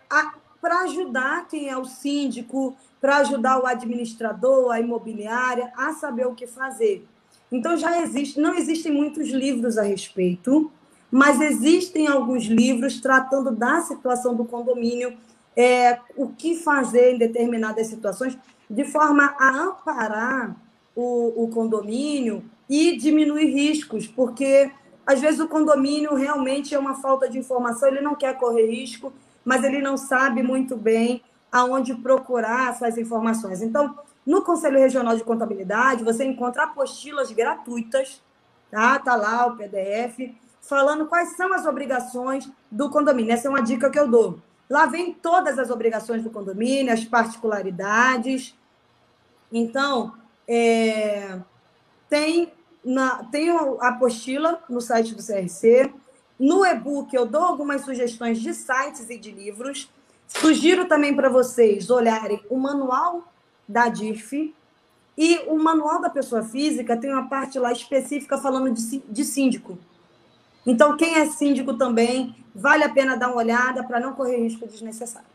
para 0.61 0.81
ajudar 0.81 1.49
quem 1.49 1.69
é 1.69 1.77
o 1.77 1.85
síndico, 1.85 2.77
para 3.01 3.19
ajudar 3.19 3.61
o 3.61 3.67
administrador, 3.67 4.73
a 4.73 4.81
imobiliária 4.81 5.73
a 5.77 5.93
saber 5.93 6.27
o 6.27 6.35
que 6.35 6.47
fazer. 6.47 7.07
Então 7.55 7.77
já 7.77 8.03
existe, 8.03 8.41
não 8.41 8.53
existem 8.57 8.91
muitos 8.91 9.29
livros 9.29 9.79
a 9.79 9.83
respeito, 9.83 10.73
mas 11.09 11.41
existem 11.41 12.09
alguns 12.09 12.47
livros 12.47 13.01
tratando 13.01 13.53
da 13.53 13.81
situação 13.81 14.35
do 14.35 14.45
condomínio, 14.45 15.17
é, 15.57 16.01
o 16.17 16.27
que 16.27 16.57
fazer 16.57 17.15
em 17.15 17.19
determinadas 17.19 17.87
situações, 17.87 18.37
de 18.69 18.85
forma 18.85 19.37
a 19.39 19.51
amparar 19.51 20.57
o, 20.97 21.45
o 21.45 21.49
condomínio 21.49 22.43
e 22.69 22.97
diminuir 22.97 23.47
riscos, 23.47 24.09
porque 24.09 24.73
às 25.07 25.21
vezes 25.21 25.39
o 25.39 25.47
condomínio 25.47 26.13
realmente 26.17 26.75
é 26.75 26.79
uma 26.79 26.95
falta 26.95 27.29
de 27.29 27.39
informação, 27.39 27.89
ele 27.89 28.01
não 28.01 28.17
quer 28.17 28.37
correr 28.37 28.67
risco, 28.67 29.13
mas 29.45 29.63
ele 29.63 29.81
não 29.81 29.97
sabe 29.97 30.43
muito 30.43 30.75
bem 30.77 31.23
aonde 31.53 31.95
procurar 31.95 32.71
essas 32.71 32.99
informações. 32.99 33.63
Então, 33.63 33.95
no 34.27 34.43
Conselho 34.43 34.79
Regional 34.79 35.17
de 35.17 35.25
Contabilidade, 35.25 36.05
você 36.05 36.25
encontra 36.25 36.65
apostilas 36.65 37.31
gratuitas, 37.31 38.23
tá? 38.71 38.99
Tá 38.99 39.17
lá 39.17 39.47
o 39.47 39.57
PDF 39.57 40.35
falando 40.63 41.07
quais 41.07 41.37
são 41.37 41.53
as 41.53 41.67
obrigações 41.67 42.51
do 42.71 42.89
condomínio. 42.89 43.33
Essa 43.33 43.49
é 43.49 43.51
uma 43.51 43.63
dica 43.63 43.91
que 43.91 43.99
eu 43.99 44.09
dou. 44.09 44.39
Lá 44.69 44.87
vem 44.87 45.13
todas 45.13 45.59
as 45.59 45.71
obrigações 45.71 46.23
do 46.23 46.31
condomínio, 46.31 46.93
as 46.93 47.05
particularidades. 47.05 48.55
Então, 49.53 50.15
é, 50.49 51.39
tem, 52.09 52.51
na, 52.83 53.25
tem 53.25 53.51
a 53.51 53.89
apostila 53.89 54.63
no 54.69 54.81
site 54.81 55.15
do 55.15 55.23
CRC. 55.23 55.93
No 56.39 56.65
e-book, 56.65 57.15
eu 57.15 57.27
dou 57.27 57.43
algumas 57.43 57.83
sugestões 57.83 58.41
de 58.41 58.55
sites 58.55 59.11
e 59.11 59.19
de 59.19 59.31
livros. 59.31 59.91
Sugiro 60.27 60.87
também 60.87 61.15
para 61.15 61.29
vocês 61.29 61.91
olharem 61.91 62.43
o 62.49 62.59
manual 62.59 63.34
da 63.69 63.89
DIRF 63.89 64.55
e 65.17 65.39
o 65.47 65.59
manual 65.59 66.01
da 66.01 66.11
pessoa 66.11 66.43
física 66.43 66.97
tem 66.97 67.11
uma 67.11 67.29
parte 67.29 67.59
lá 67.59 67.73
específica 67.73 68.37
falando 68.39 68.73
de, 68.73 69.03
de 69.09 69.25
síndico. 69.25 69.79
Então, 70.67 70.97
quem 70.97 71.17
é 71.17 71.27
síndico 71.27 71.75
também, 71.75 72.35
vale 72.55 72.85
a 72.85 72.89
pena 72.89 73.17
dar 73.17 73.29
uma 73.29 73.37
olhada 73.37 73.85
para 73.85 74.01
não 74.01 74.15
correr 74.15 74.39
risco 74.39 74.67
desnecessário. 74.67 75.29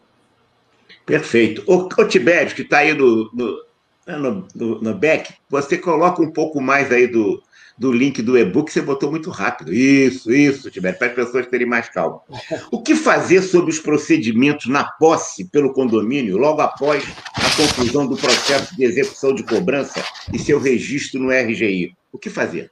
Perfeito. 1.05 1.63
O, 1.67 1.83
o 1.83 2.07
que 2.07 2.17
está 2.17 2.79
aí 2.79 2.93
no, 2.93 3.29
no, 3.31 3.63
né, 4.05 4.17
no, 4.17 4.47
no, 4.55 4.81
no 4.81 4.93
back, 4.95 5.33
você 5.47 5.77
coloca 5.77 6.21
um 6.21 6.31
pouco 6.31 6.59
mais 6.59 6.91
aí 6.91 7.07
do, 7.07 7.41
do 7.79 7.93
link 7.93 8.21
do 8.21 8.37
e-book, 8.37 8.69
você 8.69 8.81
botou 8.81 9.09
muito 9.09 9.29
rápido. 9.29 9.73
Isso, 9.73 10.29
isso, 10.33 10.69
Tibério, 10.69 10.99
para 10.99 11.07
as 11.07 11.13
pessoas 11.13 11.47
terem 11.47 11.65
mais 11.65 11.87
calma. 11.87 12.21
O 12.69 12.83
que 12.83 12.93
fazer 12.93 13.41
sobre 13.41 13.71
os 13.71 13.79
procedimentos 13.79 14.65
na 14.65 14.83
posse 14.83 15.45
pelo 15.45 15.71
condomínio 15.71 16.37
logo 16.37 16.59
após 16.59 17.05
a 17.35 17.55
conclusão 17.55 18.05
do 18.05 18.17
processo 18.17 18.75
de 18.75 18.83
execução 18.83 19.33
de 19.33 19.43
cobrança 19.43 20.03
e 20.33 20.37
seu 20.37 20.59
registro 20.59 21.21
no 21.21 21.29
RGI? 21.31 21.95
O 22.11 22.19
que 22.19 22.29
fazer? 22.29 22.69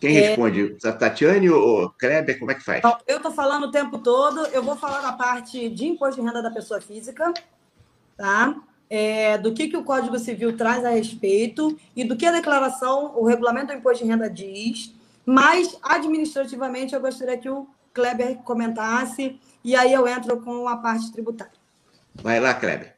Quem 0.00 0.16
é... 0.16 0.20
responde? 0.28 0.76
A 0.84 0.90
Tatiane 0.90 1.48
ou 1.48 1.90
Kleber? 1.90 2.40
Como 2.40 2.50
é 2.50 2.56
que 2.56 2.64
faz? 2.64 2.82
Eu 3.06 3.18
estou 3.18 3.30
falando 3.30 3.68
o 3.68 3.70
tempo 3.70 3.98
todo. 3.98 4.46
Eu 4.46 4.64
vou 4.64 4.74
falar 4.74 5.00
da 5.00 5.12
parte 5.12 5.68
de 5.68 5.86
imposto 5.86 6.20
de 6.20 6.26
renda 6.26 6.42
da 6.42 6.50
pessoa 6.50 6.80
física, 6.80 7.32
tá? 8.16 8.56
É, 8.90 9.38
do 9.38 9.54
que, 9.54 9.68
que 9.68 9.76
o 9.76 9.84
Código 9.84 10.18
Civil 10.18 10.56
traz 10.56 10.84
a 10.84 10.90
respeito 10.90 11.78
e 11.94 12.02
do 12.02 12.16
que 12.16 12.26
a 12.26 12.32
declaração, 12.32 13.16
o 13.16 13.24
regulamento 13.24 13.68
do 13.68 13.74
imposto 13.74 14.02
de 14.02 14.10
renda 14.10 14.28
diz, 14.28 14.92
mas 15.24 15.78
administrativamente 15.80 16.92
eu 16.92 17.00
gostaria 17.00 17.38
que 17.38 17.48
o 17.48 17.68
Kleber 17.94 18.38
comentasse 18.38 19.38
e 19.62 19.76
aí 19.76 19.92
eu 19.92 20.08
entro 20.08 20.40
com 20.40 20.66
a 20.66 20.76
parte 20.76 21.12
tributária. 21.12 21.52
Vai 22.16 22.40
lá, 22.40 22.52
Kleber. 22.52 22.96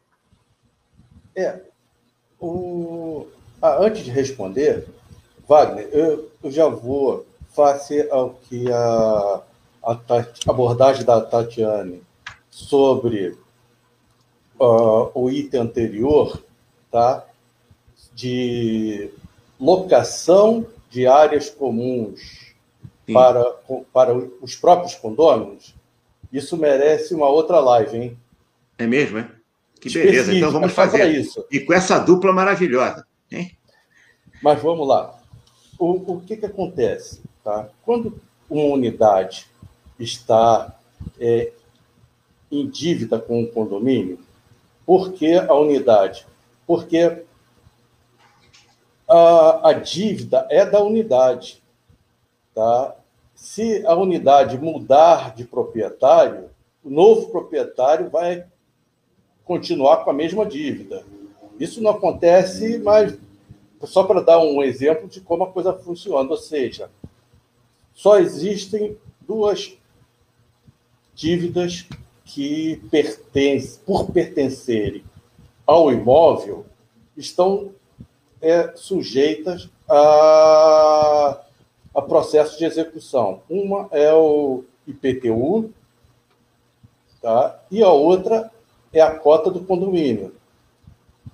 É, 1.36 1.61
o... 2.40 3.26
ah, 3.61 3.76
antes 3.80 4.03
de 4.05 4.11
responder, 4.11 4.86
Wagner, 5.47 5.88
eu, 5.93 6.30
eu 6.43 6.51
já 6.51 6.68
vou 6.68 7.26
face 7.51 8.09
ao 8.11 8.30
que 8.30 8.70
a, 8.72 9.43
a 9.82 9.99
abordagem 10.49 11.05
da 11.05 11.20
Tatiane 11.20 12.03
sobre 12.51 13.36
uh, 14.62 15.10
o 15.14 15.30
item 15.30 15.60
anterior, 15.60 16.42
tá? 16.90 17.26
de 18.14 19.10
locação 19.58 20.66
de 20.90 21.06
áreas 21.06 21.48
comuns 21.48 22.52
para, 23.12 23.44
para 23.92 24.14
os 24.14 24.54
próprios 24.54 24.94
condôminos, 24.94 25.74
isso 26.32 26.56
merece 26.56 27.14
uma 27.14 27.28
outra 27.28 27.58
live, 27.60 27.96
hein? 27.96 28.18
É 28.78 28.86
mesmo, 28.86 29.18
é? 29.18 29.30
Que 29.80 29.90
beleza. 29.90 30.34
Então 30.34 30.52
vamos 30.52 30.72
fazer 30.72 31.10
isso. 31.10 31.44
E 31.50 31.60
com 31.60 31.72
essa 31.72 31.98
dupla 31.98 32.32
maravilhosa, 32.32 33.06
hein? 33.30 33.56
Mas 34.42 34.60
vamos 34.62 34.86
lá. 34.86 35.18
O, 35.78 36.14
o 36.14 36.20
que, 36.20 36.36
que 36.36 36.46
acontece? 36.46 37.20
Tá? 37.42 37.68
Quando 37.84 38.20
uma 38.48 38.64
unidade 38.64 39.46
está 39.98 40.74
é, 41.18 41.52
em 42.50 42.68
dívida 42.68 43.18
com 43.18 43.42
o 43.42 43.48
condomínio, 43.48 44.18
por 44.85 45.12
que 45.12 45.35
a 45.35 45.55
unidade? 45.55 46.26
Porque 46.66 47.24
a, 49.09 49.70
a 49.70 49.72
dívida 49.72 50.47
é 50.51 50.64
da 50.64 50.83
unidade. 50.83 51.62
Tá? 52.55 52.97
Se 53.35 53.85
a 53.87 53.95
unidade 53.95 54.59
mudar 54.59 55.35
de 55.35 55.45
proprietário, 55.45 56.51
o 56.85 56.91
novo 56.91 57.28
proprietário 57.30 58.11
vai 58.11 58.45
continuar 59.45 59.99
com 59.99 60.11
a 60.11 60.14
mesma 60.14 60.47
dívida. 60.47 61.05
Isso 61.59 61.83
não 61.83 61.91
acontece, 61.91 62.78
mas 62.78 63.16
só 63.85 64.05
para 64.05 64.20
dar 64.20 64.39
um 64.39 64.62
exemplo 64.62 65.09
de 65.09 65.20
como 65.20 65.45
a 65.45 65.51
coisa 65.51 65.72
funciona, 65.72 66.30
ou 66.30 66.37
seja, 66.37 66.91
só 67.93 68.18
existem 68.18 68.97
duas 69.20 69.76
dívidas 71.14 71.87
que 72.33 72.76
pertencem, 72.91 73.78
por 73.85 74.11
pertencerem 74.11 75.05
ao 75.66 75.93
imóvel, 75.93 76.64
estão 77.14 77.72
é, 78.41 78.72
sujeitas 78.74 79.68
a, 79.87 81.39
a 81.95 82.01
processo 82.01 82.57
de 82.57 82.64
execução. 82.64 83.43
Uma 83.51 83.87
é 83.91 84.14
o 84.14 84.64
IPTU, 84.87 85.70
tá? 87.20 87.61
e 87.70 87.83
a 87.83 87.91
outra 87.91 88.51
é 88.95 89.03
a 89.03 89.14
cota 89.14 89.51
do 89.51 89.64
condomínio. 89.64 90.35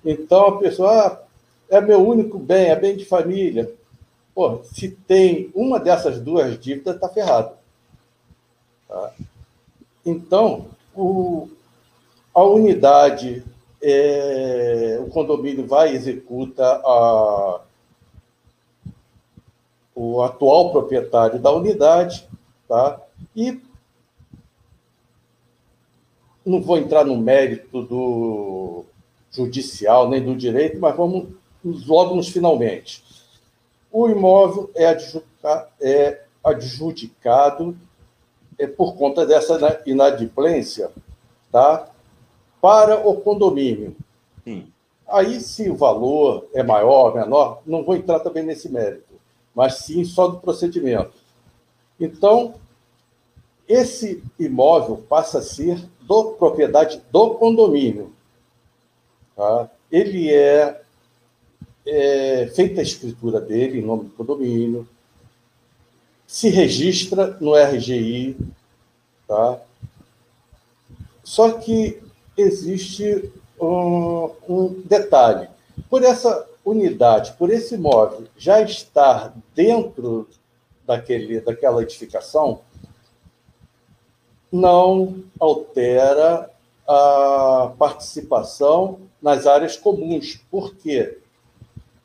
Então 0.03 0.47
a 0.47 0.59
pessoa 0.59 1.07
ah, 1.07 1.19
é 1.69 1.79
meu 1.79 2.05
único 2.05 2.37
bem, 2.37 2.67
é 2.67 2.75
bem 2.75 2.97
de 2.97 3.05
família. 3.05 3.73
Pô, 4.35 4.61
se 4.65 4.89
tem 4.89 5.49
uma 5.55 5.79
dessas 5.79 6.19
duas 6.19 6.59
dívidas, 6.59 6.95
está 6.95 7.07
ferrado. 7.07 7.53
Tá? 8.85 9.13
Então, 10.05 10.67
o, 10.95 11.49
a 12.33 12.43
unidade, 12.43 13.43
é, 13.81 14.99
o 15.01 15.09
condomínio 15.09 15.65
vai 15.67 15.93
executa 15.95 16.63
a, 16.63 17.61
o 19.95 20.21
atual 20.21 20.71
proprietário 20.71 21.39
da 21.39 21.51
unidade, 21.51 22.27
tá? 22.67 23.01
e 23.35 23.61
não 26.45 26.61
vou 26.61 26.77
entrar 26.77 27.05
no 27.05 27.17
mérito 27.17 27.83
do 27.83 28.85
judicial 29.31 30.09
nem 30.09 30.23
do 30.23 30.35
direito, 30.35 30.79
mas 30.79 30.95
vamos 30.95 31.27
logo 31.63 32.15
nos 32.15 32.29
finalmente 32.29 33.03
o 33.91 34.07
imóvel 34.09 34.69
é, 34.75 34.95
é 35.81 36.23
adjudicado 36.43 37.77
é, 38.59 38.67
por 38.67 38.95
conta 38.95 39.25
dessa 39.25 39.81
inadimplência 39.85 40.91
tá? 41.51 41.87
para 42.61 43.07
o 43.07 43.15
condomínio. 43.21 43.95
Sim. 44.43 44.67
Aí, 45.07 45.39
se 45.39 45.69
o 45.69 45.75
valor 45.75 46.47
é 46.53 46.61
maior, 46.61 47.15
menor, 47.15 47.61
não 47.65 47.83
vou 47.83 47.95
entrar 47.95 48.19
também 48.19 48.43
nesse 48.43 48.69
mérito, 48.69 49.15
mas 49.55 49.75
sim 49.75 50.03
só 50.03 50.27
do 50.27 50.37
procedimento. 50.37 51.13
Então, 51.99 52.53
esse 53.67 54.23
imóvel 54.37 55.03
passa 55.09 55.39
a 55.39 55.41
ser 55.41 55.83
do 56.01 56.33
propriedade 56.33 57.01
do 57.11 57.31
condomínio. 57.35 58.13
Tá? 59.35 59.69
Ele 59.91 60.31
é 60.31 60.81
é 61.85 62.47
feita 62.53 62.81
a 62.81 62.83
escritura 62.83 63.41
dele 63.41 63.79
em 63.79 63.85
nome 63.85 64.05
do 64.05 64.11
condomínio, 64.11 64.87
se 66.29 66.47
registra 66.49 67.35
no 67.41 67.55
RGI, 67.55 68.37
tá? 69.27 69.59
Só 71.23 71.53
que 71.53 71.99
existe 72.37 73.33
um, 73.59 74.29
um 74.47 74.81
detalhe. 74.85 75.49
Por 75.89 76.03
essa 76.03 76.47
unidade, 76.63 77.33
por 77.33 77.49
esse 77.49 77.73
imóvel 77.73 78.27
já 78.37 78.61
estar 78.61 79.33
dentro 79.55 80.29
daquele, 80.85 81.41
daquela 81.41 81.81
edificação, 81.81 82.61
não 84.51 85.23
altera 85.39 86.47
a 86.87 87.73
participação 87.75 88.99
nas 89.19 89.47
áreas 89.47 89.75
comuns. 89.75 90.39
Por 90.51 90.75
quê? 90.75 91.17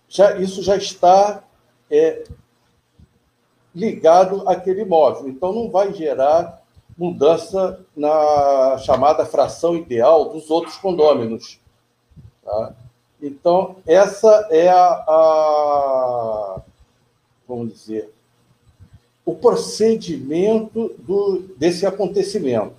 já, 0.08 0.38
isso 0.38 0.62
já 0.62 0.76
está 0.76 1.42
é, 1.90 2.24
ligado 3.74 4.48
àquele 4.48 4.82
imóvel. 4.82 5.28
Então, 5.28 5.52
não 5.52 5.70
vai 5.70 5.92
gerar 5.92 6.62
mudança 6.96 7.80
na 7.96 8.78
chamada 8.78 9.26
fração 9.26 9.76
ideal 9.76 10.28
dos 10.28 10.50
outros 10.50 10.76
condôminos. 10.76 11.58
Tá? 12.44 12.74
Então, 13.20 13.76
essa 13.86 14.48
é 14.50 14.68
a, 14.68 15.04
a, 15.08 16.62
vamos 17.48 17.72
dizer, 17.72 18.12
o 19.24 19.34
procedimento 19.34 20.94
do, 20.98 21.42
desse 21.56 21.86
acontecimento. 21.86 22.76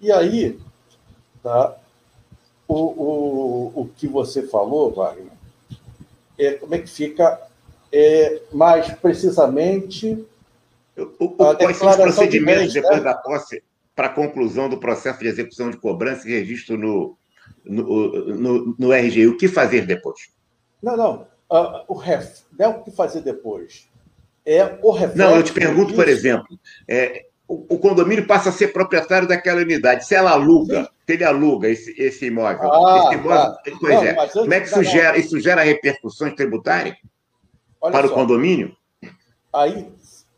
E 0.00 0.10
aí, 0.10 0.58
tá, 1.42 1.76
o, 2.66 2.74
o, 2.74 3.72
o 3.82 3.88
que 3.96 4.08
você 4.08 4.42
falou, 4.42 4.90
Wagner, 4.92 5.32
é, 6.38 6.52
como 6.54 6.74
é 6.74 6.78
que 6.78 6.88
fica 6.88 7.40
é, 7.92 8.40
mais 8.52 8.90
precisamente. 8.94 10.24
O, 10.96 11.24
o, 11.24 11.28
quais 11.30 11.76
são 11.76 11.88
os 11.88 11.96
procedimentos 11.96 12.72
de 12.72 12.80
depois 12.80 12.98
né? 12.98 13.04
da 13.04 13.14
posse 13.14 13.62
para 13.94 14.06
a 14.06 14.10
conclusão 14.10 14.68
do 14.68 14.78
processo 14.78 15.20
de 15.20 15.28
execução 15.28 15.70
de 15.70 15.76
cobrança 15.76 16.28
e 16.28 16.32
registro 16.32 16.76
no, 16.76 17.16
no, 17.64 18.34
no, 18.34 18.76
no 18.78 18.92
RGI? 18.92 19.26
O 19.28 19.36
que 19.36 19.48
fazer 19.48 19.86
depois? 19.86 20.18
Não, 20.82 20.96
não. 20.96 21.26
Uh, 21.50 21.84
o 21.88 21.94
ref, 21.94 22.42
não 22.58 22.66
é 22.66 22.68
o 22.68 22.82
que 22.82 22.90
fazer 22.90 23.22
depois. 23.22 23.88
É 24.46 24.78
o 24.82 24.90
reflexo. 24.90 25.18
Não, 25.18 25.36
eu 25.36 25.42
te 25.42 25.52
pergunto, 25.52 25.94
por 25.94 26.08
exemplo, 26.08 26.46
é, 26.88 27.26
o, 27.50 27.78
condomínio 27.78 28.26
passa 28.26 28.50
a 28.50 28.52
ser 28.52 28.68
proprietário 28.68 29.26
daquela 29.26 29.60
unidade. 29.60 30.06
Se 30.06 30.14
ela 30.14 30.30
aluga, 30.30 30.84
Sim. 30.84 30.88
se 31.06 31.12
ele 31.14 31.24
aluga 31.24 31.68
esse, 31.68 32.00
esse 32.00 32.26
imóvel, 32.26 32.72
ah, 32.72 33.04
esse 33.04 33.14
imóvel 33.14 33.36
tá. 33.36 33.62
pois 33.80 33.94
não, 33.94 34.04
é. 34.04 34.28
Como 34.28 34.54
é 34.54 34.60
que 34.60 34.66
isso 34.66 34.84
gera, 34.84 35.18
isso 35.18 35.40
gera 35.40 35.62
repercussões 35.62 36.34
tributárias 36.34 36.96
Olha 37.80 37.92
para 37.92 38.08
só. 38.08 38.14
o 38.14 38.16
condomínio? 38.16 38.76
Aí, 39.52 39.92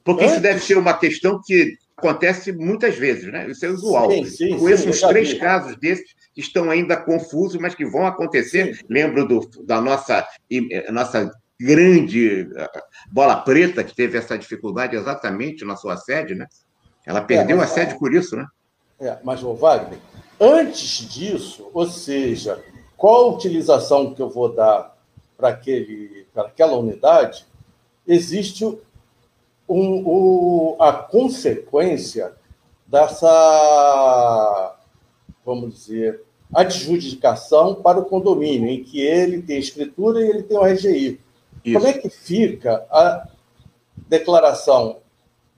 Porque 0.05 0.25
antes... 0.25 0.35
isso 0.35 0.43
deve 0.43 0.61
ser 0.61 0.79
uma 0.79 0.95
questão 0.95 1.41
que 1.45 1.77
acontece 1.97 2.53
muitas 2.53 2.97
vezes, 2.97 3.31
né? 3.31 3.51
Isso 3.51 3.65
é 3.65 3.69
usual. 3.69 4.11
Sim, 4.11 4.25
sim, 4.25 4.59
Conheço 4.59 4.89
uns 4.89 5.01
três 5.01 5.31
vi. 5.31 5.39
casos 5.39 5.77
desses 5.77 6.13
que 6.35 6.41
estão 6.41 6.71
ainda 6.71 6.97
confusos, 6.97 7.61
mas 7.61 7.75
que 7.75 7.85
vão 7.85 8.07
acontecer. 8.07 8.77
Sim. 8.77 8.85
Lembro 8.89 9.27
do, 9.27 9.41
da 9.65 9.81
nossa, 9.81 10.27
nossa 10.91 11.31
grande 11.61 12.49
ah, 12.57 12.83
bola 13.11 13.37
preta, 13.37 13.85
que 13.85 13.95
teve 13.95 14.19
essa 14.19 14.37
dificuldade 14.37 14.97
exatamente 14.97 15.65
na 15.65 15.77
sua 15.77 15.97
sede, 15.97 16.35
né? 16.35 16.47
Ela 17.07 17.21
perdeu 17.21 17.61
é, 17.61 17.65
a 17.65 17.67
sede 17.67 17.99
por 17.99 18.15
isso, 18.15 18.37
né? 18.37 18.47
É, 19.01 19.19
mas, 19.23 19.43
ô 19.43 19.55
Wagner, 19.55 19.99
antes 20.41 21.09
disso, 21.09 21.71
ou 21.73 21.87
seja, 21.87 22.63
qual 22.97 23.25
a 23.25 23.35
utilização 23.35 24.15
que 24.15 24.23
eu 24.23 24.31
vou 24.31 24.55
dar 24.55 24.92
para 26.33 26.47
aquela 26.47 26.77
unidade, 26.77 27.47
existe 28.07 28.65
um, 28.65 28.79
um, 29.69 30.77
a 30.79 30.93
consequência 30.93 32.33
dessa, 32.87 34.77
vamos 35.45 35.75
dizer, 35.75 36.23
adjudicação 36.55 37.75
para 37.75 37.99
o 37.99 38.05
condomínio, 38.05 38.69
em 38.69 38.85
que 38.85 39.01
ele 39.01 39.41
tem 39.43 39.59
escritura 39.59 40.21
e 40.21 40.29
ele 40.29 40.43
tem 40.43 40.59
o 40.59 40.65
RGI. 40.65 41.21
Isso. 41.65 41.79
Como 41.79 41.87
é 41.87 41.93
que 41.95 42.11
fica 42.11 42.87
a 42.91 43.29
declaração 44.09 44.99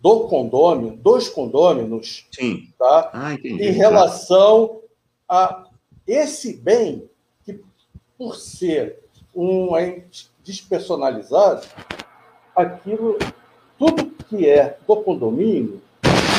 do 0.01 0.29
condômino, 0.29 0.97
dos 0.97 1.29
condôminos, 1.29 2.27
Sim. 2.31 2.69
Tá? 2.79 3.11
Ah, 3.13 3.35
em 3.35 3.71
relação 3.71 4.81
a 5.29 5.65
esse 6.07 6.57
bem 6.59 7.09
que, 7.43 7.61
por 8.19 8.37
ser 8.37 9.04
um 9.35 9.77
ente 9.79 10.31
despersonalizado, 10.45 11.67
aquilo, 12.55 13.19
tudo 13.79 14.07
que 14.29 14.49
é 14.49 14.77
do 14.87 14.97
condomínio 14.97 15.83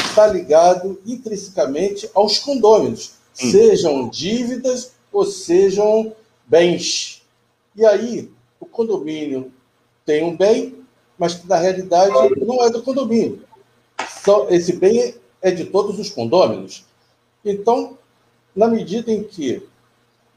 está 0.08 0.28
ligado 0.28 1.00
intrinsecamente 1.06 2.10
aos 2.14 2.40
condôminos, 2.40 3.16
Sim. 3.34 3.52
sejam 3.52 4.08
dívidas 4.08 4.94
ou 5.12 5.26
sejam 5.26 6.14
bens. 6.46 7.22
E 7.76 7.86
aí, 7.86 8.32
o 8.60 8.66
condomínio 8.66 9.52
tem 10.06 10.24
um 10.24 10.36
bem, 10.36 10.76
mas 11.18 11.34
que 11.34 11.48
na 11.48 11.58
realidade 11.58 12.14
não 12.46 12.64
é 12.64 12.70
do 12.70 12.82
condomínio. 12.82 13.42
Esse 14.50 14.74
bem 14.74 15.16
é 15.42 15.52
de 15.52 15.66
todos 15.66 16.00
os 16.00 16.10
condôminos. 16.10 16.86
Então, 17.44 17.98
na 18.56 18.68
medida 18.68 19.12
em 19.12 19.24
que 19.24 19.62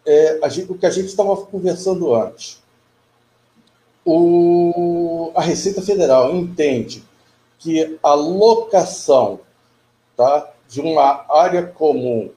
é, 0.08 0.48
gente, 0.48 0.72
o 0.72 0.78
que 0.78 0.86
a 0.86 0.90
gente 0.90 1.08
estava 1.08 1.36
conversando 1.36 2.14
antes, 2.14 2.62
o, 4.02 5.30
a 5.34 5.42
Receita 5.42 5.82
Federal 5.82 6.34
entende 6.34 7.04
que 7.58 7.98
a 8.02 8.14
locação 8.14 9.40
tá, 10.16 10.50
de 10.66 10.80
uma 10.80 11.26
área 11.28 11.66
comum 11.66 12.30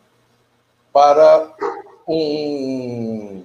para 0.92 1.56
um, 2.06 3.42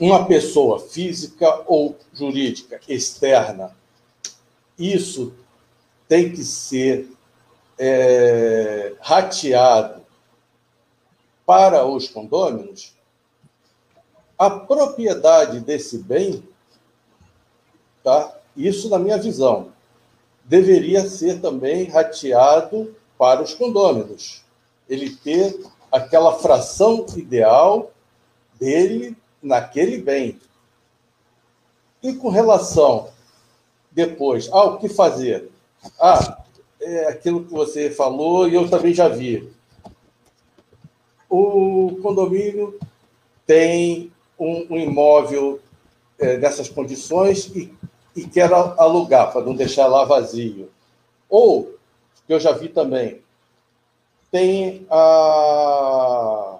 uma 0.00 0.26
pessoa 0.26 0.80
física 0.80 1.62
ou 1.68 1.96
jurídica 2.12 2.80
externa, 2.88 3.76
isso 4.76 5.32
tem 6.08 6.32
que 6.32 6.42
ser 6.42 7.08
é, 7.78 8.94
rateado 9.00 10.02
para 11.46 11.86
os 11.86 12.08
condôminos, 12.08 12.98
a 14.40 14.48
propriedade 14.48 15.60
desse 15.60 15.98
bem, 15.98 16.42
tá? 18.02 18.38
isso 18.56 18.88
na 18.88 18.98
minha 18.98 19.18
visão, 19.18 19.70
deveria 20.46 21.06
ser 21.06 21.42
também 21.42 21.84
rateado 21.84 22.96
para 23.18 23.42
os 23.42 23.52
condôminos. 23.52 24.42
Ele 24.88 25.14
ter 25.14 25.62
aquela 25.92 26.38
fração 26.38 27.04
ideal 27.18 27.90
dele 28.58 29.14
naquele 29.42 29.98
bem. 29.98 30.40
E 32.02 32.14
com 32.14 32.30
relação 32.30 33.10
depois 33.92 34.50
ao 34.50 34.78
que 34.78 34.88
fazer? 34.88 35.50
Ah, 36.00 36.42
é 36.80 37.08
aquilo 37.08 37.44
que 37.44 37.52
você 37.52 37.90
falou 37.90 38.48
e 38.48 38.54
eu 38.54 38.70
também 38.70 38.94
já 38.94 39.06
vi. 39.06 39.52
O 41.28 41.98
condomínio 42.02 42.80
tem 43.46 44.10
um, 44.40 44.66
um 44.70 44.78
imóvel 44.78 45.60
é, 46.18 46.38
nessas 46.38 46.68
condições 46.68 47.46
e, 47.54 47.72
e 48.16 48.26
quer 48.26 48.52
alugar 48.52 49.32
para 49.32 49.42
não 49.42 49.54
deixar 49.54 49.86
lá 49.86 50.04
vazio. 50.04 50.70
Ou, 51.28 51.74
que 52.26 52.32
eu 52.32 52.40
já 52.40 52.52
vi 52.52 52.68
também, 52.68 53.20
tem 54.30 54.86
a 54.90 56.58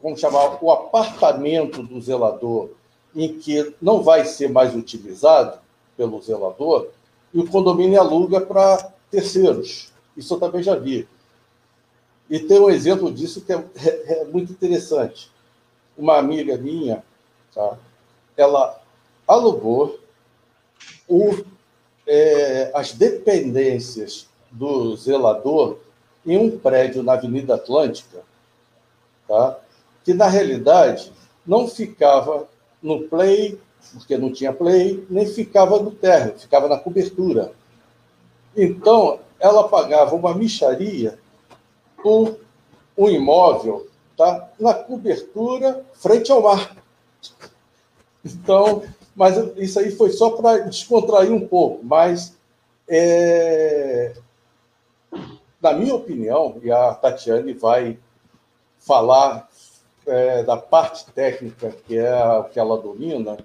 vamos 0.00 0.20
chamar, 0.20 0.62
o 0.62 0.70
apartamento 0.70 1.82
do 1.82 2.00
zelador, 2.00 2.70
em 3.14 3.38
que 3.38 3.74
não 3.82 4.02
vai 4.02 4.24
ser 4.24 4.48
mais 4.48 4.74
utilizado 4.74 5.58
pelo 5.96 6.22
zelador, 6.22 6.88
e 7.34 7.40
o 7.40 7.48
condomínio 7.48 8.00
aluga 8.00 8.40
para 8.40 8.92
terceiros. 9.10 9.92
Isso 10.16 10.34
eu 10.34 10.38
também 10.38 10.62
já 10.62 10.76
vi. 10.76 11.08
E 12.30 12.38
tem 12.38 12.60
um 12.60 12.70
exemplo 12.70 13.10
disso 13.10 13.40
que 13.40 13.52
é, 13.52 13.64
é, 13.76 14.20
é 14.20 14.24
muito 14.26 14.52
interessante. 14.52 15.30
Uma 15.96 16.18
amiga 16.18 16.56
minha, 16.56 17.02
tá? 17.54 17.78
ela 18.36 18.80
alugou 19.26 19.98
o, 21.08 21.44
é, 22.06 22.70
as 22.74 22.92
dependências 22.92 24.28
do 24.50 24.94
zelador 24.96 25.78
em 26.24 26.36
um 26.36 26.58
prédio 26.58 27.02
na 27.02 27.14
Avenida 27.14 27.54
Atlântica, 27.54 28.22
tá? 29.26 29.58
que 30.04 30.12
na 30.12 30.28
realidade 30.28 31.12
não 31.46 31.66
ficava 31.68 32.48
no 32.82 33.04
play, 33.04 33.58
porque 33.92 34.16
não 34.18 34.32
tinha 34.32 34.52
play, 34.52 35.04
nem 35.08 35.26
ficava 35.26 35.80
no 35.80 35.90
térreo, 35.90 36.38
ficava 36.38 36.68
na 36.68 36.78
cobertura. 36.78 37.52
Então, 38.56 39.20
ela 39.38 39.68
pagava 39.68 40.14
uma 40.14 40.34
micharia 40.34 41.18
por 42.02 42.38
um 42.96 43.08
imóvel 43.08 43.86
tá, 44.16 44.50
na 44.58 44.74
cobertura 44.74 45.84
frente 45.94 46.30
ao 46.32 46.42
mar. 46.42 46.76
Então, 48.24 48.82
mas 49.14 49.36
isso 49.56 49.78
aí 49.78 49.90
foi 49.90 50.10
só 50.10 50.30
para 50.30 50.58
descontrair 50.58 51.32
um 51.32 51.46
pouco, 51.46 51.84
mas 51.84 52.36
é, 52.88 54.14
na 55.60 55.72
minha 55.72 55.94
opinião, 55.94 56.58
e 56.62 56.70
a 56.70 56.94
Tatiane 56.94 57.52
vai 57.52 57.98
falar 58.78 59.48
é, 60.06 60.42
da 60.42 60.56
parte 60.56 61.06
técnica, 61.12 61.74
que 61.86 61.96
é 61.96 62.24
o 62.38 62.44
que 62.44 62.58
ela 62.58 62.78
domina, 62.78 63.36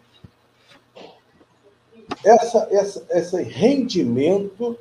essa, 2.24 2.68
essa, 2.70 3.06
esse 3.10 3.42
rendimento 3.42 4.78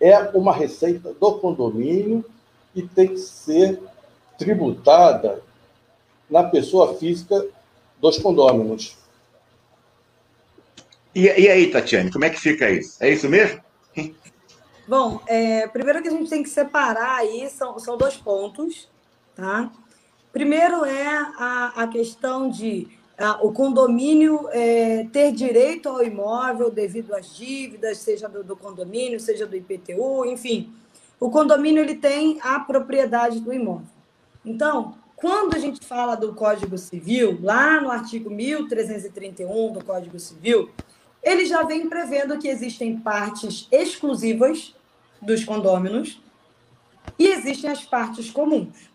é 0.00 0.18
uma 0.34 0.54
receita 0.54 1.12
do 1.12 1.38
condomínio 1.38 2.24
e 2.74 2.82
tem 2.82 3.08
que 3.08 3.18
ser 3.18 3.82
tributada 4.40 5.42
na 6.28 6.44
pessoa 6.44 6.94
física 6.94 7.46
dos 8.00 8.18
condôminos. 8.18 8.96
E, 11.14 11.26
e 11.26 11.48
aí, 11.48 11.70
Tatiane, 11.70 12.10
como 12.10 12.24
é 12.24 12.30
que 12.30 12.40
fica 12.40 12.70
isso? 12.70 12.96
É 13.04 13.10
isso 13.10 13.28
mesmo? 13.28 13.60
Bom, 14.88 15.20
é, 15.26 15.68
primeiro 15.68 16.02
que 16.02 16.08
a 16.08 16.10
gente 16.10 16.30
tem 16.30 16.42
que 16.42 16.48
separar 16.48 17.18
aí 17.18 17.50
são, 17.50 17.78
são 17.78 17.98
dois 17.98 18.16
pontos, 18.16 18.88
tá? 19.36 19.70
Primeiro 20.32 20.84
é 20.86 21.06
a, 21.36 21.72
a 21.76 21.88
questão 21.88 22.48
de 22.48 22.88
a, 23.18 23.44
o 23.44 23.52
condomínio 23.52 24.48
é, 24.50 25.06
ter 25.12 25.32
direito 25.32 25.88
ao 25.88 26.02
imóvel 26.02 26.70
devido 26.70 27.14
às 27.14 27.36
dívidas, 27.36 27.98
seja 27.98 28.26
do, 28.26 28.42
do, 28.42 28.56
condomínio, 28.56 29.20
seja 29.20 29.46
do 29.46 29.54
IPTU, 29.54 30.24
enfim. 30.24 30.72
O 31.18 31.30
condomínio 31.30 31.82
ele 31.82 31.96
tem 31.96 32.38
a 32.42 32.58
propriedade 32.58 33.40
do 33.40 33.52
imóvel. 33.52 33.99
Então, 34.44 34.94
quando 35.16 35.54
a 35.54 35.58
gente 35.58 35.84
fala 35.84 36.14
do 36.14 36.34
Código 36.34 36.78
Civil, 36.78 37.38
lá 37.42 37.80
no 37.80 37.90
artigo 37.90 38.30
1331 38.30 39.72
do 39.72 39.84
Código 39.84 40.18
Civil, 40.18 40.70
ele 41.22 41.44
já 41.44 41.62
vem 41.62 41.88
prevendo 41.88 42.38
que 42.38 42.48
existem 42.48 42.98
partes 42.98 43.68
exclusivas 43.70 44.74
dos 45.20 45.44
condôminos 45.44 46.20
e 47.18 47.28
existem 47.28 47.70
as 47.70 47.84
partes 47.84 48.30
comuns 48.30 48.90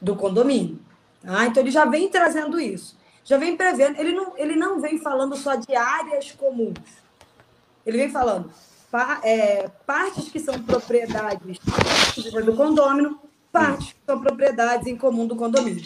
do 0.00 0.14
condomínio. 0.14 0.78
Tá? 1.20 1.46
Então, 1.46 1.62
ele 1.62 1.72
já 1.72 1.84
vem 1.84 2.08
trazendo 2.08 2.60
isso. 2.60 2.96
Já 3.24 3.36
vem 3.36 3.56
prevendo. 3.56 3.98
Ele 3.98 4.12
não, 4.12 4.38
ele 4.38 4.56
não 4.56 4.80
vem 4.80 4.98
falando 4.98 5.36
só 5.36 5.56
de 5.56 5.74
áreas 5.74 6.30
comuns. 6.30 6.78
Ele 7.84 7.98
vem 7.98 8.10
falando 8.10 8.50
pa, 8.90 9.20
é, 9.22 9.68
partes 9.86 10.28
que 10.28 10.40
são 10.40 10.60
propriedades 10.62 11.58
do 12.44 12.56
condomínio, 12.56 13.18
partes 13.52 13.92
que 13.92 13.98
são 14.06 14.20
propriedades 14.20 14.86
em 14.86 14.96
comum 14.96 15.26
do 15.26 15.36
condomínio. 15.36 15.84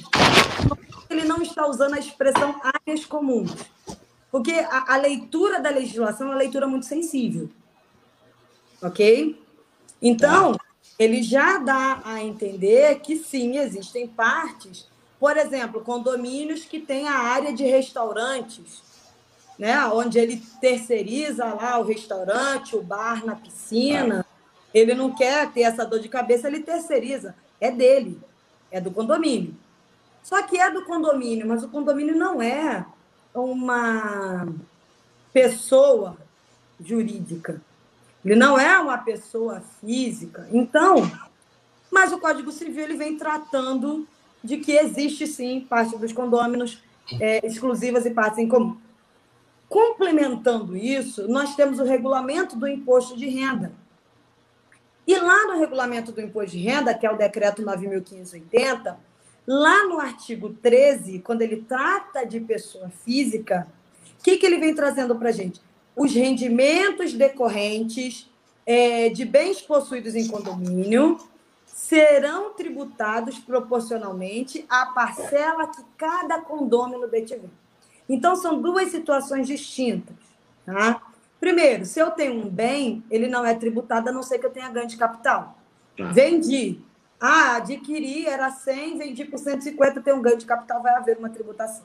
Ele 1.09 1.25
não 1.25 1.43
está 1.43 1.67
usando 1.67 1.95
a 1.95 1.99
expressão 1.99 2.61
áreas 2.63 3.05
comuns. 3.05 3.53
Porque 4.31 4.53
a, 4.53 4.95
a 4.95 4.97
leitura 4.97 5.61
da 5.61 5.71
legislação 5.71 6.29
é 6.29 6.31
uma 6.31 6.39
leitura 6.39 6.67
muito 6.67 6.87
sensível. 6.87 7.51
Ok? 8.83 9.39
Então, 10.01 10.57
ele 10.99 11.23
já 11.23 11.59
dá 11.59 12.01
a 12.05 12.23
entender 12.23 13.01
que 13.01 13.17
sim, 13.17 13.59
existem 13.59 14.09
partes, 14.09 14.89
por 15.21 15.37
exemplo, 15.37 15.83
condomínios 15.83 16.65
que 16.65 16.81
têm 16.81 17.07
a 17.07 17.19
área 17.19 17.53
de 17.53 17.65
restaurantes, 17.65 18.83
né, 19.59 19.79
onde 19.87 20.19
ele 20.19 20.43
terceiriza 20.61 21.45
lá 21.45 21.79
o 21.79 21.85
restaurante, 21.85 22.75
o 22.75 22.83
bar 22.83 23.25
na 23.25 23.37
piscina. 23.37 24.27
Ele 24.75 24.95
não 24.95 25.15
quer 25.15 25.53
ter 25.53 25.63
essa 25.63 25.85
dor 25.85 26.01
de 26.01 26.09
cabeça, 26.09 26.49
ele 26.49 26.61
terceiriza. 26.61 27.37
É 27.63 27.71
dele, 27.71 28.21
é 28.73 28.81
do 28.81 28.91
condomínio. 28.91 29.55
Só 30.21 30.43
que 30.43 30.59
é 30.59 30.69
do 30.69 30.85
condomínio, 30.85 31.47
mas 31.47 31.63
o 31.63 31.69
condomínio 31.69 32.17
não 32.17 32.43
é 32.43 32.85
uma 33.33 34.49
pessoa 35.33 36.17
jurídica. 36.81 37.63
Ele 38.25 38.35
não 38.35 38.59
é 38.59 38.81
uma 38.81 38.99
pessoa 38.99 39.63
física. 39.81 40.49
Então, 40.53 41.09
mas 41.89 42.13
o 42.13 42.19
Código 42.19 42.51
Civil 42.51 42.83
ele 42.83 42.97
vem 42.97 43.17
tratando 43.17 44.09
de 44.43 44.57
que 44.57 44.73
existe 44.73 45.25
sim 45.29 45.61
parte 45.61 45.97
dos 45.97 46.13
condôminos 46.13 46.83
é, 47.21 47.47
exclusivas 47.47 48.05
e 48.05 48.11
partes 48.11 48.41
em 48.41 48.49
comum. 48.49 48.77
Complementando 49.69 50.77
isso, 50.77 51.29
nós 51.29 51.55
temos 51.55 51.79
o 51.79 51.85
regulamento 51.85 52.57
do 52.57 52.67
imposto 52.67 53.17
de 53.17 53.29
renda. 53.29 53.73
E 55.13 55.19
lá 55.19 55.47
no 55.47 55.61
regulamento 55.61 56.11
do 56.11 56.23
imposto 56.23 56.53
de 56.53 56.63
renda, 56.63 56.95
que 56.95 57.07
é 57.07 57.11
o 57.11 57.19
decreto 57.19 57.63
9.580, 57.63 58.97
lá 59.47 59.87
no 59.87 60.01
artigo 60.01 60.55
13, 60.55 61.19
quando 61.19 61.43
ele 61.43 61.59
trata 61.69 62.25
de 62.25 62.41
pessoa 62.41 62.89
física, 62.89 63.69
o 64.19 64.23
que, 64.23 64.39
que 64.39 64.47
ele 64.47 64.57
vem 64.57 64.75
trazendo 64.75 65.15
para 65.15 65.29
a 65.29 65.33
gente? 65.33 65.61
Os 65.95 66.15
rendimentos 66.15 67.13
decorrentes 67.13 68.27
é, 68.65 69.11
de 69.11 69.27
bens 69.27 69.61
possuídos 69.61 70.15
em 70.15 70.27
condomínio 70.27 71.19
serão 71.67 72.55
tributados 72.55 73.39
proporcionalmente 73.39 74.65
à 74.67 74.87
parcela 74.87 75.67
que 75.67 75.83
cada 75.99 76.41
condômino 76.41 77.07
detiver. 77.07 77.51
Então, 78.09 78.35
são 78.35 78.63
duas 78.63 78.91
situações 78.91 79.47
distintas. 79.47 80.17
Tá? 80.65 81.03
Primeiro, 81.43 81.85
se 81.85 81.99
eu 81.99 82.13
tenho 82.13 82.35
um 82.35 82.49
bem, 82.49 83.03
ele 83.11 83.27
não 83.27 83.45
é 83.45 83.53
tributado 83.53 84.09
a 84.09 84.13
não 84.13 84.23
ser 84.23 84.39
que 84.39 84.47
eu 84.47 84.51
tenha 84.51 84.71
ganho 84.71 84.87
de 84.87 84.97
capital. 84.97 85.59
Tá. 85.99 86.13
Vendi. 86.13 86.79
Ah, 87.21 87.57
adquiri, 87.57 88.29
era 88.29 88.49
100, 88.49 88.97
vendi 88.97 89.25
por 89.25 89.41
150, 89.41 90.01
tem 90.03 90.15
um 90.15 90.23
ganho 90.23 90.39
de 90.39 90.47
capital, 90.47 90.81
vai 90.81 90.95
haver 90.95 91.19
uma 91.19 91.29
tributação. 91.29 91.85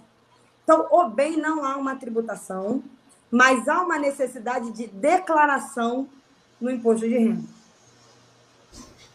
Então, 0.63 0.87
o 0.91 1.09
bem 1.09 1.37
não 1.37 1.65
há 1.65 1.75
uma 1.75 1.95
tributação, 1.95 2.83
mas 3.31 3.67
há 3.67 3.81
uma 3.81 3.97
necessidade 3.97 4.69
de 4.69 4.85
declaração 4.85 6.07
no 6.61 6.69
imposto 6.69 7.07
de 7.07 7.17
renda. 7.17 7.41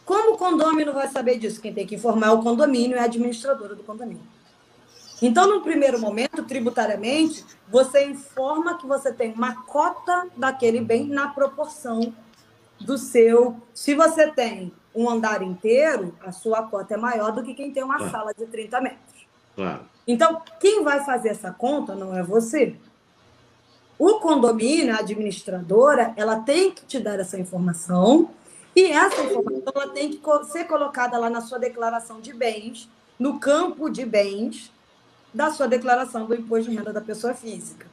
Como 0.03 0.33
o 0.33 0.37
condômino 0.37 0.91
vai 0.91 1.07
saber 1.07 1.39
disso? 1.39 1.61
Quem 1.61 1.73
tem 1.73 1.87
que 1.87 1.95
informar 1.95 2.27
é 2.27 2.31
o 2.31 2.43
condomínio, 2.43 2.97
é 2.97 2.99
a 2.99 3.05
administradora 3.05 3.75
do 3.75 3.83
condomínio. 3.83 4.32
Então, 5.25 5.47
no 5.47 5.61
primeiro 5.61 5.97
momento, 6.01 6.43
tributariamente, 6.43 7.45
você 7.69 8.03
informa 8.03 8.77
que 8.77 8.85
você 8.85 9.09
tem 9.09 9.31
uma 9.31 9.63
cota 9.63 10.27
daquele 10.35 10.81
bem 10.81 11.07
na 11.07 11.29
proporção 11.29 12.13
do 12.77 12.97
seu. 12.97 13.55
Se 13.73 13.95
você 13.95 14.29
tem 14.33 14.73
um 14.93 15.09
andar 15.09 15.41
inteiro, 15.41 16.13
a 16.19 16.33
sua 16.33 16.63
cota 16.63 16.95
é 16.95 16.97
maior 16.97 17.31
do 17.31 17.41
que 17.41 17.53
quem 17.53 17.71
tem 17.71 17.81
uma 17.81 17.99
claro. 17.99 18.11
sala 18.11 18.33
de 18.33 18.45
30 18.47 18.81
metros. 18.81 19.25
Claro. 19.55 19.85
Então, 20.05 20.41
quem 20.59 20.83
vai 20.83 21.05
fazer 21.05 21.29
essa 21.29 21.51
conta 21.51 21.95
não 21.95 22.13
é 22.13 22.21
você. 22.21 22.75
O 23.97 24.19
condomínio, 24.19 24.93
a 24.93 24.99
administradora, 24.99 26.13
ela 26.17 26.41
tem 26.41 26.69
que 26.69 26.85
te 26.85 26.99
dar 26.99 27.17
essa 27.17 27.39
informação 27.39 28.31
e 28.75 28.91
essa 28.91 29.21
informação 29.21 29.71
ela 29.73 29.87
tem 29.87 30.11
que 30.11 30.45
ser 30.51 30.65
colocada 30.65 31.17
lá 31.17 31.29
na 31.29 31.39
sua 31.39 31.59
declaração 31.59 32.19
de 32.19 32.33
bens, 32.33 32.89
no 33.17 33.39
campo 33.39 33.89
de 33.89 34.05
bens 34.05 34.69
da 35.33 35.51
sua 35.51 35.67
declaração 35.67 36.25
do 36.25 36.35
imposto 36.35 36.69
de 36.69 36.77
renda 36.77 36.93
da 36.93 37.01
pessoa 37.01 37.33
física. 37.33 37.87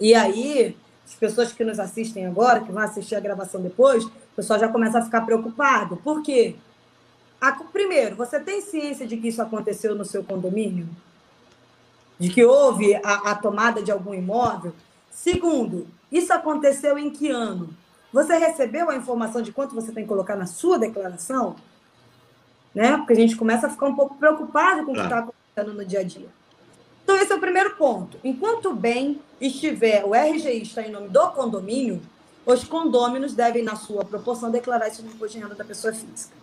E 0.00 0.14
aí, 0.14 0.76
as 1.06 1.14
pessoas 1.14 1.52
que 1.52 1.64
nos 1.64 1.78
assistem 1.78 2.26
agora, 2.26 2.60
que 2.60 2.72
vão 2.72 2.82
assistir 2.82 3.14
a 3.14 3.20
gravação 3.20 3.60
depois, 3.60 4.04
o 4.04 4.12
pessoal 4.36 4.58
já 4.58 4.68
começa 4.68 4.98
a 4.98 5.04
ficar 5.04 5.22
preocupado. 5.22 5.96
Por 5.98 6.22
quê? 6.22 6.56
Primeiro, 7.72 8.16
você 8.16 8.40
tem 8.40 8.60
ciência 8.60 9.06
de 9.06 9.16
que 9.16 9.28
isso 9.28 9.42
aconteceu 9.42 9.94
no 9.94 10.04
seu 10.04 10.24
condomínio? 10.24 10.88
De 12.18 12.30
que 12.30 12.44
houve 12.44 12.94
a, 12.96 13.32
a 13.32 13.34
tomada 13.34 13.82
de 13.82 13.92
algum 13.92 14.14
imóvel? 14.14 14.72
Segundo, 15.10 15.86
isso 16.10 16.32
aconteceu 16.32 16.96
em 16.96 17.10
que 17.10 17.30
ano? 17.30 17.68
Você 18.12 18.36
recebeu 18.36 18.88
a 18.88 18.96
informação 18.96 19.42
de 19.42 19.52
quanto 19.52 19.74
você 19.74 19.92
tem 19.92 20.04
que 20.04 20.08
colocar 20.08 20.36
na 20.36 20.46
sua 20.46 20.78
declaração? 20.78 21.56
Né? 22.74 22.96
Porque 22.96 23.12
a 23.12 23.16
gente 23.16 23.36
começa 23.36 23.66
a 23.66 23.70
ficar 23.70 23.86
um 23.86 23.94
pouco 23.94 24.14
preocupado 24.14 24.84
com 24.84 24.92
o 24.92 24.94
que 24.94 25.00
está 25.00 25.18
acontecendo 25.18 25.74
no 25.76 25.84
dia 25.84 26.00
a 26.00 26.04
dia. 26.04 26.28
Então, 27.04 27.16
esse 27.16 27.30
é 27.30 27.36
o 27.36 27.40
primeiro 27.40 27.76
ponto. 27.76 28.18
Enquanto 28.24 28.70
o 28.70 28.74
bem 28.74 29.20
estiver, 29.40 30.04
o 30.04 30.14
RGI 30.14 30.62
está 30.62 30.82
em 30.82 30.90
nome 30.90 31.08
do 31.08 31.28
condomínio, 31.28 32.02
os 32.44 32.64
condôminos 32.64 33.34
devem, 33.34 33.62
na 33.62 33.76
sua 33.76 34.04
proporção, 34.04 34.50
declarar 34.50 34.88
isso 34.88 35.02
no 35.02 35.10
imposto 35.10 35.36
de 35.36 35.42
renda 35.42 35.54
da 35.54 35.64
pessoa 35.64 35.92
física. 35.92 36.34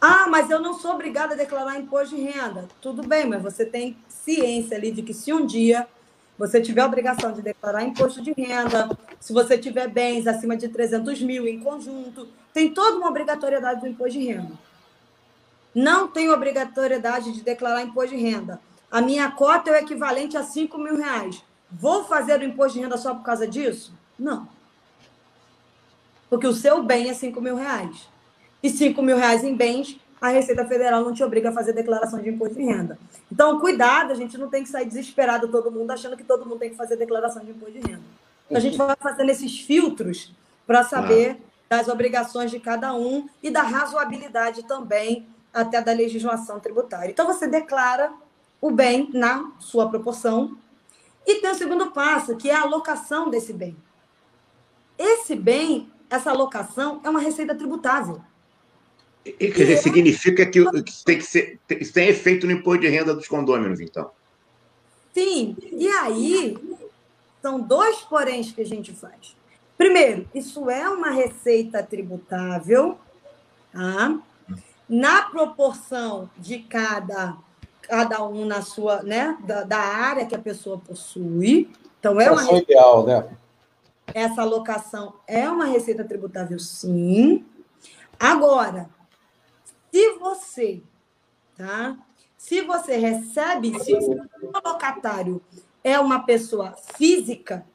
Ah, 0.00 0.26
mas 0.28 0.50
eu 0.50 0.60
não 0.60 0.78
sou 0.78 0.92
obrigada 0.92 1.34
a 1.34 1.36
declarar 1.36 1.78
imposto 1.78 2.16
de 2.16 2.22
renda. 2.22 2.66
Tudo 2.80 3.06
bem, 3.06 3.26
mas 3.26 3.42
você 3.42 3.66
tem 3.66 3.96
ciência 4.08 4.76
ali 4.76 4.90
de 4.90 5.02
que 5.02 5.12
se 5.12 5.30
um 5.32 5.44
dia 5.44 5.86
você 6.38 6.58
tiver 6.58 6.80
a 6.80 6.86
obrigação 6.86 7.32
de 7.32 7.42
declarar 7.42 7.84
imposto 7.84 8.22
de 8.22 8.32
renda, 8.32 8.88
se 9.20 9.30
você 9.30 9.58
tiver 9.58 9.88
bens 9.88 10.26
acima 10.26 10.56
de 10.56 10.68
300 10.68 11.20
mil 11.20 11.46
em 11.46 11.60
conjunto, 11.60 12.26
tem 12.54 12.72
toda 12.72 12.96
uma 12.96 13.08
obrigatoriedade 13.08 13.82
do 13.82 13.88
imposto 13.88 14.18
de 14.18 14.26
renda. 14.26 14.52
Não 15.74 16.08
tem 16.08 16.30
obrigatoriedade 16.30 17.32
de 17.32 17.42
declarar 17.42 17.82
imposto 17.82 18.16
de 18.16 18.22
renda. 18.22 18.58
A 18.90 19.00
minha 19.00 19.30
cota 19.30 19.70
é 19.70 19.74
o 19.74 19.76
equivalente 19.76 20.36
a 20.36 20.42
5 20.42 20.76
mil 20.78 20.96
reais. 20.96 21.42
Vou 21.70 22.04
fazer 22.04 22.40
o 22.40 22.44
imposto 22.44 22.78
de 22.78 22.84
renda 22.84 22.96
só 22.96 23.14
por 23.14 23.22
causa 23.22 23.46
disso? 23.46 23.94
Não. 24.18 24.48
Porque 26.28 26.46
o 26.46 26.52
seu 26.52 26.82
bem 26.82 27.08
é 27.08 27.14
5 27.14 27.40
mil 27.40 27.56
reais. 27.56 28.08
E 28.62 28.68
5 28.68 29.00
mil 29.02 29.16
reais 29.16 29.44
em 29.44 29.54
bens 29.54 30.00
a 30.20 30.28
Receita 30.28 30.66
Federal 30.66 31.02
não 31.02 31.14
te 31.14 31.24
obriga 31.24 31.48
a 31.48 31.52
fazer 31.52 31.72
declaração 31.72 32.20
de 32.20 32.28
imposto 32.28 32.54
de 32.54 32.62
renda. 32.62 32.98
Então, 33.32 33.58
cuidado, 33.58 34.12
a 34.12 34.14
gente 34.14 34.36
não 34.36 34.50
tem 34.50 34.62
que 34.62 34.68
sair 34.68 34.84
desesperado 34.84 35.48
todo 35.48 35.70
mundo 35.70 35.90
achando 35.90 36.16
que 36.16 36.22
todo 36.22 36.44
mundo 36.44 36.58
tem 36.58 36.70
que 36.70 36.76
fazer 36.76 36.96
declaração 36.96 37.42
de 37.42 37.52
imposto 37.52 37.72
de 37.72 37.80
renda. 37.80 38.02
Então, 38.44 38.58
a 38.58 38.60
gente 38.60 38.76
vai 38.76 38.94
fazendo 39.00 39.30
esses 39.30 39.60
filtros 39.60 40.34
para 40.66 40.84
saber 40.84 41.40
das 41.70 41.88
obrigações 41.88 42.50
de 42.50 42.60
cada 42.60 42.92
um 42.94 43.28
e 43.42 43.50
da 43.50 43.62
razoabilidade 43.62 44.64
também 44.64 45.26
até 45.54 45.80
da 45.80 45.92
legislação 45.92 46.60
tributária. 46.60 47.10
Então, 47.10 47.26
você 47.26 47.46
declara 47.46 48.12
o 48.60 48.70
bem 48.70 49.10
na 49.12 49.52
sua 49.58 49.88
proporção 49.88 50.56
e 51.26 51.36
tem 51.36 51.50
o 51.50 51.54
segundo 51.54 51.90
passo, 51.90 52.36
que 52.36 52.50
é 52.50 52.54
a 52.54 52.62
alocação 52.62 53.30
desse 53.30 53.52
bem. 53.52 53.76
Esse 54.98 55.34
bem, 55.34 55.90
essa 56.08 56.30
alocação, 56.30 57.00
é 57.04 57.10
uma 57.10 57.20
receita 57.20 57.54
tributável. 57.54 58.20
Quer 59.24 59.50
dizer, 59.50 59.76
significa 59.78 60.46
que 60.46 60.64
tem 61.04 61.18
que 61.18 61.24
ser, 61.24 61.58
isso 61.78 61.92
tem 61.92 62.08
efeito 62.08 62.46
no 62.46 62.52
imposto 62.52 62.80
de 62.80 62.88
renda 62.88 63.14
dos 63.14 63.28
condôminos, 63.28 63.80
então. 63.80 64.10
Sim, 65.12 65.56
e 65.72 65.88
aí 65.88 66.56
são 67.42 67.60
dois 67.60 67.98
poréns 68.00 68.52
que 68.52 68.60
a 68.60 68.66
gente 68.66 68.92
faz. 68.92 69.36
Primeiro, 69.76 70.28
isso 70.34 70.68
é 70.68 70.88
uma 70.88 71.10
receita 71.10 71.82
tributável, 71.82 72.98
tá? 73.72 74.18
na 74.88 75.22
proporção 75.22 76.28
de 76.36 76.58
cada, 76.58 77.36
cada 77.90 78.22
um 78.22 78.44
na 78.44 78.62
sua, 78.62 79.02
né, 79.02 79.36
da, 79.44 79.64
da 79.64 79.78
área 79.78 80.24
que 80.24 80.34
a 80.34 80.38
pessoa 80.38 80.78
possui. 80.78 81.68
Então, 81.98 82.20
é 82.20 82.30
uma 82.30 82.40
receita, 82.40 82.72
ideal, 82.72 83.04
né? 83.04 83.28
Essa 84.14 84.42
alocação 84.42 85.14
é 85.26 85.48
uma 85.48 85.64
receita 85.64 86.04
tributável, 86.04 86.56
sim. 86.60 87.44
Agora, 88.18 88.88
se 89.90 90.18
você, 90.18 90.80
tá? 91.56 91.96
Se 92.38 92.62
você 92.62 92.96
recebe, 92.96 93.76
se 93.82 93.92
o 93.92 94.52
locatário 94.64 95.42
é 95.82 95.98
uma 95.98 96.20
pessoa 96.20 96.76
física, 96.96 97.66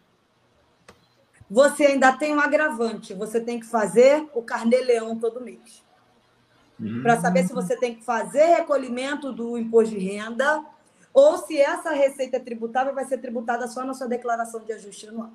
você 1.49 1.87
ainda 1.87 2.13
tem 2.13 2.33
um 2.33 2.39
agravante. 2.39 3.13
Você 3.13 3.41
tem 3.41 3.59
que 3.59 3.65
fazer 3.65 4.27
o 4.33 4.41
carnê-leão 4.41 5.19
todo 5.19 5.41
mês. 5.41 5.84
Uhum. 6.79 7.01
Para 7.01 7.19
saber 7.19 7.47
se 7.47 7.53
você 7.53 7.77
tem 7.77 7.95
que 7.95 8.03
fazer 8.03 8.45
recolhimento 8.57 9.31
do 9.31 9.57
imposto 9.57 9.95
de 9.95 9.99
renda 9.99 10.63
ou 11.13 11.37
se 11.37 11.57
essa 11.57 11.91
receita 11.91 12.39
tributável 12.39 12.93
vai 12.93 13.05
ser 13.05 13.19
tributada 13.19 13.67
só 13.67 13.85
na 13.85 13.93
sua 13.93 14.07
declaração 14.07 14.61
de 14.61 14.73
ajuste 14.73 15.07
anual. 15.07 15.31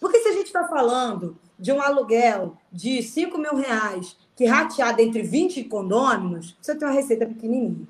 Porque 0.00 0.20
se 0.20 0.28
a 0.28 0.32
gente 0.32 0.46
está 0.46 0.66
falando 0.66 1.36
de 1.58 1.72
um 1.72 1.80
aluguel 1.80 2.56
de 2.72 3.02
5 3.02 3.38
mil 3.38 3.54
reais 3.54 4.16
que 4.34 4.46
rateado 4.46 5.00
entre 5.00 5.22
20 5.22 5.64
condôminos, 5.64 6.56
você 6.60 6.74
tem 6.74 6.88
uma 6.88 6.94
receita 6.94 7.26
pequenininha. 7.26 7.86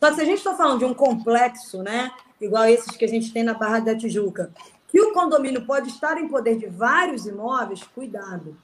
Só 0.00 0.10
que 0.10 0.16
se 0.16 0.22
a 0.22 0.24
gente 0.24 0.38
está 0.38 0.54
falando 0.54 0.78
de 0.78 0.84
um 0.84 0.94
complexo, 0.94 1.82
né, 1.82 2.10
igual 2.40 2.64
esses 2.64 2.96
que 2.96 3.04
a 3.04 3.08
gente 3.08 3.32
tem 3.32 3.42
na 3.42 3.54
Barra 3.54 3.80
da 3.80 3.96
Tijuca, 3.96 4.52
que 4.88 5.00
o 5.00 5.12
condomínio 5.12 5.66
pode 5.66 5.88
estar 5.88 6.18
em 6.18 6.28
poder 6.28 6.56
de 6.56 6.66
vários 6.66 7.26
imóveis, 7.26 7.82
cuidado. 7.82 8.56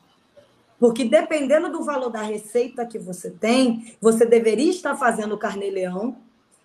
Porque 0.84 1.02
dependendo 1.02 1.72
do 1.72 1.82
valor 1.82 2.10
da 2.10 2.20
receita 2.20 2.84
que 2.84 2.98
você 2.98 3.30
tem, 3.30 3.96
você 4.02 4.26
deveria 4.26 4.68
estar 4.68 4.94
fazendo 4.94 5.34
o 5.34 5.38
carnê-leão, 5.38 6.14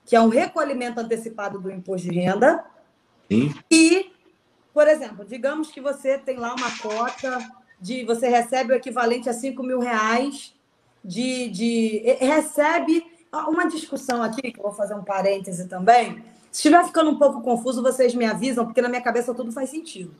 que 0.03 0.13
é 0.13 0.19
um 0.19 0.27
recolhimento 0.27 0.99
antecipado 0.99 1.57
do 1.57 1.71
imposto 1.71 2.09
de 2.09 2.19
renda. 2.19 2.65
Sim. 3.31 3.55
E, 3.71 4.11
por 4.73 4.89
exemplo, 4.89 5.23
digamos 5.23 5.71
que 5.71 5.79
você 5.79 6.17
tem 6.17 6.35
lá 6.35 6.53
uma 6.53 6.69
cota 6.79 7.49
de 7.79 8.03
você 8.03 8.27
recebe 8.27 8.73
o 8.73 8.75
equivalente 8.75 9.29
a 9.29 9.33
5 9.33 9.63
mil 9.63 9.79
reais 9.79 10.53
de, 11.01 11.47
de 11.47 11.99
recebe 12.19 13.07
uma 13.31 13.69
discussão 13.69 14.21
aqui, 14.21 14.51
que 14.51 14.59
eu 14.59 14.63
vou 14.63 14.73
fazer 14.73 14.95
um 14.95 15.03
parêntese 15.05 15.65
também. 15.69 16.15
Se 16.51 16.67
estiver 16.67 16.83
ficando 16.83 17.09
um 17.09 17.17
pouco 17.17 17.39
confuso, 17.39 17.81
vocês 17.81 18.13
me 18.13 18.25
avisam, 18.25 18.65
porque 18.65 18.81
na 18.81 18.89
minha 18.89 19.01
cabeça 19.01 19.33
tudo 19.33 19.53
faz 19.53 19.69
sentido. 19.69 20.13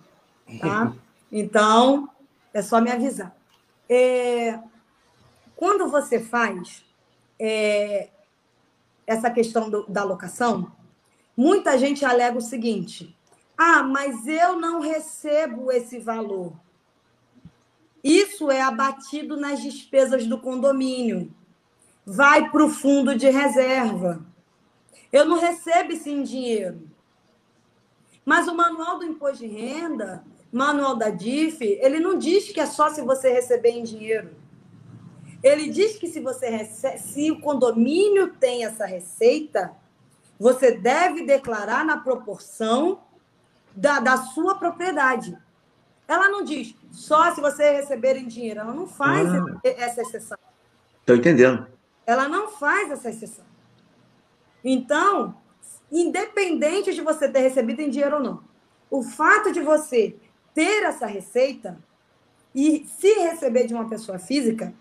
Tá? 0.62 0.94
Então, 1.32 2.10
é 2.52 2.60
só 2.60 2.82
me 2.82 2.90
avisar. 2.90 3.39
É, 3.90 4.60
quando 5.56 5.90
você 5.90 6.20
faz, 6.20 6.86
é, 7.40 8.10
essa 9.08 9.32
questão 9.32 9.70
do, 9.70 9.86
da 9.88 10.04
locação, 10.04 10.72
muita 11.36 11.78
gente 11.78 12.06
alega 12.06 12.38
o 12.38 12.42
seguinte: 12.42 13.18
ah, 13.58 13.82
mas 13.82 14.28
eu 14.28 14.56
não 14.56 14.80
recebo 14.80 15.72
esse 15.72 15.98
valor. 15.98 16.54
Isso 18.04 18.50
é 18.50 18.62
abatido 18.62 19.36
nas 19.36 19.62
despesas 19.62 20.26
do 20.26 20.40
condomínio. 20.40 21.34
Vai 22.06 22.50
para 22.50 22.64
o 22.64 22.70
fundo 22.70 23.16
de 23.18 23.30
reserva. 23.30 24.26
Eu 25.12 25.26
não 25.26 25.40
recebo 25.40 25.92
isso 25.92 26.08
em 26.08 26.24
dinheiro. 26.24 26.90
Mas 28.24 28.48
o 28.48 28.56
manual 28.56 29.00
do 29.00 29.06
imposto 29.06 29.40
de 29.40 29.48
renda, 29.48 30.24
manual 30.52 30.96
da 30.96 31.10
DIF, 31.10 31.62
ele 31.62 32.00
não 32.00 32.18
diz 32.18 32.52
que 32.52 32.60
é 32.60 32.66
só 32.66 32.90
se 32.90 33.02
você 33.02 33.32
receber 33.32 33.70
em 33.70 33.84
dinheiro. 33.84 34.32
Ele 35.44 35.70
diz 35.70 35.98
que 35.98 36.08
se 36.08 36.20
você 36.20 36.50
recebe, 36.50 37.00
se 37.00 37.32
o 37.32 37.40
condomínio 37.40 38.34
tem 38.34 38.66
essa 38.66 38.86
receita, 38.86 39.72
você 40.40 40.72
deve 40.72 41.26
declarar 41.26 41.86
na 41.86 41.98
proporção 41.98 43.02
da, 43.76 44.00
da 44.00 44.18
sua 44.18 44.56
propriedade. 44.56 45.38
Ela 46.08 46.28
não 46.28 46.44
diz 46.44 46.76
só 46.92 47.34
se 47.34 47.40
você 47.40 47.72
receber 47.72 48.18
em 48.18 48.28
dinheiro. 48.28 48.62
Ela 48.62 48.74
não 48.74 48.88
faz 48.88 49.30
ah. 49.30 49.46
essa 49.64 50.02
exceção. 50.02 50.38
Estou 51.00 51.16
entendendo. 51.16 51.68
Ela 52.06 52.28
não 52.28 52.50
faz 52.50 52.90
essa 52.92 53.10
exceção. 53.10 53.46
Então, 54.64 55.36
independente 55.92 56.94
de 56.94 57.02
você 57.02 57.30
ter 57.30 57.40
recebido 57.40 57.82
em 57.82 57.90
dinheiro 57.90 58.18
ou 58.18 58.24
não, 58.24 58.44
o 58.90 59.04
fato 59.04 59.52
de 59.52 59.62
você 59.62 60.16
ter 60.60 60.84
essa 60.84 61.06
receita 61.06 61.78
e 62.54 62.86
se 63.00 63.14
receber 63.14 63.66
de 63.66 63.74
uma 63.74 63.88
pessoa 63.88 64.20
física. 64.20 64.74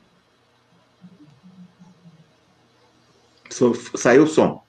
Saiu 3.95 4.24
o 4.24 4.26
som. 4.26 4.61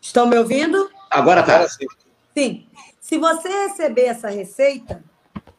Estão 0.00 0.26
me 0.26 0.38
ouvindo? 0.38 0.90
Agora 1.10 1.42
tá. 1.42 1.68
Sim. 2.34 2.66
Se 2.98 3.18
você 3.18 3.48
receber 3.66 4.06
essa 4.06 4.30
receita, 4.30 5.04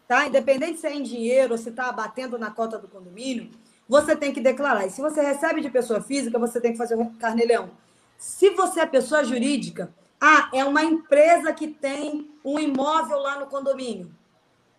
tá? 0.07 0.25
Independente 0.25 0.79
se 0.79 0.87
é 0.87 0.95
em 0.95 1.03
dinheiro 1.03 1.51
ou 1.51 1.59
se 1.59 1.69
está 1.69 1.89
abatendo 1.89 2.39
na 2.39 2.49
cota 2.49 2.79
do 2.79 2.87
condomínio, 2.87 3.51
você 3.87 4.15
tem 4.15 4.33
que 4.33 4.41
declarar. 4.41 4.87
E 4.87 4.89
se 4.89 4.99
você 4.99 5.21
recebe 5.21 5.61
de 5.61 5.69
pessoa 5.69 6.01
física, 6.01 6.39
você 6.39 6.59
tem 6.59 6.71
que 6.71 6.77
fazer 6.79 6.95
o 6.95 7.11
carneleão. 7.19 7.69
Se 8.17 8.49
você 8.49 8.79
é 8.79 8.85
pessoa 8.87 9.23
jurídica, 9.23 9.93
ah, 10.23 10.51
é 10.53 10.63
uma 10.63 10.83
empresa 10.83 11.51
que 11.51 11.67
tem 11.67 12.29
um 12.45 12.59
imóvel 12.59 13.17
lá 13.17 13.39
no 13.39 13.47
condomínio. 13.47 14.11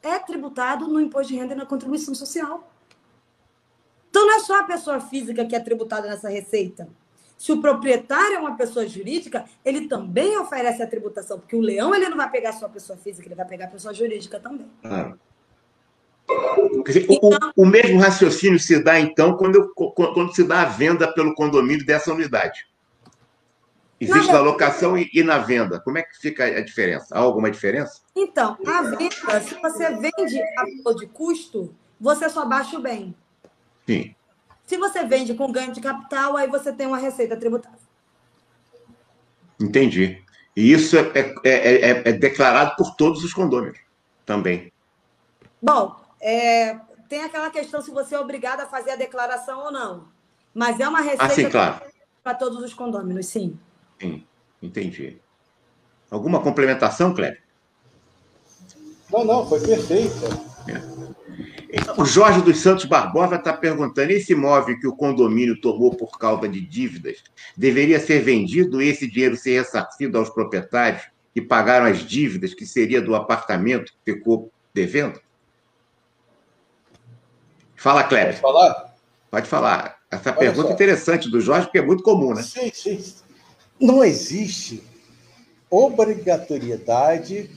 É 0.01 0.17
tributado 0.21 0.87
no 0.87 1.01
imposto 1.01 1.33
de 1.33 1.39
renda 1.39 1.55
e 1.55 1.57
na 1.57 1.67
contribuição 1.67 2.15
social. 2.15 2.73
Então 4.09 4.25
não 4.25 4.37
é 4.37 4.41
só 4.41 4.61
a 4.61 4.65
pessoa 4.65 5.01
física 5.01 5.45
que 5.45 5.57
é 5.57 5.61
tributada 5.61 6.07
nessa 6.07 6.29
receita. 6.29 6.89
Se 7.37 7.51
o 7.51 7.61
proprietário 7.61 8.37
é 8.37 8.39
uma 8.39 8.57
pessoa 8.57 8.87
jurídica, 8.87 9.45
ele 9.65 9.89
também 9.89 10.39
oferece 10.39 10.81
a 10.81 10.87
tributação, 10.87 11.41
porque 11.41 11.57
o 11.57 11.61
leão 11.61 11.93
ele 11.93 12.09
não 12.09 12.17
vai 12.17 12.31
pegar 12.31 12.53
só 12.53 12.67
a 12.67 12.69
pessoa 12.69 12.97
física, 12.97 13.27
ele 13.27 13.35
vai 13.35 13.45
pegar 13.45 13.65
a 13.65 13.69
pessoa 13.69 13.93
jurídica 13.93 14.39
também. 14.39 14.71
Ah. 14.85 15.15
Dizer, 16.87 17.07
então, 17.11 17.31
o, 17.57 17.63
o, 17.63 17.67
mesmo 17.67 17.99
raciocínio 17.99 18.61
se 18.61 18.81
dá, 18.81 19.01
então, 19.01 19.37
quando, 19.37 19.75
quando 19.75 20.33
se 20.33 20.45
dá 20.45 20.63
a 20.63 20.67
venda 20.67 21.13
pelo 21.13 21.35
condomínio 21.35 21.85
dessa 21.85 22.13
unidade. 22.13 22.65
Existe 24.03 24.27
na, 24.27 24.35
na 24.35 24.41
locação 24.41 24.99
e, 24.99 25.09
e, 25.15 25.23
na 25.23 25.39
venda. 25.39 25.79
Como 25.79 25.97
é 25.97 26.03
que 26.03 26.19
fica 26.19 26.45
a 26.45 26.61
diferença? 26.61 27.15
Há 27.15 27.21
alguma 27.21 27.49
diferença? 27.49 28.01
Então, 28.17 28.59
a 28.67 28.83
venda, 28.83 29.41
se 29.41 29.55
você 29.61 29.91
vende 29.91 30.43
a 30.43 30.65
valor 30.83 30.99
de 30.99 31.07
custo, 31.07 31.73
você 32.01 32.29
só 32.29 32.45
baixa 32.45 32.77
o 32.77 32.83
bem. 32.83 33.15
Sim. 33.87 34.13
Se 34.67 34.77
você 34.77 35.05
vende 35.05 35.35
com 35.35 35.53
ganho 35.53 35.73
de 35.73 35.81
capital, 35.81 36.37
aí 36.37 36.49
você 36.49 36.73
tem 36.73 36.87
uma 36.87 36.99
receita 36.99 37.37
tributável. 37.37 37.79
Entendi. 39.61 40.21
E 40.57 40.73
isso 40.73 40.97
é, 40.97 41.13
é, 41.45 41.51
é, 41.91 42.09
é 42.09 42.13
declarado 42.13 42.75
por 42.77 42.97
todos 42.97 43.23
os 43.23 43.33
condôminos 43.33 43.79
também. 44.27 44.73
Bom, 45.63 45.95
tem 47.09 47.23
aquela 47.23 47.51
questão 47.51 47.81
se 47.81 47.93
você 47.93 48.17
é 48.17 48.19
obrigado 48.19 48.63
a 48.63 48.67
fazer 48.67 48.91
a 48.91 48.97
declaração 48.97 49.61
ou 49.61 49.71
não. 49.71 50.09
Mas 50.53 50.81
é 50.81 50.89
uma 50.89 51.01
receita 51.01 51.25
ah, 51.25 51.31
sim, 51.31 51.49
claro. 51.49 51.81
para 52.23 52.35
todos 52.35 52.63
os 52.63 52.75
condôminos, 52.75 53.27
sim. 53.27 53.57
Sim, 54.03 54.25
entendi. 54.61 55.17
Alguma 56.11 56.41
complementação, 56.41 57.15
Cléber? 57.15 57.41
Não, 59.11 59.25
não, 59.25 59.49
foi 59.49 59.61
perfeito. 59.61 60.27
É. 60.69 62.01
O 62.01 62.05
Jorge 62.05 62.43
dos 62.43 62.59
Santos 62.59 62.85
Barbosa 62.85 63.37
está 63.37 63.53
perguntando: 63.53 64.11
esse 64.11 64.33
imóvel 64.33 64.79
que 64.79 64.87
o 64.87 64.97
condomínio 64.97 65.61
tomou 65.61 65.95
por 65.95 66.19
causa 66.19 66.49
de 66.49 66.61
dívidas 66.61 67.23
deveria 67.57 68.01
ser 68.01 68.21
vendido 68.21 68.83
e 68.83 68.89
esse 68.89 69.09
dinheiro 69.09 69.37
ser 69.37 69.61
ressarcido 69.61 70.19
aos 70.19 70.29
proprietários 70.29 71.03
que 71.33 71.41
pagaram 71.41 71.87
as 71.87 72.01
dívidas, 72.01 72.53
que 72.53 72.67
seria 72.67 73.01
do 73.01 73.15
apartamento 73.15 73.93
que 74.05 74.13
ficou 74.13 74.51
devendo? 74.75 75.21
Fala, 77.77 78.05
Cléber. 78.05 78.41
Pode 78.41 78.41
falar? 78.41 78.95
Pode 79.31 79.49
falar. 79.49 79.99
Essa 80.11 80.31
Olha 80.31 80.39
pergunta 80.39 80.71
é 80.71 80.73
interessante 80.73 81.31
do 81.31 81.41
Jorge, 81.41 81.67
porque 81.67 81.79
é 81.79 81.83
muito 81.83 82.03
comum, 82.03 82.35
né? 82.35 82.43
Sim, 82.43 82.71
sim. 82.73 83.03
Não 83.81 84.05
existe 84.05 84.83
obrigatoriedade 85.71 87.51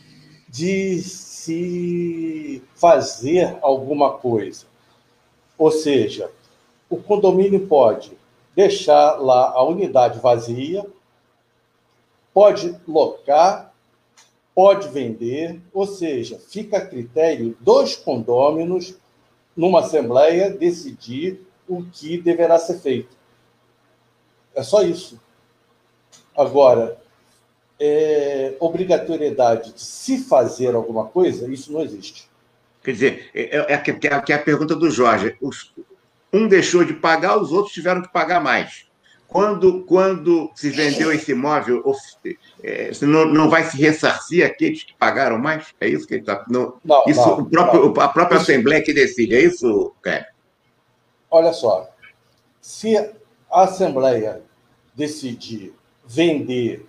de 0.48 1.00
se 1.00 2.64
fazer 2.76 3.58
alguma 3.62 4.14
coisa. 4.18 4.66
Ou 5.58 5.72
seja, 5.72 6.32
o 6.90 6.98
condomínio 6.98 7.68
pode 7.68 8.12
deixar 8.56 9.16
lá 9.16 9.52
a 9.52 9.64
unidade 9.64 10.20
vazia, 10.20 10.86
pode 12.34 12.76
locar, 12.88 13.74
pode 14.54 14.88
vender, 14.88 15.62
ou 15.74 15.86
seja, 15.86 16.40
fica 16.40 16.78
a 16.78 16.86
critério 16.86 17.58
dos 17.60 17.98
condôminos, 17.98 18.96
numa 19.56 19.82
assembleia, 19.82 20.50
decidir 20.50 21.46
o 21.68 21.84
que 21.84 22.18
deverá 22.18 22.58
ser 22.58 22.80
feito. 22.80 23.16
É 24.54 24.64
só 24.64 24.82
isso. 24.82 25.20
Agora, 26.36 26.98
é, 27.80 28.56
obrigatoriedade 28.60 29.74
de 29.74 29.82
se 29.82 30.20
fazer 30.20 30.76
alguma 30.76 31.06
coisa, 31.06 31.52
isso 31.52 31.72
não 31.72 31.82
existe. 31.82 32.30
Quer 32.84 32.92
dizer, 32.92 33.30
é, 33.34 33.58
é, 33.58 33.74
é, 33.74 34.00
é 34.30 34.34
a 34.34 34.40
pergunta 34.40 34.76
do 34.76 34.92
Jorge. 34.92 35.36
Os, 35.42 35.74
um 36.32 36.48
deixou 36.48 36.84
de 36.84 36.94
pagar, 36.94 37.38
os 37.38 37.52
outros 37.52 37.74
tiveram 37.74 38.02
que 38.02 38.12
pagar 38.12 38.42
mais. 38.42 38.86
Quando, 39.28 39.84
quando 39.84 40.52
se 40.56 40.70
vendeu 40.70 41.12
esse 41.12 41.32
imóvel, 41.32 41.84
é, 42.64 42.92
não, 43.02 43.26
não 43.26 43.50
vai 43.50 43.64
se 43.64 43.76
ressarcir 43.76 44.46
aqueles 44.46 44.84
que 44.84 44.94
pagaram 44.94 45.38
mais? 45.40 45.74
É 45.82 45.90
isso 45.90 46.08
que 46.08 46.14
ele 46.14 46.22
está. 46.22 46.46
Não, 46.48 46.76
não, 46.86 47.04
isso 47.08 47.28
não, 47.28 47.46
próprio, 47.46 47.94
não. 47.94 48.02
A 48.02 48.08
própria 48.08 48.38
isso... 48.38 48.52
Assembleia 48.52 48.84
que 48.84 48.94
decide, 48.94 49.36
é 49.36 49.42
isso, 49.42 49.94
Cleber? 50.02 50.28
Olha 51.30 51.52
só. 51.52 51.90
Se 52.62 52.96
a 52.98 53.64
Assembleia 53.64 54.42
decidir 54.96 55.74
vender 56.08 56.86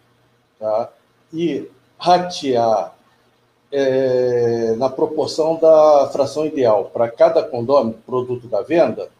tá? 0.58 0.90
e 1.32 1.68
ratear 1.98 2.94
é, 3.72 4.74
na 4.76 4.88
proporção 4.88 5.56
da 5.56 6.08
fração 6.12 6.46
ideal 6.46 6.86
para 6.86 7.10
cada 7.10 7.42
condomínio 7.42 7.98
produto 8.06 8.46
da 8.46 8.62
venda, 8.62 9.10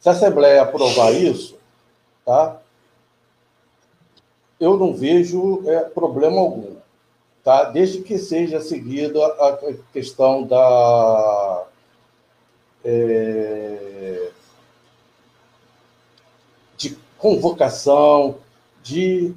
se 0.00 0.08
a 0.08 0.12
Assembleia 0.12 0.62
aprovar 0.62 1.12
isso, 1.12 1.56
tá? 2.24 2.60
eu 4.58 4.76
não 4.76 4.94
vejo 4.94 5.62
é, 5.68 5.80
problema 5.80 6.40
algum, 6.40 6.76
tá? 7.44 7.64
desde 7.64 8.02
que 8.02 8.18
seja 8.18 8.60
seguida 8.60 9.24
a 9.24 9.58
questão 9.92 10.42
da. 10.42 11.64
É, 12.84 14.30
de 16.76 16.96
convocação, 17.18 18.36
de 18.82 19.34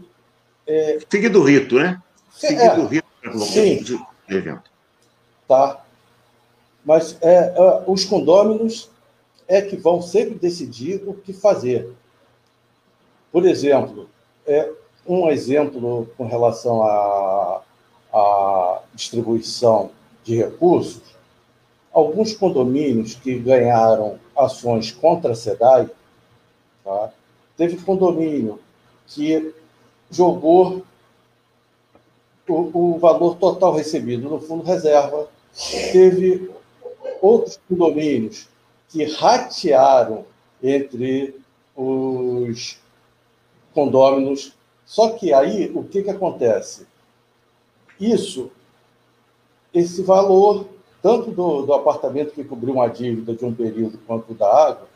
é... 0.69 0.99
Seguido 1.09 1.39
o 1.39 1.43
rito, 1.43 1.75
né? 1.75 1.99
Seguido 2.31 2.63
é, 2.63 2.79
o 2.79 2.85
rito 2.85 3.39
sim. 3.39 3.83
de 3.83 3.99
evento. 4.29 4.69
Tá. 5.47 5.83
Mas 6.85 7.17
é, 7.21 7.53
é, 7.55 7.83
os 7.87 8.05
condôminos 8.05 8.89
é 9.47 9.61
que 9.63 9.75
vão 9.75 9.99
sempre 9.99 10.35
decidir 10.35 11.01
o 11.07 11.13
que 11.15 11.33
fazer. 11.33 11.89
Por 13.31 13.45
exemplo, 13.45 14.07
é, 14.45 14.71
um 15.07 15.29
exemplo 15.29 16.07
com 16.15 16.27
relação 16.27 16.83
à, 16.83 17.61
à 18.13 18.81
distribuição 18.93 19.89
de 20.23 20.37
recursos, 20.37 21.01
alguns 21.91 22.35
condomínios 22.35 23.15
que 23.15 23.39
ganharam 23.39 24.19
ações 24.37 24.91
contra 24.91 25.31
a 25.31 25.35
SEDAI, 25.35 25.89
tá? 26.83 27.11
teve 27.57 27.77
condomínio 27.77 28.59
que 29.07 29.53
jogou 30.09 30.83
o, 32.47 32.93
o 32.95 32.99
valor 32.99 33.35
total 33.35 33.73
recebido 33.73 34.29
no 34.29 34.39
fundo 34.39 34.63
reserva. 34.63 35.27
Teve 35.91 36.49
outros 37.21 37.59
condomínios 37.67 38.47
que 38.89 39.03
ratearam 39.05 40.25
entre 40.61 41.35
os 41.75 42.79
condôminos. 43.73 44.53
Só 44.85 45.11
que 45.11 45.31
aí, 45.31 45.71
o 45.73 45.83
que, 45.83 46.03
que 46.03 46.09
acontece? 46.09 46.87
Isso, 47.99 48.49
esse 49.73 50.01
valor, 50.01 50.65
tanto 51.01 51.31
do, 51.31 51.63
do 51.63 51.73
apartamento 51.73 52.33
que 52.33 52.43
cobriu 52.43 52.73
uma 52.73 52.87
dívida 52.87 53.35
de 53.35 53.45
um 53.45 53.53
período 53.53 53.99
quanto 54.07 54.33
da 54.33 54.47
água, 54.47 54.87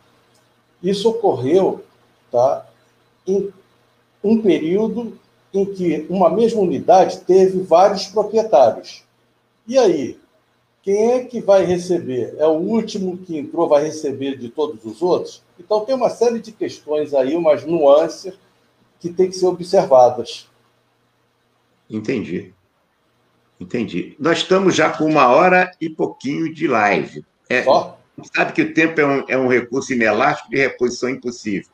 isso 0.81 1.09
ocorreu 1.09 1.83
tá, 2.31 2.65
em 3.27 3.53
um 4.23 4.41
período 4.41 5.17
em 5.53 5.65
que 5.65 6.05
uma 6.09 6.29
mesma 6.29 6.61
unidade 6.61 7.19
teve 7.21 7.61
vários 7.61 8.07
proprietários. 8.07 9.03
E 9.67 9.77
aí, 9.77 10.17
quem 10.81 11.11
é 11.11 11.23
que 11.23 11.39
vai 11.39 11.63
receber? 11.63 12.35
É 12.37 12.47
o 12.47 12.57
último 12.57 13.17
que 13.17 13.37
entrou, 13.37 13.69
vai 13.69 13.83
receber 13.83 14.37
de 14.37 14.49
todos 14.49 14.83
os 14.83 15.01
outros? 15.01 15.43
Então, 15.59 15.85
tem 15.85 15.95
uma 15.95 16.09
série 16.09 16.39
de 16.39 16.51
questões 16.51 17.13
aí, 17.13 17.35
umas 17.35 17.63
nuances 17.65 18.33
que 18.99 19.09
tem 19.09 19.29
que 19.29 19.35
ser 19.35 19.45
observadas. 19.45 20.49
Entendi. 21.89 22.53
Entendi. 23.59 24.15
Nós 24.19 24.39
estamos 24.39 24.75
já 24.75 24.89
com 24.89 25.05
uma 25.05 25.27
hora 25.27 25.71
e 25.79 25.89
pouquinho 25.89 26.53
de 26.53 26.67
live. 26.67 27.23
É, 27.49 27.63
Só? 27.63 27.97
Sabe 28.35 28.53
que 28.53 28.61
o 28.61 28.73
tempo 28.73 28.99
é 28.99 29.05
um, 29.05 29.25
é 29.29 29.37
um 29.37 29.47
recurso 29.47 29.93
inelástico 29.93 30.49
de 30.49 30.57
reposição 30.57 31.09
impossível. 31.09 31.69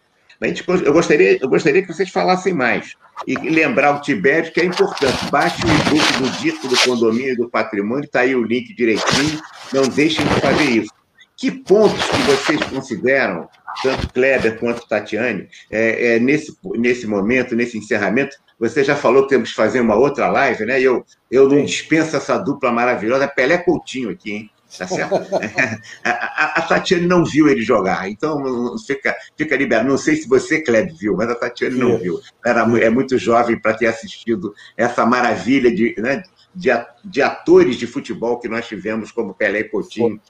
Eu, 0.85 0.93
gostaria, 0.93 1.37
eu 1.41 1.49
gostaria 1.49 1.81
que 1.81 1.93
vocês 1.93 2.09
falassem 2.09 2.53
mais 2.53 2.95
e 3.27 3.35
lembrar 3.35 3.95
o 3.95 4.01
Tibério 4.01 4.51
que 4.51 4.61
é 4.61 4.65
importante. 4.65 5.29
Baixe 5.29 5.61
o 5.65 5.67
e-book 5.67 6.13
do 6.19 6.39
Dito 6.39 6.67
do 6.67 6.77
Condomínio 6.77 7.35
do 7.35 7.49
Patrimônio, 7.49 8.05
está 8.05 8.21
aí 8.21 8.35
o 8.35 8.43
link 8.43 8.73
direitinho. 8.73 9.41
Não 9.73 9.83
deixem 9.83 10.25
de 10.25 10.41
fazer 10.41 10.63
isso. 10.63 10.93
Que 11.35 11.51
pontos 11.51 12.03
que 12.05 12.21
vocês 12.23 12.63
consideram, 12.65 13.47
tanto 13.81 14.11
Kleber 14.13 14.59
quanto 14.59 14.87
Tatiane, 14.87 15.47
é, 15.71 16.15
é, 16.15 16.19
nesse, 16.19 16.53
nesse 16.75 17.07
momento, 17.07 17.55
nesse 17.55 17.77
encerramento? 17.77 18.35
Você 18.59 18.83
já 18.83 18.95
falou 18.95 19.23
que 19.23 19.29
temos 19.29 19.49
que 19.49 19.55
fazer 19.55 19.79
uma 19.79 19.95
outra 19.95 20.27
live, 20.27 20.65
né? 20.65 20.81
Eu, 20.81 21.05
eu 21.31 21.47
não 21.47 21.63
dispenso 21.63 22.15
essa 22.15 22.37
dupla 22.37 22.71
maravilhosa. 22.71 23.27
Pelé 23.27 23.57
Coutinho 23.57 24.09
aqui, 24.09 24.31
hein? 24.33 24.51
Tá 24.78 24.88
certo? 24.88 25.15
a, 26.03 26.09
a, 26.09 26.45
a, 26.59 26.61
Tatiane 26.61 27.07
não 27.07 27.26
viu 27.26 27.49
ele 27.49 27.61
jogar, 27.61 28.09
então 28.09 28.78
fica, 28.86 29.15
fica 29.36 29.55
liberado. 29.55 29.89
Não 29.89 29.97
sei 29.97 30.15
se 30.15 30.28
você, 30.28 30.61
Kleber, 30.61 30.95
viu, 30.95 31.15
mas 31.15 31.30
a 31.30 31.36
Tatiane 31.36 31.76
não 31.76 31.97
viu. 31.97 32.20
Era, 32.45 32.61
é 32.80 32.89
muito 32.89 33.17
jovem 33.17 33.59
para 33.59 33.74
ter 33.74 33.88
assistido 33.88 34.53
essa 34.78 35.05
maravilha 35.05 35.74
de, 35.74 35.95
né, 35.97 36.24
de, 36.53 36.70
de, 37.03 37.22
atores 37.22 37.78
de 37.78 37.88
futebol 37.88 38.39
que 38.39 38.47
nós 38.47 38.67
tivemos, 38.67 39.11
como 39.11 39.34
Pelé 39.34 39.61
e 39.61 39.63
Coutinho. 39.63 40.22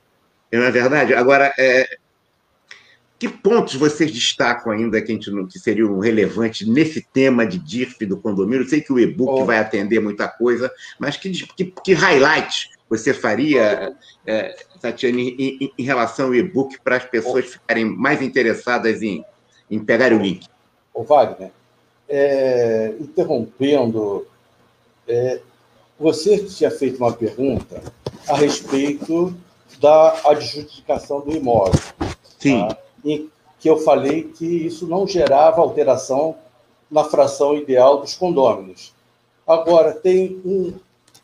Não 0.51 0.63
é 0.63 0.71
verdade? 0.71 1.13
Agora, 1.13 1.53
é, 1.59 1.97
que 3.19 3.27
pontos 3.27 3.75
vocês 3.75 4.09
destacam 4.09 4.71
ainda 4.71 5.01
que, 5.01 5.11
gente, 5.11 5.29
que 5.47 5.59
seriam 5.59 5.99
relevantes 5.99 6.65
nesse 6.65 7.05
tema 7.13 7.45
de 7.45 7.59
DIRF 7.59 8.05
do 8.05 8.17
condomínio? 8.17 8.63
Eu 8.63 8.69
sei 8.69 8.79
que 8.79 8.93
o 8.93 8.99
e-book 8.99 9.41
oh. 9.41 9.45
vai 9.45 9.59
atender 9.59 9.99
muita 9.99 10.29
coisa, 10.29 10.71
mas 10.97 11.17
que, 11.17 11.29
que, 11.29 11.65
que 11.65 11.93
highlights 11.93 12.69
você 12.89 13.13
faria, 13.13 13.95
é, 14.25 14.55
Tatiane, 14.81 15.35
em, 15.37 15.71
em, 15.77 15.83
relação 15.83 16.27
ao 16.27 16.35
e-book 16.35 16.79
para 16.81 16.97
as 16.97 17.05
pessoas 17.05 17.45
ficarem 17.45 17.85
mais 17.85 18.21
interessadas 18.21 19.01
em, 19.03 19.23
em 19.69 19.79
pegar 19.79 20.11
o 20.11 20.17
link? 20.17 20.47
Ô, 20.93 21.03
Wagner, 21.03 21.51
é, 22.07 22.95
interrompendo, 22.99 24.25
é, 25.07 25.39
você 25.99 26.39
tinha 26.45 26.71
feito 26.71 26.97
uma 26.97 27.13
pergunta 27.13 27.81
a 28.27 28.35
respeito 28.35 29.35
da 29.79 30.19
adjudicação 30.25 31.21
do 31.21 31.31
imóvel. 31.31 31.79
Sim. 32.39 32.67
Tá? 32.67 32.77
Em 33.05 33.29
que 33.59 33.69
eu 33.69 33.77
falei 33.77 34.23
que 34.23 34.45
isso 34.45 34.87
não 34.87 35.05
gerava 35.05 35.61
alteração 35.61 36.35
na 36.89 37.03
fração 37.03 37.55
ideal 37.55 37.99
dos 37.99 38.15
condôminos. 38.15 38.93
Agora, 39.45 39.93
tem 39.93 40.41
um, 40.45 40.73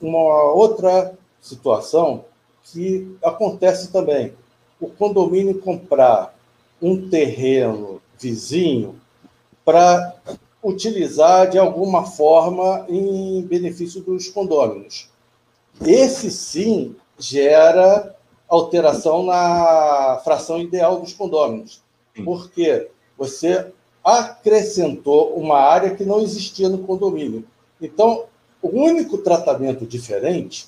uma 0.01 0.51
outra 0.51 1.17
situação 1.45 2.25
que 2.63 3.15
acontece 3.23 3.91
também. 3.91 4.33
O 4.81 4.89
condomínio 4.89 5.59
comprar 5.59 6.35
um 6.81 7.09
terreno 7.09 8.01
vizinho 8.19 8.99
para 9.63 10.15
utilizar 10.63 11.49
de 11.49 11.59
alguma 11.59 12.05
forma 12.05 12.85
em 12.89 13.41
benefício 13.43 14.01
dos 14.01 14.27
condôminos. 14.27 15.09
Esse 15.85 16.31
sim 16.31 16.95
gera 17.17 18.15
alteração 18.47 19.23
na 19.23 20.19
fração 20.23 20.59
ideal 20.59 20.99
dos 20.99 21.13
condôminos, 21.13 21.83
porque 22.23 22.89
você 23.17 23.71
acrescentou 24.03 25.35
uma 25.35 25.59
área 25.59 25.95
que 25.95 26.03
não 26.03 26.21
existia 26.21 26.69
no 26.69 26.79
condomínio. 26.79 27.45
Então, 27.81 28.25
o 28.61 28.69
único 28.69 29.17
tratamento 29.19 29.85
diferente 29.85 30.67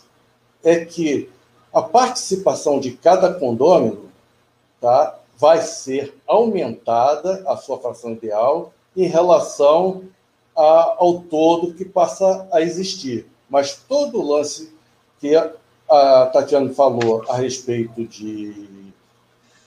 é 0.64 0.84
que 0.84 1.30
a 1.74 1.82
participação 1.82 2.80
de 2.80 2.92
cada 2.92 3.34
condômino 3.34 4.10
tá, 4.82 5.20
vai 5.38 5.62
ser 5.62 6.16
aumentada, 6.26 7.44
a 7.48 7.56
sua 7.58 7.80
fração 7.80 8.14
ideal, 8.14 8.74
em 8.96 9.08
relação 9.08 10.04
a, 10.56 10.96
ao 10.98 11.22
todo 11.22 11.74
que 11.74 11.86
passa 11.86 12.48
a 12.52 12.62
existir. 12.62 13.28
Mas 13.50 13.76
todo 13.88 14.20
o 14.20 14.28
lance 14.28 14.74
que 15.20 15.36
a, 15.36 15.52
a 15.90 16.26
Tatiana 16.28 16.74
falou 16.74 17.24
a 17.30 17.38
respeito 17.38 18.06
de 18.06 18.92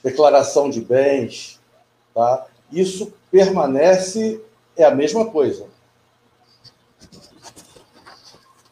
declaração 0.03 0.69
de 0.69 0.81
bens, 0.81 1.59
tá, 2.13 2.45
isso 2.71 3.13
permanece, 3.29 4.41
é 4.75 4.83
a 4.83 4.91
mesma 4.91 5.25
coisa. 5.25 5.65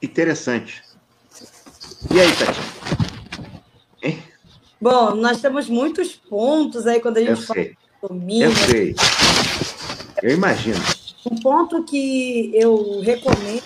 Interessante. 0.01 0.88
E 2.09 2.19
aí, 2.19 2.29
Tati? 2.37 2.59
Bom, 4.81 5.13
nós 5.15 5.41
temos 5.41 5.67
muitos 5.69 6.15
pontos 6.15 6.87
aí 6.87 7.01
quando 7.01 7.17
a 7.17 7.19
gente 7.19 7.31
eu 7.31 7.37
fala 7.37 7.59
sei. 7.59 7.77
domínio. 8.01 8.47
Eu 8.47 8.55
sei. 8.55 8.95
Eu 10.23 10.31
imagino. 10.31 10.79
Um 11.29 11.35
ponto 11.35 11.83
que 11.83 12.51
eu 12.53 13.01
recomendo 13.01 13.63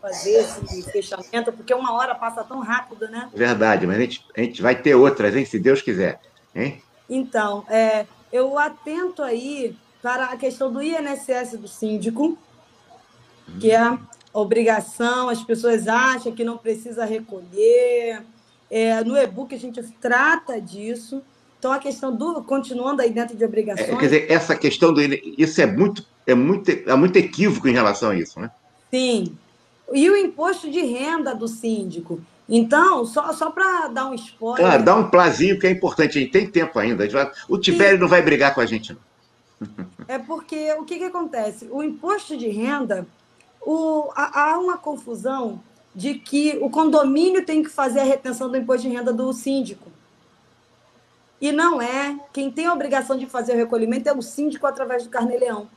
fazer 0.00 0.38
esse 0.38 0.82
fechamento, 0.90 1.52
porque 1.52 1.74
uma 1.74 1.92
hora 1.92 2.14
passa 2.14 2.42
tão 2.42 2.60
rápido, 2.60 3.06
né? 3.08 3.28
Verdade, 3.34 3.86
mas 3.86 3.98
a 3.98 4.00
gente, 4.00 4.24
a 4.34 4.40
gente 4.40 4.62
vai 4.62 4.74
ter 4.74 4.94
outras, 4.94 5.36
hein? 5.36 5.44
Se 5.44 5.58
Deus 5.58 5.82
quiser. 5.82 6.18
Hein? 6.54 6.82
Então, 7.08 7.66
é, 7.68 8.06
eu 8.32 8.58
atento 8.58 9.22
aí 9.22 9.76
para 10.00 10.26
a 10.26 10.36
questão 10.38 10.72
do 10.72 10.82
INSS 10.82 11.58
do 11.58 11.68
síndico, 11.68 12.38
que 13.60 13.70
é 13.70 13.98
obrigação, 14.32 15.28
as 15.28 15.42
pessoas 15.42 15.88
acham 15.88 16.32
que 16.32 16.44
não 16.44 16.56
precisa 16.56 17.04
recolher. 17.04 18.22
É, 18.70 19.02
no 19.02 19.16
e-book 19.16 19.54
a 19.54 19.58
gente 19.58 19.82
trata 20.00 20.60
disso. 20.60 21.22
Então, 21.58 21.72
a 21.72 21.78
questão 21.78 22.14
do. 22.14 22.42
Continuando 22.44 23.02
aí 23.02 23.10
dentro 23.10 23.36
de 23.36 23.44
obrigações. 23.44 23.88
É, 23.88 23.96
quer 23.96 24.04
dizer, 24.04 24.30
essa 24.30 24.56
questão 24.56 24.94
do. 24.94 25.02
Isso 25.02 25.60
é 25.60 25.66
muito, 25.66 26.06
é 26.26 26.34
muito, 26.34 26.70
é 26.70 26.94
muito 26.94 27.16
equívoco 27.16 27.68
em 27.68 27.72
relação 27.72 28.10
a 28.10 28.16
isso, 28.16 28.40
né? 28.40 28.50
Sim. 28.90 29.36
E 29.92 30.08
o 30.08 30.16
imposto 30.16 30.70
de 30.70 30.80
renda 30.80 31.34
do 31.34 31.48
síndico. 31.48 32.20
Então, 32.48 33.04
só, 33.04 33.32
só 33.32 33.50
para 33.50 33.88
dar 33.88 34.06
um 34.06 34.14
spoiler. 34.14 34.66
Claro, 34.66 34.82
dá 34.82 34.96
um 34.96 35.10
plazinho 35.10 35.58
que 35.58 35.66
é 35.66 35.70
importante. 35.70 36.18
A 36.18 36.20
gente 36.20 36.32
tem 36.32 36.50
tempo 36.50 36.78
ainda. 36.78 37.08
Vai... 37.08 37.30
O 37.48 37.58
Tibério 37.58 37.98
não 37.98 38.08
vai 38.08 38.22
brigar 38.22 38.54
com 38.54 38.60
a 38.60 38.66
gente, 38.66 38.92
não. 38.92 39.10
É 40.08 40.18
porque 40.18 40.72
o 40.72 40.84
que, 40.84 40.98
que 40.98 41.04
acontece? 41.04 41.68
O 41.70 41.82
imposto 41.82 42.36
de 42.36 42.48
renda 42.48 43.06
o, 43.60 44.10
há 44.14 44.58
uma 44.58 44.78
confusão 44.78 45.60
de 45.94 46.14
que 46.14 46.58
o 46.62 46.70
condomínio 46.70 47.44
tem 47.44 47.62
que 47.62 47.68
fazer 47.68 48.00
a 48.00 48.04
retenção 48.04 48.48
do 48.48 48.56
imposto 48.56 48.88
de 48.88 48.94
renda 48.94 49.12
do 49.12 49.32
síndico. 49.32 49.90
E 51.40 51.52
não 51.52 51.80
é. 51.80 52.18
Quem 52.32 52.50
tem 52.50 52.66
a 52.66 52.72
obrigação 52.72 53.16
de 53.16 53.26
fazer 53.26 53.54
o 53.54 53.56
recolhimento 53.56 54.08
é 54.08 54.12
o 54.12 54.22
síndico 54.22 54.66
através 54.66 55.04
do 55.04 55.10
carnê-leão. 55.10 55.68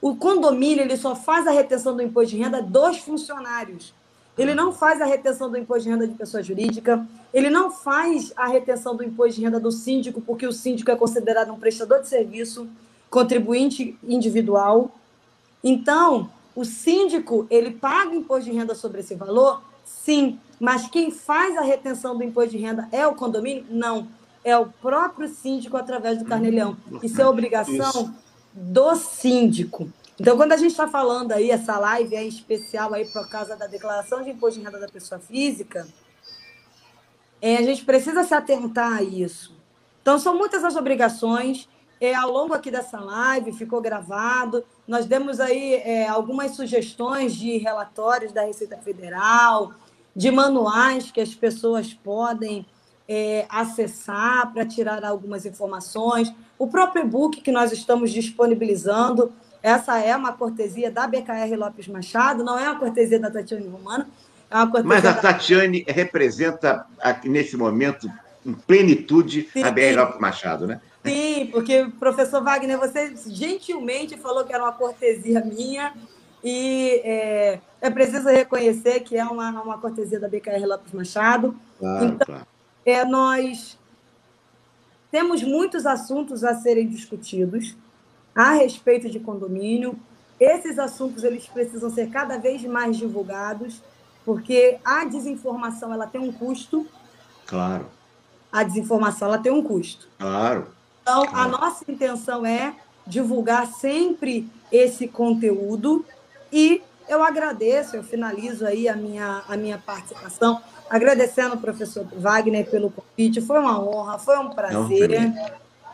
O 0.00 0.14
condomínio 0.14 0.82
ele 0.82 0.96
só 0.96 1.16
faz 1.16 1.46
a 1.46 1.50
retenção 1.50 1.96
do 1.96 2.02
imposto 2.02 2.36
de 2.36 2.42
renda 2.42 2.62
dos 2.62 2.98
funcionários. 2.98 3.92
Ele 4.36 4.54
não 4.54 4.72
faz 4.72 5.00
a 5.00 5.04
retenção 5.04 5.50
do 5.50 5.58
imposto 5.58 5.84
de 5.84 5.90
renda 5.90 6.06
de 6.06 6.14
pessoa 6.14 6.40
jurídica, 6.40 7.04
ele 7.34 7.50
não 7.50 7.72
faz 7.72 8.32
a 8.36 8.46
retenção 8.46 8.94
do 8.94 9.02
imposto 9.02 9.34
de 9.34 9.44
renda 9.44 9.58
do 9.58 9.72
síndico, 9.72 10.20
porque 10.20 10.46
o 10.46 10.52
síndico 10.52 10.92
é 10.92 10.96
considerado 10.96 11.52
um 11.52 11.58
prestador 11.58 12.00
de 12.00 12.08
serviço, 12.08 12.68
contribuinte 13.10 13.98
individual. 14.04 14.94
Então, 15.64 16.30
o 16.58 16.64
síndico, 16.64 17.46
ele 17.48 17.70
paga 17.70 18.12
imposto 18.16 18.50
de 18.50 18.56
renda 18.56 18.74
sobre 18.74 18.98
esse 18.98 19.14
valor? 19.14 19.62
Sim. 19.84 20.40
Mas 20.58 20.88
quem 20.88 21.08
faz 21.12 21.56
a 21.56 21.60
retenção 21.60 22.18
do 22.18 22.24
imposto 22.24 22.50
de 22.50 22.58
renda 22.58 22.88
é 22.90 23.06
o 23.06 23.14
condomínio? 23.14 23.64
Não. 23.70 24.08
É 24.42 24.58
o 24.58 24.66
próprio 24.66 25.28
síndico 25.28 25.76
através 25.76 26.18
do 26.18 26.24
carnelhão. 26.24 26.76
Hum, 26.90 26.98
Isso 27.00 27.22
é 27.22 27.28
obrigação 27.28 27.72
Isso. 27.74 28.14
do 28.52 28.96
síndico. 28.96 29.88
Então, 30.18 30.36
quando 30.36 30.50
a 30.50 30.56
gente 30.56 30.72
está 30.72 30.88
falando 30.88 31.30
aí, 31.30 31.48
essa 31.48 31.78
live 31.78 32.16
é 32.16 32.24
especial 32.24 32.92
aí 32.92 33.04
por 33.04 33.28
causa 33.28 33.54
da 33.54 33.68
declaração 33.68 34.24
de 34.24 34.30
imposto 34.30 34.58
de 34.58 34.66
renda 34.66 34.80
da 34.80 34.88
pessoa 34.88 35.20
física, 35.20 35.86
é, 37.40 37.58
a 37.58 37.62
gente 37.62 37.84
precisa 37.84 38.24
se 38.24 38.34
atentar 38.34 38.94
a 38.94 39.02
isso. 39.04 39.54
Então, 40.02 40.18
são 40.18 40.36
muitas 40.36 40.64
as 40.64 40.74
obrigações 40.74 41.68
é, 42.00 42.14
ao 42.14 42.30
longo 42.30 42.54
aqui 42.54 42.70
dessa 42.70 43.00
live, 43.00 43.52
ficou 43.52 43.80
gravado. 43.80 44.64
Nós 44.86 45.06
demos 45.06 45.40
aí 45.40 45.74
é, 45.74 46.08
algumas 46.08 46.52
sugestões 46.52 47.34
de 47.34 47.58
relatórios 47.58 48.32
da 48.32 48.42
Receita 48.42 48.76
Federal, 48.76 49.72
de 50.14 50.30
manuais 50.30 51.10
que 51.10 51.20
as 51.20 51.34
pessoas 51.34 51.92
podem 51.92 52.66
é, 53.08 53.46
acessar 53.48 54.52
para 54.52 54.64
tirar 54.64 55.04
algumas 55.04 55.46
informações. 55.46 56.32
O 56.58 56.68
próprio 56.68 57.04
e-book 57.04 57.40
que 57.40 57.50
nós 57.50 57.72
estamos 57.72 58.12
disponibilizando, 58.12 59.32
essa 59.62 59.98
é 59.98 60.14
uma 60.14 60.32
cortesia 60.32 60.90
da 60.90 61.06
BKR 61.06 61.56
Lopes 61.56 61.88
Machado, 61.88 62.44
não 62.44 62.58
é 62.58 62.68
uma 62.68 62.78
cortesia 62.78 63.18
da 63.18 63.30
Tatiane 63.30 63.66
Romano. 63.66 64.06
É 64.50 64.56
uma 64.56 64.70
cortesia 64.70 64.88
Mas 64.88 65.04
a 65.04 65.14
Tatiane 65.14 65.84
da... 65.84 65.92
representa, 65.92 66.86
nesse 67.24 67.56
momento, 67.56 68.10
em 68.46 68.54
plenitude, 68.54 69.48
Sim. 69.52 69.62
a 69.62 69.70
BR 69.70 69.96
Lopes 69.96 70.20
Machado, 70.20 70.66
né? 70.66 70.80
Sim, 71.04 71.46
porque, 71.52 71.90
professor 71.98 72.42
Wagner, 72.42 72.78
você 72.78 73.14
gentilmente 73.26 74.16
falou 74.16 74.44
que 74.44 74.52
era 74.52 74.62
uma 74.62 74.72
cortesia 74.72 75.40
minha, 75.44 75.94
e 76.42 77.00
é, 77.04 77.60
é 77.80 77.90
preciso 77.90 78.28
reconhecer 78.28 79.00
que 79.00 79.16
é 79.16 79.24
uma, 79.24 79.50
uma 79.62 79.78
cortesia 79.78 80.20
da 80.20 80.28
BKR 80.28 80.64
Lopes 80.66 80.92
Machado. 80.92 81.56
Claro, 81.78 82.04
então, 82.04 82.26
claro. 82.26 82.46
É, 82.84 83.04
nós 83.04 83.78
temos 85.10 85.42
muitos 85.42 85.86
assuntos 85.86 86.44
a 86.44 86.54
serem 86.54 86.86
discutidos 86.88 87.76
a 88.34 88.52
respeito 88.52 89.08
de 89.08 89.18
condomínio. 89.18 89.98
Esses 90.38 90.78
assuntos 90.78 91.24
eles 91.24 91.46
precisam 91.48 91.90
ser 91.90 92.08
cada 92.10 92.38
vez 92.38 92.62
mais 92.62 92.96
divulgados, 92.96 93.82
porque 94.24 94.78
a 94.84 95.04
desinformação 95.04 95.92
ela 95.92 96.06
tem 96.06 96.20
um 96.20 96.32
custo. 96.32 96.86
Claro. 97.46 97.86
A 98.52 98.62
desinformação 98.62 99.28
ela 99.28 99.38
tem 99.38 99.50
um 99.50 99.62
custo. 99.62 100.08
Claro. 100.18 100.68
Então, 101.08 101.24
a 101.32 101.48
nossa 101.48 101.90
intenção 101.90 102.44
é 102.44 102.74
divulgar 103.06 103.66
sempre 103.66 104.46
esse 104.70 105.08
conteúdo 105.08 106.04
e 106.52 106.82
eu 107.08 107.22
agradeço, 107.22 107.96
eu 107.96 108.04
finalizo 108.04 108.66
aí 108.66 108.86
a 108.86 108.94
minha, 108.94 109.42
a 109.48 109.56
minha 109.56 109.78
participação, 109.78 110.60
agradecendo 110.90 111.54
ao 111.54 111.60
professor 111.60 112.06
Wagner 112.14 112.68
pelo 112.68 112.90
convite. 112.90 113.40
Foi 113.40 113.58
uma 113.58 113.82
honra, 113.82 114.18
foi 114.18 114.36
um 114.38 114.50
prazer. 114.50 115.32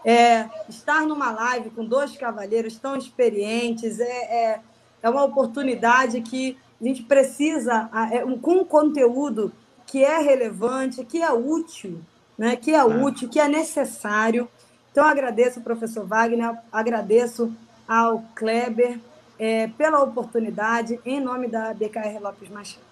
É, 0.05 0.51
estar 0.69 1.03
numa 1.03 1.31
live 1.31 1.71
com 1.71 1.85
dois 1.85 2.17
cavalheiros 2.17 2.77
tão 2.77 2.97
experientes 2.97 4.01
é, 4.01 4.05
é, 4.07 4.61
é 5.01 5.09
uma 5.09 5.23
oportunidade 5.23 6.21
que 6.23 6.59
a 6.81 6.85
gente 6.85 7.05
precisa, 7.05 7.89
é, 8.11 8.19
com 8.43 8.55
um 8.55 8.65
conteúdo 8.65 9.53
que 9.87 10.03
é 10.03 10.19
relevante, 10.19 11.05
que 11.05 11.23
é 11.23 11.33
útil, 11.33 12.01
né, 12.37 12.57
que 12.57 12.73
é, 12.73 12.79
é. 12.79 12.85
útil, 12.85 13.29
que 13.29 13.39
é 13.39 13.47
necessário. 13.47 14.49
Então, 14.95 15.05
agradeço 15.09 15.59
ao 15.59 15.65
professor 15.65 16.07
Wagner, 16.07 16.55
agradeço 16.71 17.53
ao 17.87 18.25
Kleber 18.33 19.01
é, 19.37 19.67
pela 19.77 20.01
oportunidade, 20.01 21.01
em 21.05 21.21
nome 21.21 21.49
da 21.49 21.75
BKR 21.75 22.21
Lopes 22.23 22.49
Machado. 22.49 22.85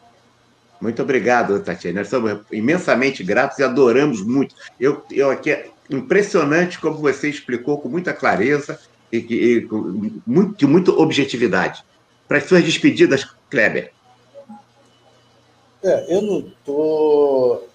Muito 0.80 1.00
obrigado, 1.00 1.62
Tatiana. 1.62 2.00
Nós 2.00 2.09
somos 2.09 2.40
imensamente 2.50 3.22
gratos 3.22 3.61
e 3.61 3.62
adoramos 3.62 4.20
muito. 4.20 4.53
Eu, 4.80 5.05
eu 5.12 5.30
aqui 5.30 5.53
é 5.53 5.70
impressionante 5.88 6.80
como 6.80 6.96
você 6.96 7.28
explicou 7.28 7.78
com 7.78 7.88
muita 7.88 8.12
clareza 8.12 8.80
e, 9.12 9.18
e 9.18 9.61
com 9.61 10.11
muito, 10.26 10.66
muita 10.66 10.90
objetividade. 10.90 11.84
Para 12.26 12.38
as 12.38 12.46
suas 12.46 12.64
despedidas, 12.64 13.24
Kleber. 13.48 13.92
É, 15.84 16.16
eu 16.16 16.20
não 16.20 16.38
estou 16.40 17.71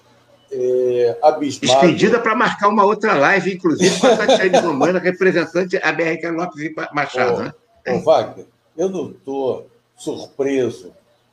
é, 0.60 1.18
abismado. 1.22 1.68
Despedida 1.68 2.20
para 2.20 2.36
marcar 2.36 2.68
uma 2.68 2.84
outra 2.84 3.14
live, 3.14 3.54
inclusive 3.54 4.00
com 4.00 4.08
a 4.08 4.18
Tatiana 4.18 4.60
Romana, 4.62 5.00
representante 5.00 5.80
da 5.80 5.92
BRK 5.92 6.32
Lopes 6.32 6.72
Machado. 6.92 7.44
né? 7.44 7.54
ô 7.90 8.00
Wagner, 8.00 8.46
eu 8.76 8.90
não 8.90 9.12
estou 9.12 9.68
surpreso 9.96 10.92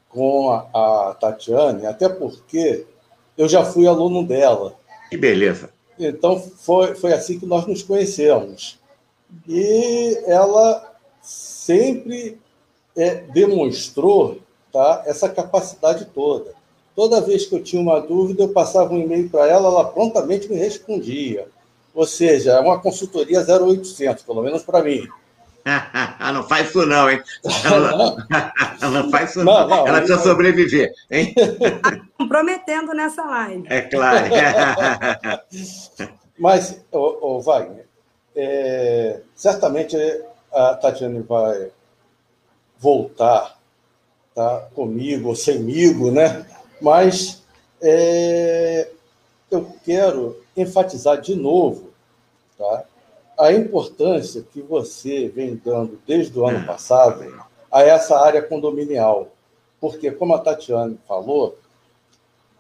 com 0.09 0.51
a, 0.51 1.11
a 1.11 1.15
Tatiane, 1.15 1.87
até 1.87 2.09
porque 2.09 2.87
eu 3.37 3.49
já 3.49 3.65
fui 3.65 3.87
aluno 3.87 4.25
dela. 4.25 4.75
Que 5.11 5.17
beleza. 5.17 5.71
Então, 5.99 6.39
foi, 6.39 6.95
foi 6.95 7.13
assim 7.13 7.39
que 7.39 7.47
nós 7.47 7.67
nos 7.67 7.83
conhecemos. 7.83 8.79
E 9.49 10.19
ela 10.27 10.93
sempre 11.21 12.39
é, 12.97 13.15
demonstrou 13.33 14.39
tá, 14.73 15.03
essa 15.07 15.29
capacidade 15.29 16.05
toda. 16.07 16.54
Toda 16.95 17.21
vez 17.21 17.47
que 17.47 17.55
eu 17.55 17.63
tinha 17.63 17.83
uma 17.83 18.01
dúvida, 18.01 18.45
eu 18.45 18.49
passava 18.49 18.95
um 18.95 19.01
e-mail 19.01 19.29
para 19.29 19.49
ela, 19.49 19.69
ela 19.69 19.85
prontamente 19.85 20.49
me 20.49 20.57
respondia. 20.57 21.49
Ou 21.95 22.07
seja, 22.07 22.53
é 22.53 22.61
uma 22.61 22.81
consultoria 22.81 23.41
0800, 23.41 24.23
pelo 24.23 24.43
menos 24.43 24.63
para 24.63 24.83
mim. 24.83 25.09
não 26.33 26.43
faz 26.47 26.69
isso 26.69 26.85
não, 26.87 27.11
hein? 27.11 27.23
Ela, 27.65 28.17
ela 28.81 28.91
não 29.03 29.11
faz 29.11 29.31
isso 29.31 29.45
não. 29.45 29.53
não. 29.53 29.69
não 29.69 29.87
ela 29.89 29.99
precisa 29.99 30.23
sobreviver, 30.23 30.93
hein? 31.11 31.35
Comprometendo 32.19 32.93
nessa 32.93 33.25
live. 33.25 33.65
É 33.69 33.81
claro. 33.83 34.27
Mas, 36.39 36.81
ô, 36.93 37.37
ô 37.37 37.41
Wagner, 37.41 37.87
é, 38.37 39.21
certamente 39.35 39.97
a 40.53 40.75
Tatiane 40.75 41.21
vai 41.21 41.71
voltar 42.79 43.57
tá, 44.35 44.67
comigo 44.75 45.29
ou 45.29 45.37
semigo, 45.37 46.11
né? 46.11 46.45
Mas 46.81 47.43
é, 47.81 48.89
eu 49.51 49.73
quero 49.85 50.43
enfatizar 50.57 51.21
de 51.21 51.35
novo 51.35 51.91
tá, 52.57 52.85
a 53.39 53.53
importância 53.53 54.45
que 54.53 54.61
você 54.61 55.29
vem 55.29 55.61
dando 55.63 56.01
desde 56.07 56.39
o 56.39 56.47
ano 56.47 56.65
passado 56.67 57.45
a 57.71 57.83
essa 57.83 58.19
área 58.19 58.43
condominial. 58.43 59.29
Porque, 59.81 60.11
como 60.11 60.35
a 60.35 60.39
Tatiane 60.39 60.99
falou, 61.07 61.59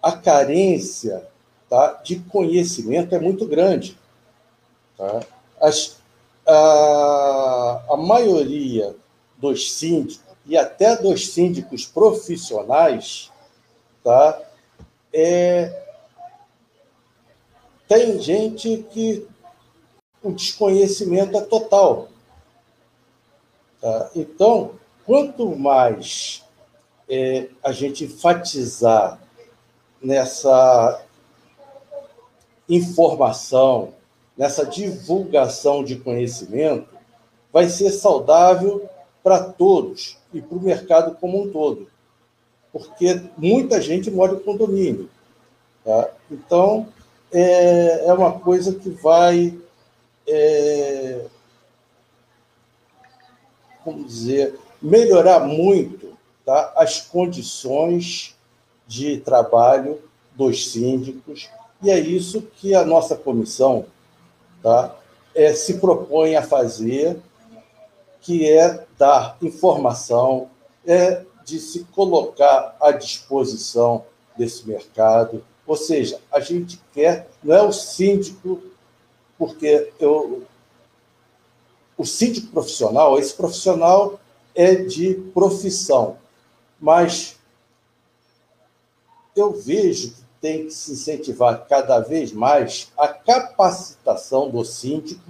a 0.03 0.13
carência 0.13 1.27
tá, 1.69 2.01
de 2.05 2.17
conhecimento 2.17 3.15
é 3.15 3.19
muito 3.19 3.47
grande. 3.47 3.97
Tá? 4.99 5.21
As, 5.61 5.97
a, 6.47 7.83
a 7.91 7.97
maioria 7.97 8.95
dos 9.39 9.73
síndicos, 9.73 10.23
e 10.47 10.59
até 10.59 10.97
dos 10.97 11.29
síndicos 11.33 11.87
profissionais, 11.87 13.31
tá, 14.05 14.41
é, 15.13 15.83
tem 17.89 18.21
gente 18.21 18.87
que 18.91 19.27
o 20.23 20.31
desconhecimento 20.31 21.37
é 21.37 21.41
total. 21.41 22.09
Tá? 23.81 24.11
Então, 24.15 24.73
quanto 25.07 25.57
mais 25.57 26.45
é, 27.09 27.49
a 27.63 27.73
gente 27.73 28.05
enfatizar 28.05 29.21
nessa 30.03 31.03
informação, 32.69 33.95
nessa 34.37 34.65
divulgação 34.67 35.85
de 35.85 35.97
conhecimento, 35.97 36.89
vai 37.53 37.69
ser 37.69 37.91
saudável 37.91 38.89
para 39.23 39.43
todos 39.43 40.19
e 40.33 40.43
para 40.43 40.59
o 40.59 40.61
mercado 40.61 41.17
como 41.17 41.43
um 41.43 41.51
todo. 41.51 41.94
Porque 42.75 43.23
muita 43.39 43.81
gente 43.81 44.11
mora 44.11 44.35
em 44.35 44.41
condomínio. 44.41 45.09
Tá? 45.83 46.11
Então, 46.31 46.89
é, 47.33 48.07
é 48.07 48.13
uma 48.13 48.39
coisa 48.39 48.75
que 48.75 48.91
vai 48.91 49.59
é, 50.27 51.25
como 53.85 54.03
dizer, 54.05 54.59
melhorar 54.81 55.41
muito 55.41 56.17
tá, 56.45 56.73
as 56.77 57.01
condições 57.01 58.35
de 58.87 59.19
trabalho 59.19 60.01
dos 60.35 60.73
síndicos, 60.73 61.49
e 61.83 61.91
é 61.91 61.99
isso 61.99 62.43
que 62.57 62.75
a 62.75 62.85
nossa 62.85 63.15
comissão 63.15 63.87
tá, 64.63 64.97
é, 65.35 65.53
se 65.53 65.75
propõe 65.75 66.35
a 66.35 66.43
fazer, 66.43 67.19
que 68.21 68.51
é 68.51 68.85
dar 68.99 69.37
informação, 69.43 70.49
é 70.87 71.23
de 71.45 71.59
se 71.59 71.85
colocar 71.85 72.77
à 72.81 72.91
disposição 72.93 74.05
desse 74.37 74.67
mercado. 74.67 75.45
Ou 75.67 75.77
seja, 75.77 76.21
a 76.31 76.41
gente 76.41 76.81
quer, 76.93 77.29
não 77.43 77.55
é 77.55 77.63
o 77.63 77.73
síndico 77.73 78.63
porque 79.39 79.93
eu, 79.99 80.45
o 81.97 82.05
síndico 82.05 82.49
profissional, 82.49 83.19
esse 83.19 83.35
profissional 83.35 84.21
é 84.55 84.75
de 84.75 85.15
profissão, 85.35 86.17
mas 86.81 87.37
eu 89.35 89.53
vejo 89.53 90.11
que 90.11 90.25
tem 90.41 90.67
que 90.67 90.71
se 90.71 90.93
incentivar 90.93 91.67
cada 91.67 91.99
vez 92.01 92.33
mais 92.33 92.93
a 92.97 93.09
capacitação 93.09 94.51
do 94.51 94.65
síndico, 94.65 95.25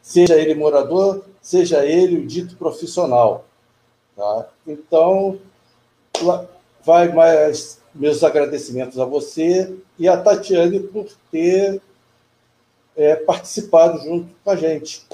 seja 0.00 0.36
ele 0.36 0.54
morador, 0.54 1.24
seja 1.40 1.84
ele 1.84 2.18
o 2.18 2.26
dito 2.26 2.56
profissional. 2.56 3.46
Tá? 4.22 4.46
Então, 4.68 5.40
vai 6.84 7.08
mais 7.12 7.80
meus 7.92 8.22
agradecimentos 8.22 8.96
a 9.00 9.04
você 9.04 9.76
e 9.98 10.06
a 10.06 10.16
Tatiane 10.16 10.78
por 10.78 11.08
ter 11.32 11.82
é, 12.96 13.16
participado 13.16 14.00
junto 14.00 14.32
com 14.44 14.50
a 14.52 14.54
gente. 14.54 15.04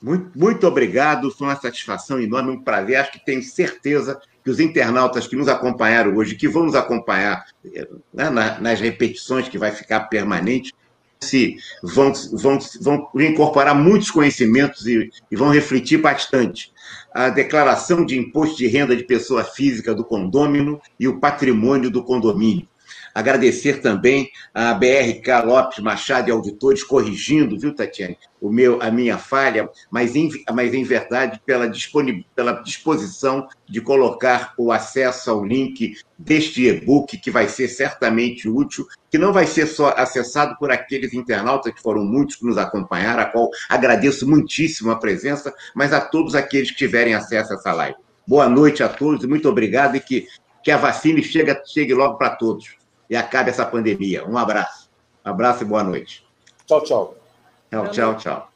Muito, 0.00 0.38
muito 0.38 0.64
obrigado, 0.64 1.32
foi 1.32 1.48
uma 1.48 1.60
satisfação 1.60 2.20
enorme, 2.20 2.52
um 2.52 2.62
prazer. 2.62 2.98
Acho 2.98 3.10
que 3.10 3.24
tenho 3.24 3.42
certeza 3.42 4.22
que 4.44 4.50
os 4.50 4.60
internautas 4.60 5.26
que 5.26 5.34
nos 5.34 5.48
acompanharam 5.48 6.14
hoje, 6.14 6.36
que 6.36 6.46
vão 6.46 6.62
nos 6.62 6.76
acompanhar 6.76 7.44
né, 8.14 8.30
nas 8.60 8.78
repetições, 8.78 9.48
que 9.48 9.58
vai 9.58 9.72
ficar 9.72 10.02
permanente, 10.02 10.72
se 11.22 11.56
vão, 11.82 12.12
vão, 12.32 12.58
vão 12.80 13.10
incorporar 13.20 13.74
muitos 13.74 14.10
conhecimentos 14.10 14.86
e, 14.86 15.10
e 15.30 15.36
vão 15.36 15.50
refletir 15.50 15.98
bastante. 15.98 16.72
A 17.12 17.28
declaração 17.28 18.06
de 18.06 18.18
imposto 18.18 18.56
de 18.56 18.66
renda 18.66 18.96
de 18.96 19.04
pessoa 19.04 19.44
física 19.44 19.94
do 19.94 20.02
condômino 20.02 20.80
e 20.98 21.06
o 21.06 21.20
patrimônio 21.20 21.90
do 21.90 22.02
condomínio. 22.02 22.66
Agradecer 23.14 23.80
também 23.80 24.30
a 24.54 24.72
BRK 24.74 25.44
Lopes 25.44 25.78
Machado 25.80 26.28
e 26.28 26.32
auditores 26.32 26.82
corrigindo, 26.82 27.58
viu, 27.58 27.74
Tatiane, 27.74 28.16
o 28.40 28.50
meu, 28.50 28.80
a 28.80 28.90
minha 28.90 29.18
falha, 29.18 29.68
mas 29.90 30.14
em, 30.14 30.30
mas 30.52 30.72
em 30.72 30.84
verdade 30.84 31.40
pela, 31.44 31.70
pela 32.34 32.52
disposição 32.62 33.48
de 33.68 33.80
colocar 33.80 34.54
o 34.56 34.72
acesso 34.72 35.30
ao 35.30 35.44
link 35.44 35.94
deste 36.18 36.66
e-book, 36.66 37.18
que 37.18 37.30
vai 37.30 37.48
ser 37.48 37.68
certamente 37.68 38.48
útil, 38.48 38.86
que 39.10 39.18
não 39.18 39.32
vai 39.32 39.46
ser 39.46 39.66
só 39.66 39.92
acessado 39.96 40.56
por 40.58 40.70
aqueles 40.70 41.12
internautas, 41.12 41.74
que 41.74 41.82
foram 41.82 42.04
muitos 42.04 42.36
que 42.36 42.46
nos 42.46 42.56
acompanharam, 42.56 43.22
a 43.22 43.26
qual 43.26 43.50
agradeço 43.68 44.28
muitíssimo 44.28 44.90
a 44.90 44.98
presença, 44.98 45.52
mas 45.74 45.92
a 45.92 46.00
todos 46.00 46.34
aqueles 46.34 46.70
que 46.70 46.76
tiverem 46.76 47.14
acesso 47.14 47.52
a 47.52 47.56
essa 47.56 47.72
live. 47.72 47.96
Boa 48.26 48.48
noite 48.48 48.82
a 48.82 48.88
todos 48.88 49.24
muito 49.26 49.48
obrigado 49.48 49.96
e 49.96 50.00
que, 50.00 50.26
que 50.62 50.70
a 50.70 50.76
vacina 50.76 51.20
chegue, 51.22 51.54
chegue 51.66 51.94
logo 51.94 52.16
para 52.16 52.36
todos 52.36 52.79
e 53.10 53.16
acabe 53.16 53.50
essa 53.50 53.66
pandemia. 53.66 54.24
Um 54.24 54.38
abraço. 54.38 54.88
Um 55.26 55.30
abraço 55.30 55.64
e 55.64 55.66
boa 55.66 55.82
noite. 55.82 56.24
Tchau, 56.64 56.82
tchau. 56.84 57.16
Tchau, 57.68 57.88
tchau, 57.88 58.16
tchau. 58.16 58.49